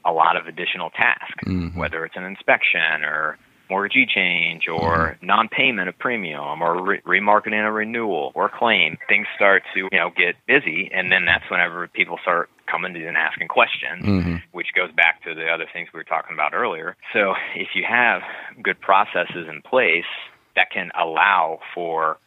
a 0.03 0.11
lot 0.11 0.38
of 0.38 0.47
additional 0.47 0.89
tasks, 0.89 1.43
whether 1.75 2.05
it's 2.05 2.15
an 2.15 2.23
inspection 2.23 3.03
or 3.03 3.38
mortgagee 3.70 4.05
change 4.05 4.68
or 4.68 5.15
mm-hmm. 5.15 5.26
non-payment 5.26 5.89
of 5.89 5.97
premium 5.97 6.61
or 6.61 6.82
re- 6.82 7.01
remarketing 7.01 7.65
a 7.65 7.72
renewal 7.72 8.32
or 8.36 8.49
claim. 8.49 8.97
Things 9.07 9.28
start 9.36 9.63
to, 9.74 9.88
you 9.91 9.97
know, 9.97 10.11
get 10.15 10.36
busy. 10.47 10.89
And 10.93 11.11
then 11.11 11.26
that's 11.26 11.49
whenever 11.49 11.88
people 11.88 12.18
start 12.22 12.49
coming 12.68 12.93
to 12.93 12.99
you 12.99 13.07
and 13.07 13.18
asking 13.18 13.47
questions, 13.47 14.05
mm-hmm. 14.05 14.36
which 14.51 14.68
goes 14.76 14.91
back 14.91 15.24
to 15.24 15.34
the 15.34 15.47
other 15.47 15.65
things 15.72 15.89
we 15.93 15.99
were 15.99 16.03
talking 16.03 16.34
about 16.34 16.53
earlier. 16.53 16.95
So 17.13 17.34
if 17.55 17.70
you 17.76 17.84
have 17.88 18.22
good 18.61 18.80
processes 18.80 19.47
in 19.49 19.61
place 19.61 20.05
that 20.55 20.72
can 20.72 20.91
allow 20.97 21.59
for 21.74 22.18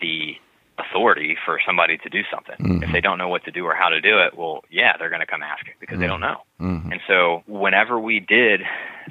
the 0.00 0.36
authority 0.78 1.36
for 1.44 1.60
somebody 1.66 1.98
to 1.98 2.08
do 2.08 2.22
something. 2.32 2.56
If 2.58 2.66
mm-hmm. 2.66 2.92
they 2.92 3.00
don't 3.00 3.18
know 3.18 3.28
what 3.28 3.44
to 3.44 3.50
do 3.50 3.64
or 3.64 3.74
how 3.74 3.88
to 3.88 4.00
do 4.00 4.18
it, 4.20 4.36
well, 4.36 4.64
yeah, 4.70 4.96
they're 4.96 5.10
going 5.10 5.20
to 5.20 5.26
come 5.26 5.42
ask 5.42 5.66
it 5.66 5.74
because 5.80 5.98
they 5.98 6.06
don't 6.06 6.20
mm-hmm. 6.20 6.64
know. 6.64 6.76
Mm-hmm. 6.76 6.92
And 6.92 7.00
so 7.06 7.42
whenever 7.46 7.98
we 7.98 8.20
did 8.20 8.62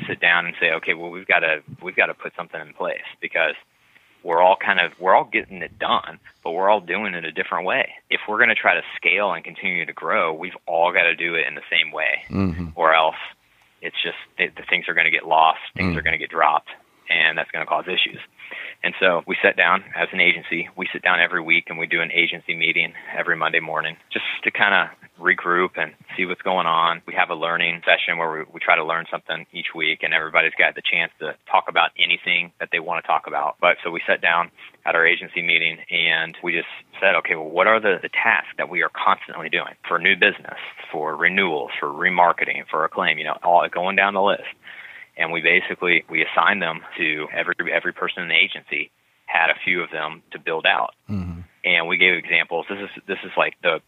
sit 0.07 0.20
down 0.20 0.45
and 0.45 0.55
say, 0.59 0.72
okay, 0.74 0.93
well, 0.93 1.09
we've 1.09 1.28
got 1.28 1.39
to 1.39 1.62
we've 1.82 1.95
got 1.95 2.07
to 2.07 2.14
put 2.14 2.34
something 2.36 2.59
in 2.59 2.74
place 2.74 3.05
because 3.22 3.55
we're 4.24 4.41
all 4.41 4.55
kind 4.55 4.80
of 4.80 4.91
we're 4.99 5.16
all 5.16 5.30
getting 5.32 5.62
it 5.62 5.78
done, 5.80 6.20
but 6.43 6.51
we're 6.51 6.70
all 6.70 6.82
doing 6.82 7.14
it 7.14 7.26
a 7.26 7.32
different 7.32 7.66
way. 7.66 7.89
If 8.09 8.22
we're 8.28 8.38
going 8.38 8.49
to 8.49 8.55
try 8.55 8.76
to 8.76 8.84
scale 8.95 9.32
and 9.34 9.43
continue 9.43 9.86
to 9.86 9.93
grow, 9.93 10.34
we've 10.34 10.57
all 10.68 10.91
got 10.91 11.03
to 11.03 11.16
do 11.16 11.36
it 11.36 11.47
in 11.47 11.55
the 11.55 11.62
same 11.72 11.91
way, 11.91 12.24
or 12.76 12.93
else 12.93 13.16
it's 13.82 13.95
just 14.01 14.18
it, 14.38 14.55
the 14.55 14.64
things 14.70 14.86
are 14.88 14.93
going 14.93 15.05
to 15.05 15.12
get 15.12 15.28
lost, 15.28 15.59
things 15.76 15.95
mm. 15.95 15.97
are 15.97 16.01
going 16.01 16.14
to 16.14 16.20
get 16.20 16.30
dropped, 16.30 16.70
and 17.09 17.38
that's 17.38 17.51
going 17.51 17.66
to 17.66 17.70
cause 17.70 17.86
issues. 17.88 18.20
And 18.84 18.95
so 18.99 19.21
we 19.27 19.38
sat 19.43 19.55
down 19.55 19.84
as 19.95 20.09
an 20.11 20.19
agency. 20.19 20.67
We 20.75 20.88
sit 20.91 21.03
down 21.03 21.19
every 21.19 21.41
week 21.41 21.65
and 21.69 21.77
we 21.77 21.86
do 21.86 22.01
an 22.01 22.11
agency 22.11 22.55
meeting 22.55 22.93
every 23.15 23.36
Monday 23.36 23.59
morning 23.59 23.95
just 24.11 24.25
to 24.43 24.51
kind 24.51 24.73
of 24.73 24.97
regroup 25.21 25.77
and 25.77 25.93
see 26.17 26.25
what's 26.25 26.41
going 26.41 26.65
on. 26.65 27.03
We 27.05 27.13
have 27.13 27.29
a 27.29 27.36
learning 27.36 27.84
session 27.86 28.17
where 28.17 28.39
we, 28.39 28.53
we 28.53 28.59
try 28.59 28.75
to 28.75 28.84
learn 28.84 29.05
something 29.11 29.45
each 29.53 29.75
week 29.75 29.99
and 30.01 30.13
everybody's 30.13 30.53
got 30.57 30.73
the 30.73 30.82
chance 30.82 31.11
to 31.19 31.36
talk 31.49 31.65
about 31.69 31.91
anything 31.97 32.51
that 32.59 32.69
they 32.71 32.79
want 32.79 33.03
to 33.03 33.07
talk 33.07 33.27
about. 33.27 33.57
But 33.61 33.77
so 33.84 33.91
we 33.91 34.01
sat 34.07 34.19
down 34.19 34.49
at 34.84 34.95
our 34.95 35.05
agency 35.05 35.43
meeting 35.43 35.77
and 35.91 36.36
we 36.43 36.53
just 36.53 36.67
said, 36.99 37.13
okay, 37.17 37.36
well, 37.36 37.49
what 37.49 37.67
are 37.67 37.79
the, 37.79 37.99
the 38.01 38.09
tasks 38.09 38.49
that 38.57 38.69
we 38.69 38.82
are 38.82 38.89
constantly 38.89 39.49
doing 39.49 39.77
for 39.88 39.99
new 39.99 40.15
business, 40.15 40.57
for 40.91 41.15
renewals, 41.15 41.69
for 41.79 41.89
remarketing, 41.89 42.65
for 42.69 42.84
a 42.84 42.89
claim, 42.89 43.19
you 43.19 43.25
know, 43.25 43.38
all 43.43 43.67
going 43.69 43.95
down 43.95 44.15
the 44.15 44.21
list 44.21 44.49
and 45.18 45.32
we 45.32 45.41
basically 45.41 46.03
we 46.09 46.24
assigned 46.26 46.62
them 46.62 46.82
to 46.97 47.28
every 47.34 47.55
every 47.72 47.93
person 47.93 48.24
in 48.24 48.30
the 48.30 48.36
agency 48.36 48.91
had 49.26 49.49
a 49.49 49.55
few 49.64 49.82
of 49.82 49.91
them 49.91 50.22
to 50.32 50.39
build 50.39 50.66
out. 50.66 50.93
Mm-hmm. 51.09 51.41
And 51.64 51.88
we 51.88 51.97
gave 51.97 52.16
examples. 52.16 52.66
This 52.70 52.80
is 52.80 53.03
this 53.07 53.20
is 53.24 53.32
like 53.38 53.55
the 53.62 53.80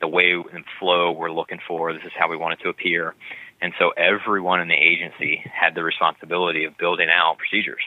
the 0.00 0.08
way 0.08 0.32
and 0.32 0.64
flow 0.78 1.12
we're 1.12 1.30
looking 1.30 1.60
for. 1.66 1.92
This 1.92 2.04
is 2.04 2.12
how 2.18 2.28
we 2.28 2.36
want 2.36 2.58
it 2.60 2.62
to 2.64 2.68
appear. 2.68 3.14
And 3.60 3.72
so 3.78 3.90
everyone 3.90 4.60
in 4.60 4.68
the 4.68 4.74
agency 4.74 5.42
had 5.50 5.74
the 5.74 5.82
responsibility 5.82 6.64
of 6.64 6.76
building 6.76 7.08
out 7.10 7.38
procedures. 7.38 7.80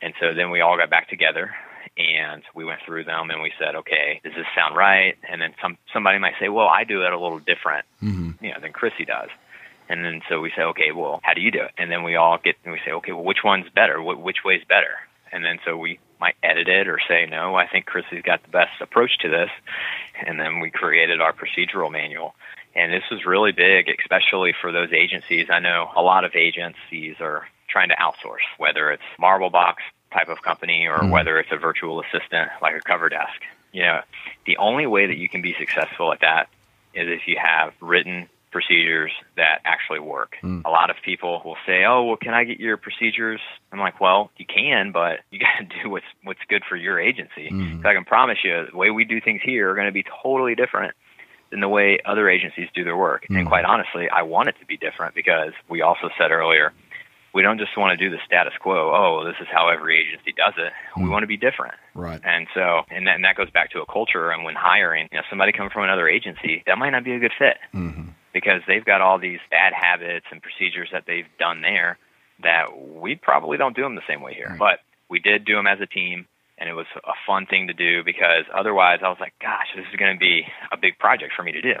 And 0.00 0.14
so 0.20 0.34
then 0.34 0.50
we 0.50 0.60
all 0.60 0.76
got 0.76 0.90
back 0.90 1.08
together 1.08 1.54
and 1.96 2.42
we 2.54 2.64
went 2.64 2.80
through 2.84 3.04
them 3.04 3.30
and 3.30 3.42
we 3.42 3.52
said 3.58 3.74
okay 3.74 4.20
does 4.24 4.32
this 4.34 4.46
sound 4.56 4.76
right? 4.76 5.16
And 5.28 5.40
then 5.40 5.54
some 5.60 5.76
somebody 5.92 6.18
might 6.18 6.34
say 6.40 6.48
well 6.48 6.68
i 6.68 6.84
do 6.84 7.02
it 7.02 7.12
a 7.12 7.18
little 7.18 7.38
different 7.38 7.84
mm-hmm. 8.02 8.42
you 8.42 8.50
know 8.50 8.60
than 8.60 8.72
chrissy 8.72 9.04
does 9.04 9.28
and 9.88 10.04
then 10.04 10.22
so 10.28 10.40
we 10.40 10.52
say, 10.56 10.62
okay, 10.62 10.92
well, 10.92 11.20
how 11.22 11.34
do 11.34 11.40
you 11.40 11.50
do 11.50 11.62
it? 11.62 11.72
And 11.78 11.90
then 11.90 12.02
we 12.02 12.16
all 12.16 12.38
get 12.42 12.56
and 12.64 12.72
we 12.72 12.80
say, 12.84 12.92
okay, 12.92 13.12
well, 13.12 13.24
which 13.24 13.44
one's 13.44 13.68
better? 13.74 13.98
Wh- 13.98 14.22
which 14.22 14.38
way's 14.44 14.64
better? 14.68 14.96
And 15.30 15.44
then 15.44 15.58
so 15.64 15.76
we 15.76 15.98
might 16.20 16.36
edit 16.42 16.68
it 16.68 16.88
or 16.88 16.98
say, 17.08 17.26
no, 17.28 17.56
I 17.56 17.66
think 17.66 17.86
Chrissy's 17.86 18.22
got 18.22 18.42
the 18.42 18.50
best 18.50 18.80
approach 18.80 19.18
to 19.20 19.28
this. 19.28 19.50
And 20.24 20.38
then 20.38 20.60
we 20.60 20.70
created 20.70 21.20
our 21.20 21.32
procedural 21.32 21.90
manual. 21.90 22.34
And 22.74 22.92
this 22.92 23.02
was 23.10 23.26
really 23.26 23.52
big, 23.52 23.88
especially 24.00 24.54
for 24.60 24.72
those 24.72 24.92
agencies. 24.92 25.48
I 25.50 25.58
know 25.58 25.90
a 25.96 26.02
lot 26.02 26.24
of 26.24 26.34
agencies 26.34 27.16
are 27.20 27.48
trying 27.68 27.88
to 27.88 27.96
outsource, 27.96 28.46
whether 28.58 28.90
it's 28.90 29.02
Marble 29.18 29.50
Box 29.50 29.82
type 30.12 30.28
of 30.28 30.42
company 30.42 30.86
or 30.86 30.98
mm-hmm. 30.98 31.10
whether 31.10 31.38
it's 31.38 31.50
a 31.50 31.56
virtual 31.56 32.00
assistant 32.02 32.50
like 32.60 32.76
a 32.76 32.80
cover 32.80 33.08
desk. 33.08 33.40
You 33.72 33.82
know, 33.82 34.00
the 34.46 34.58
only 34.58 34.86
way 34.86 35.06
that 35.06 35.16
you 35.16 35.28
can 35.28 35.42
be 35.42 35.54
successful 35.58 36.12
at 36.12 36.20
that 36.20 36.48
is 36.94 37.08
if 37.08 37.26
you 37.26 37.36
have 37.42 37.72
written 37.80 38.28
procedures 38.52 39.10
that 39.36 39.60
actually 39.64 39.98
work. 39.98 40.36
Hmm. 40.40 40.60
A 40.64 40.70
lot 40.70 40.90
of 40.90 40.96
people 41.04 41.42
will 41.44 41.56
say, 41.66 41.84
"Oh, 41.84 42.04
well, 42.04 42.16
can 42.16 42.34
I 42.34 42.44
get 42.44 42.60
your 42.60 42.76
procedures?" 42.76 43.40
I'm 43.72 43.80
like, 43.80 44.00
"Well, 44.00 44.30
you 44.36 44.46
can, 44.46 44.92
but 44.92 45.20
you 45.30 45.38
got 45.46 45.58
to 45.58 45.82
do 45.82 45.90
what's 45.90 46.06
what's 46.22 46.40
good 46.48 46.62
for 46.68 46.76
your 46.76 47.00
agency." 47.00 47.48
Hmm. 47.48 47.76
'Cause 47.76 47.86
I 47.86 47.94
can 47.94 48.04
promise 48.04 48.38
you, 48.44 48.66
the 48.70 48.76
way 48.76 48.90
we 48.90 49.04
do 49.04 49.20
things 49.20 49.40
here 49.42 49.70
are 49.70 49.74
going 49.74 49.86
to 49.86 49.92
be 49.92 50.04
totally 50.22 50.54
different 50.54 50.94
than 51.50 51.60
the 51.60 51.68
way 51.68 51.98
other 52.04 52.28
agencies 52.30 52.68
do 52.74 52.84
their 52.84 52.96
work. 52.96 53.26
And 53.28 53.40
hmm. 53.40 53.46
quite 53.46 53.64
honestly, 53.64 54.08
I 54.08 54.22
want 54.22 54.48
it 54.48 54.56
to 54.60 54.66
be 54.66 54.76
different 54.76 55.14
because 55.14 55.52
we 55.68 55.82
also 55.82 56.08
said 56.18 56.30
earlier, 56.30 56.72
we 57.34 57.42
don't 57.42 57.58
just 57.58 57.76
want 57.76 57.98
to 57.98 58.02
do 58.02 58.10
the 58.14 58.20
status 58.26 58.52
quo. 58.60 58.92
Oh, 58.94 59.24
this 59.24 59.36
is 59.40 59.48
how 59.50 59.68
every 59.68 59.98
agency 59.98 60.32
does 60.36 60.54
it. 60.58 60.72
We 60.96 61.08
want 61.08 61.22
to 61.22 61.26
be 61.26 61.36
different. 61.36 61.74
Right. 61.94 62.20
And 62.24 62.46
so, 62.54 62.82
and 62.90 63.06
that, 63.06 63.16
and 63.16 63.24
that 63.24 63.36
goes 63.36 63.50
back 63.50 63.70
to 63.70 63.80
a 63.80 63.86
culture. 63.86 64.30
And 64.30 64.44
when 64.44 64.54
hiring, 64.54 65.08
you 65.10 65.18
know, 65.18 65.24
somebody 65.30 65.52
coming 65.52 65.70
from 65.70 65.84
another 65.84 66.08
agency, 66.08 66.62
that 66.66 66.76
might 66.76 66.90
not 66.90 67.04
be 67.04 67.12
a 67.12 67.18
good 67.18 67.32
fit 67.38 67.56
mm-hmm. 67.74 68.10
Because 68.32 68.62
they've 68.66 68.84
got 68.84 69.00
all 69.00 69.18
these 69.18 69.40
bad 69.50 69.72
habits 69.72 70.26
and 70.30 70.42
procedures 70.42 70.88
that 70.92 71.04
they've 71.06 71.26
done 71.38 71.60
there 71.60 71.98
that 72.42 72.76
we 72.76 73.14
probably 73.14 73.56
don't 73.56 73.76
do 73.76 73.82
them 73.82 73.94
the 73.94 74.02
same 74.08 74.22
way 74.22 74.34
here. 74.34 74.56
But 74.58 74.80
we 75.08 75.18
did 75.18 75.44
do 75.44 75.54
them 75.54 75.66
as 75.66 75.80
a 75.80 75.86
team, 75.86 76.26
and 76.58 76.68
it 76.68 76.74
was 76.74 76.86
a 77.04 77.12
fun 77.26 77.46
thing 77.46 77.66
to 77.68 77.74
do 77.74 78.02
because 78.04 78.44
otherwise 78.54 79.00
I 79.02 79.08
was 79.08 79.18
like, 79.20 79.34
gosh, 79.40 79.66
this 79.76 79.84
is 79.92 79.96
going 79.96 80.14
to 80.14 80.18
be 80.18 80.42
a 80.72 80.76
big 80.76 80.98
project 80.98 81.34
for 81.36 81.42
me 81.42 81.52
to 81.52 81.60
do. 81.60 81.74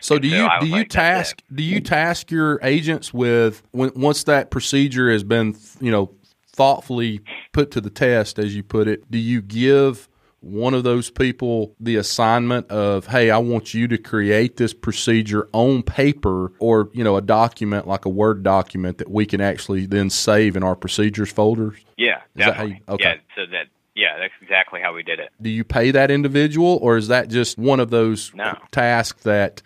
So 0.00 0.18
do 0.20 0.28
you 0.28 0.48
do 0.60 0.66
you 0.66 0.72
like, 0.72 0.88
task 0.88 1.42
do 1.52 1.64
you 1.64 1.80
task 1.80 2.30
your 2.30 2.60
agents 2.62 3.12
with 3.12 3.62
when, 3.72 3.90
once 3.96 4.22
that 4.24 4.52
procedure 4.52 5.10
has 5.10 5.24
been 5.24 5.56
you 5.80 5.90
know 5.90 6.12
thoughtfully 6.52 7.20
put 7.52 7.72
to 7.72 7.80
the 7.80 7.90
test 7.90 8.38
as 8.38 8.54
you 8.54 8.62
put 8.62 8.86
it 8.86 9.10
do 9.10 9.18
you 9.18 9.42
give 9.42 10.08
one 10.44 10.74
of 10.74 10.84
those 10.84 11.10
people 11.10 11.74
the 11.80 11.96
assignment 11.96 12.68
of 12.70 13.06
hey 13.06 13.30
I 13.30 13.38
want 13.38 13.72
you 13.74 13.88
to 13.88 13.96
create 13.98 14.56
this 14.58 14.74
procedure 14.74 15.48
on 15.52 15.82
paper 15.82 16.52
or 16.58 16.90
you 16.92 17.02
know 17.02 17.16
a 17.16 17.22
document 17.22 17.86
like 17.86 18.04
a 18.04 18.08
word 18.10 18.42
document 18.42 18.98
that 18.98 19.10
we 19.10 19.24
can 19.26 19.40
actually 19.40 19.86
then 19.86 20.10
save 20.10 20.56
in 20.56 20.62
our 20.62 20.76
procedures 20.76 21.32
folders 21.32 21.76
Yeah, 21.96 22.16
Is 22.16 22.22
that 22.36 22.42
how 22.44 22.50
definitely. 22.50 22.82
you- 22.88 22.94
okay. 22.94 23.04
Yeah, 23.04 23.14
so 23.34 23.46
that 23.50 23.66
yeah, 23.96 24.18
that's 24.18 24.32
exactly 24.42 24.80
how 24.82 24.92
we 24.92 25.02
did 25.02 25.18
it. 25.20 25.30
do 25.40 25.48
you 25.48 25.64
pay 25.64 25.90
that 25.92 26.10
individual 26.10 26.78
or 26.82 26.96
is 26.96 27.08
that 27.08 27.28
just 27.28 27.56
one 27.58 27.80
of 27.80 27.90
those 27.90 28.32
No. 28.34 28.58
tasks 28.70 29.22
that 29.22 29.62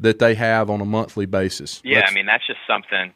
that 0.00 0.18
they 0.18 0.34
have 0.34 0.68
on 0.70 0.80
a 0.80 0.84
monthly 0.84 1.26
basis 1.26 1.80
Yeah, 1.84 2.04
I 2.08 2.12
mean 2.12 2.26
that's 2.26 2.46
just 2.46 2.60
something. 2.66 3.12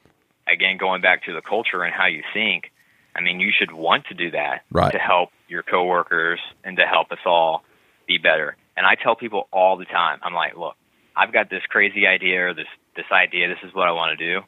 Again, 0.47 0.79
going 0.79 1.01
back 1.01 1.25
to 1.27 1.33
the 1.33 1.43
culture 1.43 1.83
and 1.85 1.95
how 1.95 2.07
you 2.07 2.23
think. 2.35 2.73
I 3.15 3.21
mean, 3.21 3.39
you 3.41 3.51
should 3.57 3.73
want 3.73 4.07
to 4.07 4.15
do 4.15 4.31
that 4.33 4.63
Right. 4.73 4.91
to 4.93 4.99
help 4.99 5.31
your 5.51 5.63
coworkers 5.63 6.41
and 6.65 6.77
to 6.77 6.85
help 6.85 7.11
us 7.13 7.19
all 7.27 7.63
be 8.07 8.19
better. 8.19 8.57
And 8.77 8.87
I 8.87 8.95
tell 8.95 9.17
people 9.17 9.49
all 9.53 9.77
the 9.77 9.85
time, 9.85 10.21
I'm 10.23 10.33
like, 10.33 10.57
look, 10.57 10.77
I've 11.17 11.33
got 11.33 11.51
this 11.51 11.63
crazy 11.69 12.07
idea 12.07 12.49
or 12.49 12.55
this 12.55 12.67
this 12.97 13.07
idea. 13.13 13.49
This 13.49 13.59
is 13.63 13.75
what 13.75 13.89
I 13.89 13.93
want 13.93 14.19
to 14.19 14.35
do. 14.35 14.41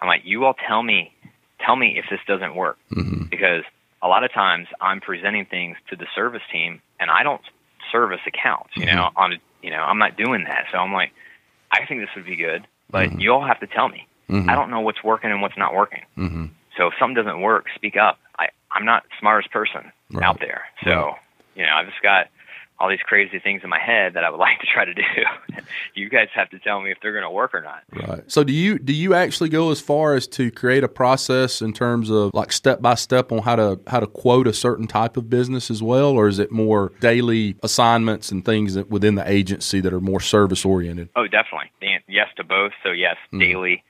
I'm 0.00 0.08
like, 0.08 0.22
you 0.24 0.44
all 0.44 0.54
tell 0.54 0.82
me, 0.82 1.12
tell 1.64 1.74
me 1.74 1.98
if 1.98 2.04
this 2.10 2.20
doesn't 2.26 2.54
work, 2.54 2.78
mm-hmm. 2.92 3.24
because 3.24 3.64
a 4.02 4.08
lot 4.08 4.24
of 4.24 4.32
times 4.32 4.68
I'm 4.80 5.00
presenting 5.00 5.46
things 5.46 5.76
to 5.90 5.96
the 5.96 6.06
service 6.14 6.42
team, 6.52 6.80
and 7.00 7.10
I 7.10 7.22
don't 7.22 7.40
service 7.90 8.20
accounts, 8.26 8.70
you 8.76 8.86
know, 8.86 9.08
mm-hmm. 9.08 9.18
on 9.18 9.40
you 9.62 9.70
know, 9.70 9.78
I'm 9.78 9.98
not 9.98 10.16
doing 10.16 10.44
that. 10.44 10.66
So 10.70 10.78
I'm 10.78 10.92
like, 10.92 11.12
I 11.72 11.84
think 11.86 12.00
this 12.00 12.10
would 12.14 12.26
be 12.26 12.36
good, 12.36 12.66
but 12.90 13.08
Mm-hmm. 13.08 13.20
you 13.20 13.32
all 13.32 13.46
have 13.46 13.60
to 13.60 13.66
tell 13.66 13.88
me. 13.88 14.06
Mm-hmm. 14.28 14.50
I 14.50 14.54
don't 14.54 14.70
know 14.70 14.80
what's 14.80 15.02
working 15.02 15.30
and 15.30 15.40
what's 15.40 15.56
not 15.56 15.74
working. 15.74 16.02
Mm-hmm. 16.78 16.82
So 16.82 16.88
if 16.88 16.94
something 16.98 17.22
doesn't 17.22 17.40
work, 17.40 17.66
speak 17.74 17.96
up. 17.96 18.18
I, 18.38 18.46
I'm 18.72 18.84
not 18.84 19.02
the 19.04 19.10
smartest 19.20 19.52
person 19.52 19.90
Right. 20.10 20.24
out 20.24 20.38
there. 20.40 20.62
So, 20.84 20.90
Right. 20.90 21.14
you 21.54 21.66
know, 21.66 21.72
I've 21.74 21.86
just 21.86 22.02
got 22.02 22.28
all 22.80 22.88
these 22.88 23.00
crazy 23.04 23.40
things 23.40 23.62
in 23.64 23.68
my 23.70 23.78
head 23.80 24.14
that 24.14 24.22
I 24.24 24.30
would 24.30 24.36
like 24.48 24.60
to 24.60 24.66
try 24.72 24.84
to 24.84 24.94
do. 24.94 25.02
you 25.94 26.08
guys 26.08 26.28
have 26.34 26.48
to 26.50 26.58
tell 26.60 26.80
me 26.80 26.90
if 26.92 26.98
they're 27.02 27.12
going 27.12 27.24
to 27.24 27.30
work 27.30 27.52
or 27.52 27.60
not. 27.60 27.82
Right. 27.92 28.22
So 28.30 28.44
do 28.44 28.52
you 28.52 28.78
do 28.78 28.92
you 28.94 29.14
actually 29.14 29.48
go 29.50 29.70
as 29.72 29.80
far 29.80 30.14
as 30.14 30.26
to 30.28 30.50
create 30.52 30.84
a 30.84 30.88
process 30.88 31.60
in 31.60 31.72
terms 31.72 32.08
of 32.08 32.30
like 32.32 32.52
step 32.52 32.80
by 32.80 32.94
step 32.94 33.32
on 33.32 33.40
how 33.42 33.56
to 33.56 33.80
how 33.88 33.98
to 34.00 34.06
quote 34.06 34.46
a 34.46 34.52
certain 34.54 34.86
type 34.86 35.16
of 35.16 35.28
business 35.28 35.70
as 35.70 35.82
well, 35.82 36.10
or 36.12 36.28
is 36.28 36.38
it 36.38 36.52
more 36.52 36.92
daily 37.00 37.56
assignments 37.64 38.30
and 38.30 38.44
things 38.44 38.74
that 38.74 38.88
within 38.88 39.16
the 39.16 39.28
agency 39.30 39.80
that 39.80 39.92
are 39.92 40.00
more 40.00 40.20
service 40.20 40.64
oriented? 40.64 41.08
Oh, 41.16 41.26
definitely. 41.26 41.70
Yes 42.06 42.28
to 42.36 42.44
both. 42.44 42.72
So 42.84 42.90
yes, 42.92 43.16
daily, 43.32 43.84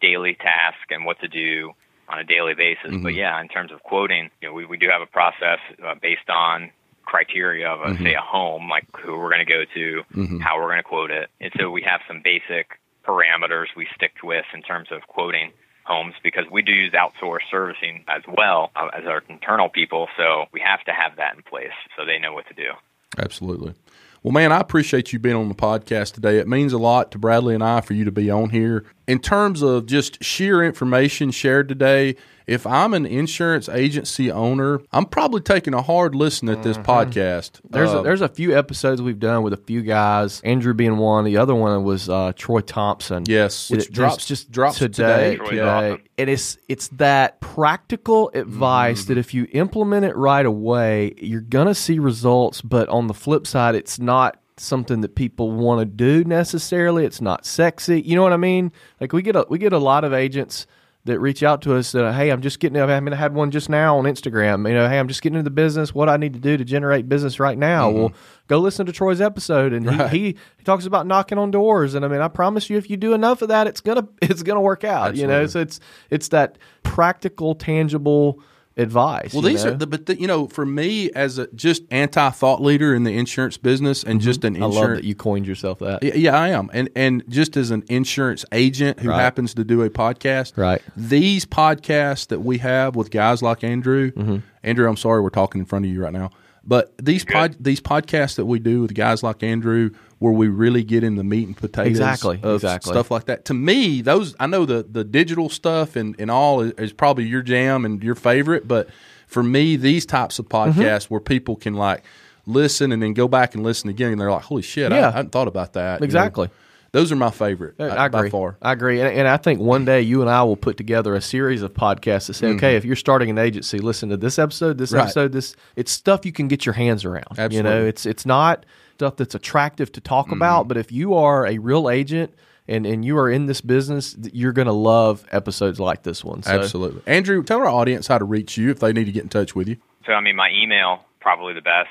daily 0.00 0.34
task 0.34 0.78
and 0.90 1.04
what 1.04 1.18
to 1.20 1.28
do 1.28 1.72
on 2.08 2.18
a 2.18 2.24
daily 2.24 2.54
basis. 2.54 2.96
But 3.02 3.14
yeah, 3.14 3.40
in 3.40 3.48
terms 3.48 3.72
of 3.72 3.82
quoting, 3.82 4.30
you 4.40 4.48
know, 4.48 4.54
we, 4.54 4.64
we 4.64 4.76
do 4.78 4.88
have 4.90 5.02
a 5.02 5.06
process 5.06 5.58
uh, 5.84 5.94
based 6.00 6.28
on 6.28 6.70
criteria 7.04 7.68
of, 7.68 7.80
a, 7.80 7.96
say, 8.02 8.14
a 8.14 8.20
home, 8.20 8.68
like 8.68 8.84
who 9.02 9.16
we're 9.18 9.30
going 9.30 9.44
to 9.44 9.50
go 9.50 9.64
to, 9.74 10.02
how 10.40 10.56
we're 10.58 10.68
going 10.68 10.78
to 10.78 10.82
quote 10.82 11.10
it. 11.10 11.30
And 11.40 11.52
so 11.58 11.70
we 11.70 11.82
have 11.82 12.00
some 12.06 12.20
basic 12.22 12.78
parameters 13.04 13.66
we 13.76 13.86
stick 13.94 14.12
with 14.22 14.44
in 14.52 14.62
terms 14.62 14.88
of 14.90 15.06
quoting 15.08 15.52
homes 15.84 16.14
because 16.22 16.44
we 16.52 16.60
do 16.60 16.72
use 16.72 16.92
outsourced 16.92 17.48
servicing 17.50 18.04
as 18.08 18.22
well 18.28 18.70
uh, 18.76 18.88
as 18.94 19.06
our 19.06 19.22
internal 19.30 19.70
people. 19.70 20.06
So 20.18 20.44
we 20.52 20.60
have 20.60 20.84
to 20.84 20.92
have 20.92 21.16
that 21.16 21.36
in 21.36 21.42
place 21.42 21.72
so 21.96 22.04
they 22.04 22.18
know 22.18 22.34
what 22.34 22.46
to 22.48 22.54
do. 22.54 22.72
Absolutely. 23.16 23.74
Well, 24.22 24.32
man, 24.32 24.50
I 24.50 24.60
appreciate 24.60 25.12
you 25.12 25.18
being 25.18 25.36
on 25.36 25.48
the 25.48 25.54
podcast 25.54 26.14
today. 26.14 26.38
It 26.38 26.48
means 26.48 26.72
a 26.72 26.78
lot 26.78 27.12
to 27.12 27.18
Bradley 27.18 27.54
and 27.54 27.62
I 27.62 27.80
for 27.80 27.94
you 27.94 28.04
to 28.04 28.10
be 28.10 28.30
on 28.30 28.50
here. 28.50 28.84
In 29.06 29.20
terms 29.20 29.62
of 29.62 29.86
just 29.86 30.22
sheer 30.22 30.62
information 30.62 31.30
shared 31.30 31.68
today, 31.68 32.16
if 32.48 32.66
I'm 32.66 32.94
an 32.94 33.06
insurance 33.06 33.68
agency 33.68 34.32
owner, 34.32 34.80
I'm 34.90 35.04
probably 35.04 35.40
taking 35.42 35.74
a 35.74 35.82
hard 35.82 36.14
listen 36.14 36.48
at 36.48 36.62
this 36.62 36.78
podcast. 36.78 37.60
There's 37.68 37.90
Uh, 37.90 38.00
a, 38.00 38.02
there's 38.02 38.20
a 38.22 38.28
few 38.28 38.56
episodes 38.56 39.00
we've 39.02 39.18
done 39.20 39.42
with 39.42 39.52
a 39.52 39.56
few 39.58 39.82
guys. 39.82 40.40
Andrew 40.40 40.74
being 40.74 40.96
one. 40.96 41.24
The 41.24 41.36
other 41.36 41.54
one 41.54 41.84
was 41.84 42.08
uh, 42.08 42.32
Troy 42.34 42.60
Thompson. 42.60 43.24
Yes, 43.26 43.70
which 43.70 43.86
It 43.86 43.92
drops- 43.92 44.26
just 44.26 44.50
drops 44.50 44.78
today. 44.78 45.36
today. 45.36 45.48
Today. 45.50 45.98
And 46.16 46.28
it's 46.30 46.58
it's 46.68 46.88
that 46.88 47.40
practical 47.40 48.30
advice 48.34 49.02
Mm-hmm. 49.02 49.08
that 49.14 49.18
if 49.18 49.34
you 49.34 49.46
implement 49.52 50.04
it 50.06 50.16
right 50.16 50.44
away, 50.46 51.14
you're 51.18 51.40
gonna 51.42 51.74
see 51.74 51.98
results. 51.98 52.60
But 52.62 52.88
on 52.88 53.06
the 53.06 53.14
flip 53.14 53.46
side, 53.46 53.74
it's 53.74 53.98
not 53.98 54.38
something 54.56 55.02
that 55.02 55.14
people 55.14 55.52
want 55.52 55.80
to 55.80 55.84
do 55.84 56.24
necessarily. 56.24 57.04
It's 57.04 57.20
not 57.20 57.46
sexy. 57.46 58.00
You 58.00 58.16
know 58.16 58.22
what 58.22 58.32
I 58.32 58.36
mean? 58.38 58.72
Like 59.00 59.12
we 59.12 59.22
get 59.22 59.36
a 59.36 59.46
we 59.48 59.58
get 59.58 59.72
a 59.72 59.78
lot 59.78 60.02
of 60.04 60.12
agents 60.12 60.66
that 61.08 61.18
reach 61.18 61.42
out 61.42 61.62
to 61.62 61.74
us 61.74 61.92
that 61.92 62.14
hey 62.14 62.30
i'm 62.30 62.40
just 62.40 62.60
getting 62.60 62.80
i 62.80 63.00
mean 63.00 63.12
i 63.12 63.16
had 63.16 63.34
one 63.34 63.50
just 63.50 63.68
now 63.68 63.98
on 63.98 64.04
instagram. 64.04 64.66
You 64.68 64.74
know 64.74 64.88
hey 64.88 64.98
i'm 64.98 65.08
just 65.08 65.20
getting 65.22 65.38
into 65.38 65.44
the 65.44 65.54
business. 65.54 65.94
What 65.94 66.08
i 66.08 66.16
need 66.16 66.32
to 66.34 66.38
do 66.38 66.56
to 66.56 66.64
generate 66.64 67.08
business 67.08 67.40
right 67.40 67.58
now? 67.58 67.88
Mm-hmm. 67.88 67.98
Well 67.98 68.12
go 68.46 68.58
listen 68.58 68.86
to 68.86 68.92
troy's 68.92 69.20
episode. 69.20 69.72
And 69.72 69.90
he, 69.90 70.18
he, 70.18 70.36
he 70.56 70.64
talks 70.64 70.86
about 70.86 71.06
knocking 71.06 71.38
on 71.38 71.50
doors. 71.50 71.94
And 71.94 72.04
i 72.04 72.08
mean 72.08 72.20
i 72.20 72.28
promise 72.28 72.70
you 72.70 72.78
if 72.78 72.88
you 72.88 72.96
do 72.96 73.12
enough 73.12 73.42
of 73.42 73.48
that 73.48 73.66
it's 73.66 73.80
gonna 73.80 74.06
it's 74.22 74.42
gonna 74.42 74.60
work 74.60 74.84
out 74.84 75.16
you 75.16 75.26
know? 75.26 75.46
So 75.46 75.60
it's 75.60 75.80
it's 76.10 76.28
that 76.28 76.58
practical 76.82 77.54
tangible 77.54 78.40
advice 78.78 79.32
Well, 79.34 79.42
these 79.42 79.64
know? 79.64 79.72
are 79.72 79.74
the, 79.74 79.86
but 79.86 80.06
the, 80.06 80.18
you 80.20 80.26
know, 80.26 80.46
for 80.46 80.64
me 80.64 81.10
as 81.12 81.36
a 81.38 81.46
just 81.48 81.82
anti 81.90 82.30
thought 82.30 82.62
leader 82.62 82.94
in 82.94 83.02
the 83.04 83.16
insurance 83.18 83.56
business 83.58 84.04
and 84.04 84.20
just 84.20 84.44
an 84.44 84.54
Mm-hmm. 84.54 84.62
i 84.62 84.66
insurance 84.66 84.88
love 84.88 84.96
that 84.98 85.04
you 85.04 85.14
coined 85.14 85.46
yourself 85.46 85.80
that 85.80 86.02
Yeah, 86.02 86.14
yeah, 86.14 86.38
I 86.38 86.48
am, 86.48 86.70
and 86.72 86.88
and 86.96 87.22
just 87.28 87.56
as 87.56 87.70
an 87.70 87.82
insurance 87.88 88.44
agent 88.52 89.00
who 89.00 89.10
Right. 89.10 89.20
happens 89.20 89.52
to 89.54 89.64
do 89.64 89.82
a 89.82 89.90
podcast, 89.90 90.56
Right. 90.56 90.80
These 90.96 91.44
podcasts 91.44 92.28
that 92.28 92.40
we 92.40 92.58
have 92.58 92.96
with 92.96 93.10
guys 93.10 93.42
like 93.42 93.64
Andrew, 93.64 94.12
Mm-hmm. 94.12 94.36
Andrew, 94.62 94.88
I'm 94.88 94.96
sorry 94.96 95.20
we're 95.22 95.30
talking 95.30 95.60
in 95.60 95.64
front 95.66 95.84
of 95.84 95.90
you 95.90 96.02
right 96.02 96.12
now, 96.12 96.30
but 96.64 96.92
these 96.98 97.24
pod 97.24 97.56
these 97.58 97.80
podcasts 97.80 98.36
that 98.36 98.46
we 98.46 98.58
do 98.58 98.80
with 98.82 98.94
guys 98.94 99.22
like 99.22 99.42
Andrew, 99.42 99.90
where 100.18 100.32
we 100.32 100.48
really 100.48 100.82
get 100.82 101.04
in 101.04 101.14
the 101.16 101.22
meat 101.24 101.46
and 101.46 101.56
potatoes, 101.56 101.90
Exactly, 101.90 102.40
of 102.42 102.56
exactly. 102.56 102.92
stuff 102.92 103.10
like 103.10 103.26
that. 103.26 103.44
To 103.46 103.54
me, 103.54 104.02
those 104.02 104.34
I 104.40 104.46
know 104.46 104.64
the 104.66 104.82
the 104.90 105.04
digital 105.04 105.48
stuff 105.48 105.94
and 105.96 106.14
and 106.18 106.30
all 106.30 106.60
is, 106.60 106.72
is 106.72 106.92
probably 106.92 107.24
your 107.24 107.42
jam 107.42 107.84
and 107.84 108.02
your 108.02 108.14
favorite, 108.16 108.66
but 108.66 108.88
for 109.26 109.42
me, 109.42 109.76
these 109.76 110.06
types 110.06 110.38
of 110.38 110.48
Mm-hmm. 110.48 110.80
podcasts 110.80 111.04
where 111.04 111.20
people 111.20 111.54
can 111.56 111.74
like 111.74 112.02
listen 112.46 112.92
and 112.92 113.02
then 113.02 113.12
go 113.12 113.28
back 113.28 113.54
and 113.54 113.62
listen 113.62 113.90
again, 113.90 114.10
and 114.12 114.20
they're 114.20 114.30
like, 114.30 114.44
"Holy 114.44 114.62
shit, 114.62 114.90
I, 114.92 114.98
Yeah. 114.98 115.08
I 115.08 115.10
hadn't 115.12 115.30
thought 115.32 115.48
about 115.48 115.74
that." 115.74 115.94
you 115.96 116.00
know? 116.00 116.04
Exactly. 116.04 116.50
Those 116.90 117.12
are 117.12 117.16
my 117.16 117.30
favorite. 117.30 117.74
I, 117.78 117.82
uh, 117.84 117.94
I 117.96 118.06
agree. 118.06 118.22
By 118.22 118.30
far. 118.30 118.56
I 118.62 118.72
agree, 118.72 119.00
and, 119.02 119.12
and 119.14 119.28
I 119.28 119.36
think 119.36 119.60
one 119.60 119.84
day 119.84 120.00
you 120.00 120.22
and 120.22 120.30
I 120.30 120.42
will 120.44 120.56
put 120.56 120.78
together 120.78 121.14
a 121.14 121.20
series 121.20 121.60
of 121.60 121.74
podcasts 121.74 122.26
to 122.26 122.32
say, 122.34 122.46
okay, 122.54 122.76
if 122.76 122.84
you're 122.86 122.96
starting 122.96 123.28
an 123.28 123.36
agency, 123.36 123.78
listen 123.78 124.08
to 124.08 124.16
this 124.16 124.38
episode, 124.38 124.78
this 124.78 124.88
Mm-hmm. 124.90 124.96
Right. 124.96 125.02
episode, 125.04 125.32
this. 125.32 125.54
It's 125.76 125.92
stuff 125.92 126.24
you 126.24 126.32
can 126.32 126.48
get 126.48 126.64
your 126.64 126.72
hands 126.72 127.04
around. 127.04 127.26
Absolutely. 127.32 127.56
You 127.58 127.62
know, 127.62 127.84
it's 127.84 128.06
it's 128.06 128.24
not 128.24 128.64
stuff 128.98 129.14
that's 129.16 129.34
attractive 129.36 129.92
to 129.92 130.00
talk 130.00 130.26
Mm-hmm. 130.26 130.34
about, 130.34 130.66
but 130.68 130.76
if 130.76 130.90
you 130.90 131.14
are 131.14 131.46
a 131.46 131.58
real 131.58 131.88
agent 131.88 132.34
and 132.66 132.84
and 132.84 133.04
you 133.04 133.16
are 133.16 133.30
in 133.30 133.46
this 133.46 133.60
business, 133.60 134.16
you're 134.32 134.52
going 134.52 134.66
to 134.66 134.72
love 134.72 135.24
episodes 135.30 135.78
like 135.78 136.02
this 136.02 136.24
one. 136.24 136.42
So, 136.42 136.50
Absolutely. 136.50 137.00
Andrew, 137.06 137.42
tell 137.44 137.60
our 137.60 137.68
audience 137.68 138.08
how 138.08 138.18
to 138.18 138.24
reach 138.24 138.56
you 138.58 138.70
if 138.70 138.80
they 138.80 138.92
need 138.92 139.04
to 139.04 139.12
get 139.12 139.22
in 139.22 139.28
touch 139.28 139.54
with 139.54 139.68
you. 139.68 139.76
So, 140.04 140.12
I 140.14 140.20
mean, 140.20 140.34
my 140.36 140.50
email, 140.50 141.04
probably 141.20 141.54
the 141.54 141.60
best, 141.62 141.88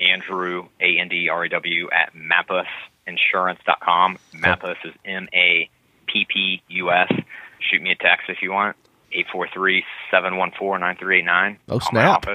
Andrew, 0.00 0.68
A 0.80 0.98
N 1.00 1.08
D 1.08 1.28
R 1.28 1.44
E 1.44 1.48
W, 1.48 1.88
at 1.90 2.12
mappusinsurance.com. 2.14 4.18
Mappus 4.36 4.76
is 4.84 4.94
M 5.04 5.28
A 5.34 5.68
P 6.06 6.24
P 6.32 6.62
U 6.68 6.92
S. 6.92 7.12
Shoot 7.58 7.82
me 7.82 7.90
a 7.90 7.96
text 7.96 8.28
if 8.28 8.42
you 8.42 8.52
want. 8.52 8.76
843 9.14 9.84
714 10.10 10.80
9389. 10.80 11.58
Oh, 11.68 11.78
snap. 11.78 12.26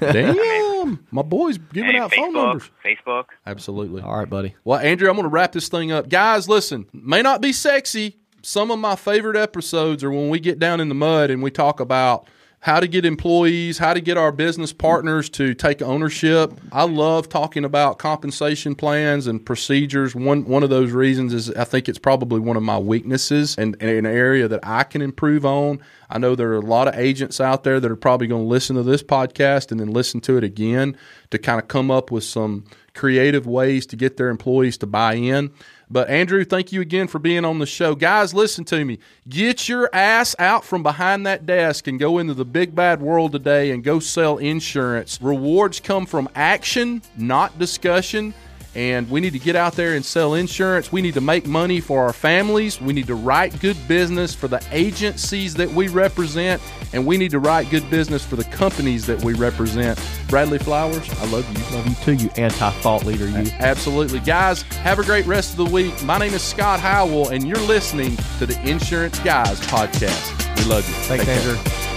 Damn. 0.12 1.06
my 1.10 1.22
boy's 1.22 1.58
giving 1.58 1.96
out 1.96 2.14
phone 2.14 2.32
numbers. 2.32 2.70
Facebook. 2.84 3.24
Absolutely. 3.46 4.02
All 4.02 4.18
right, 4.18 4.28
buddy. 4.30 4.54
Well, 4.64 4.78
Andrew, 4.78 5.08
I'm 5.08 5.16
going 5.16 5.24
to 5.24 5.28
wrap 5.28 5.52
this 5.52 5.68
thing 5.68 5.92
up. 5.92 6.08
Guys, 6.08 6.48
listen, 6.48 6.86
may 6.92 7.22
not 7.22 7.40
be 7.40 7.52
sexy. 7.52 8.16
Some 8.42 8.70
of 8.70 8.78
my 8.78 8.96
favorite 8.96 9.36
episodes 9.36 10.02
are 10.02 10.10
when 10.10 10.30
we 10.30 10.40
get 10.40 10.58
down 10.58 10.80
in 10.80 10.88
the 10.88 10.94
mud 10.94 11.30
and 11.30 11.42
we 11.42 11.50
talk 11.50 11.80
about 11.80 12.26
how 12.60 12.78
to 12.78 12.86
get 12.86 13.06
employees, 13.06 13.78
how 13.78 13.94
to 13.94 14.00
get 14.00 14.18
our 14.18 14.30
business 14.30 14.70
partners 14.70 15.30
to 15.30 15.54
take 15.54 15.80
ownership. 15.80 16.52
I 16.72 16.84
love 16.84 17.30
talking 17.30 17.64
about 17.64 17.98
compensation 17.98 18.74
plans 18.74 19.26
and 19.26 19.44
procedures. 19.44 20.14
One 20.14 20.44
one 20.44 20.62
of 20.62 20.68
those 20.68 20.92
reasons 20.92 21.32
is 21.32 21.50
I 21.52 21.64
think 21.64 21.88
it's 21.88 21.98
probably 21.98 22.38
one 22.38 22.58
of 22.58 22.62
my 22.62 22.78
weaknesses 22.78 23.56
and, 23.56 23.76
and 23.80 23.90
an 23.90 24.06
area 24.06 24.46
that 24.46 24.60
I 24.62 24.84
can 24.84 25.00
improve 25.00 25.46
on. 25.46 25.80
I 26.10 26.18
know 26.18 26.34
there 26.34 26.50
are 26.52 26.56
a 26.56 26.60
lot 26.60 26.86
of 26.86 26.96
agents 26.96 27.40
out 27.40 27.64
there 27.64 27.80
that 27.80 27.90
are 27.90 27.96
probably 27.96 28.26
going 28.26 28.44
to 28.44 28.48
listen 28.48 28.76
to 28.76 28.82
this 28.82 29.02
podcast 29.02 29.70
and 29.70 29.80
then 29.80 29.90
listen 29.90 30.20
to 30.22 30.36
it 30.36 30.44
again 30.44 30.98
to 31.30 31.38
kind 31.38 31.60
of 31.60 31.68
come 31.68 31.90
up 31.90 32.10
with 32.10 32.24
some 32.24 32.64
creative 32.94 33.46
ways 33.46 33.86
to 33.86 33.96
get 33.96 34.18
their 34.18 34.28
employees 34.28 34.76
to 34.78 34.86
buy 34.86 35.14
in. 35.14 35.50
But 35.92 36.08
Andrew, 36.08 36.44
thank 36.44 36.70
you 36.70 36.80
again 36.80 37.08
for 37.08 37.18
being 37.18 37.44
on 37.44 37.58
the 37.58 37.66
show. 37.66 37.96
Guys, 37.96 38.32
listen 38.32 38.64
to 38.66 38.84
me. 38.84 39.00
Get 39.28 39.68
your 39.68 39.90
ass 39.92 40.36
out 40.38 40.64
from 40.64 40.84
behind 40.84 41.26
that 41.26 41.46
desk 41.46 41.88
and 41.88 41.98
go 41.98 42.18
into 42.18 42.32
the 42.32 42.44
big 42.44 42.76
bad 42.76 43.02
world 43.02 43.32
today 43.32 43.72
and 43.72 43.82
go 43.82 43.98
sell 43.98 44.38
insurance. 44.38 45.18
Rewards 45.20 45.80
come 45.80 46.06
from 46.06 46.28
action, 46.36 47.02
not 47.16 47.58
discussion. 47.58 48.34
And 48.74 49.10
we 49.10 49.20
need 49.20 49.32
to 49.32 49.38
get 49.40 49.56
out 49.56 49.72
there 49.72 49.94
and 49.94 50.04
sell 50.04 50.34
insurance. 50.34 50.92
We 50.92 51.02
need 51.02 51.14
to 51.14 51.20
make 51.20 51.46
money 51.46 51.80
for 51.80 52.04
our 52.04 52.12
families. 52.12 52.80
We 52.80 52.92
need 52.92 53.08
to 53.08 53.16
write 53.16 53.58
good 53.60 53.76
business 53.88 54.32
for 54.32 54.46
the 54.46 54.62
agencies 54.70 55.54
that 55.54 55.68
we 55.68 55.88
represent. 55.88 56.62
And 56.92 57.04
we 57.04 57.16
need 57.16 57.32
to 57.32 57.40
write 57.40 57.68
good 57.70 57.88
business 57.90 58.24
for 58.24 58.36
the 58.36 58.44
companies 58.44 59.06
that 59.06 59.22
we 59.24 59.34
represent. 59.34 60.00
Bradley 60.28 60.58
Flowers, 60.58 61.08
I 61.20 61.26
love 61.26 61.48
you. 61.52 61.76
Love 61.76 61.86
you 61.86 61.94
too, 62.04 62.14
you 62.24 62.30
anti-thought 62.36 63.04
leader. 63.04 63.28
You. 63.28 63.50
Absolutely. 63.58 64.20
Guys, 64.20 64.62
have 64.62 64.98
a 64.98 65.04
great 65.04 65.26
rest 65.26 65.58
of 65.58 65.64
the 65.64 65.72
week. 65.72 66.02
My 66.04 66.18
name 66.18 66.34
is 66.34 66.42
Scott 66.42 66.78
Howell, 66.80 67.30
and 67.30 67.46
you're 67.46 67.58
listening 67.58 68.16
to 68.38 68.46
the 68.46 68.60
Insurance 68.68 69.18
Guys 69.20 69.60
podcast. 69.62 70.58
We 70.58 70.64
love 70.66 70.88
you. 70.88 70.94
Thanks, 71.06 71.24
Take 71.24 71.42
care. 71.42 71.89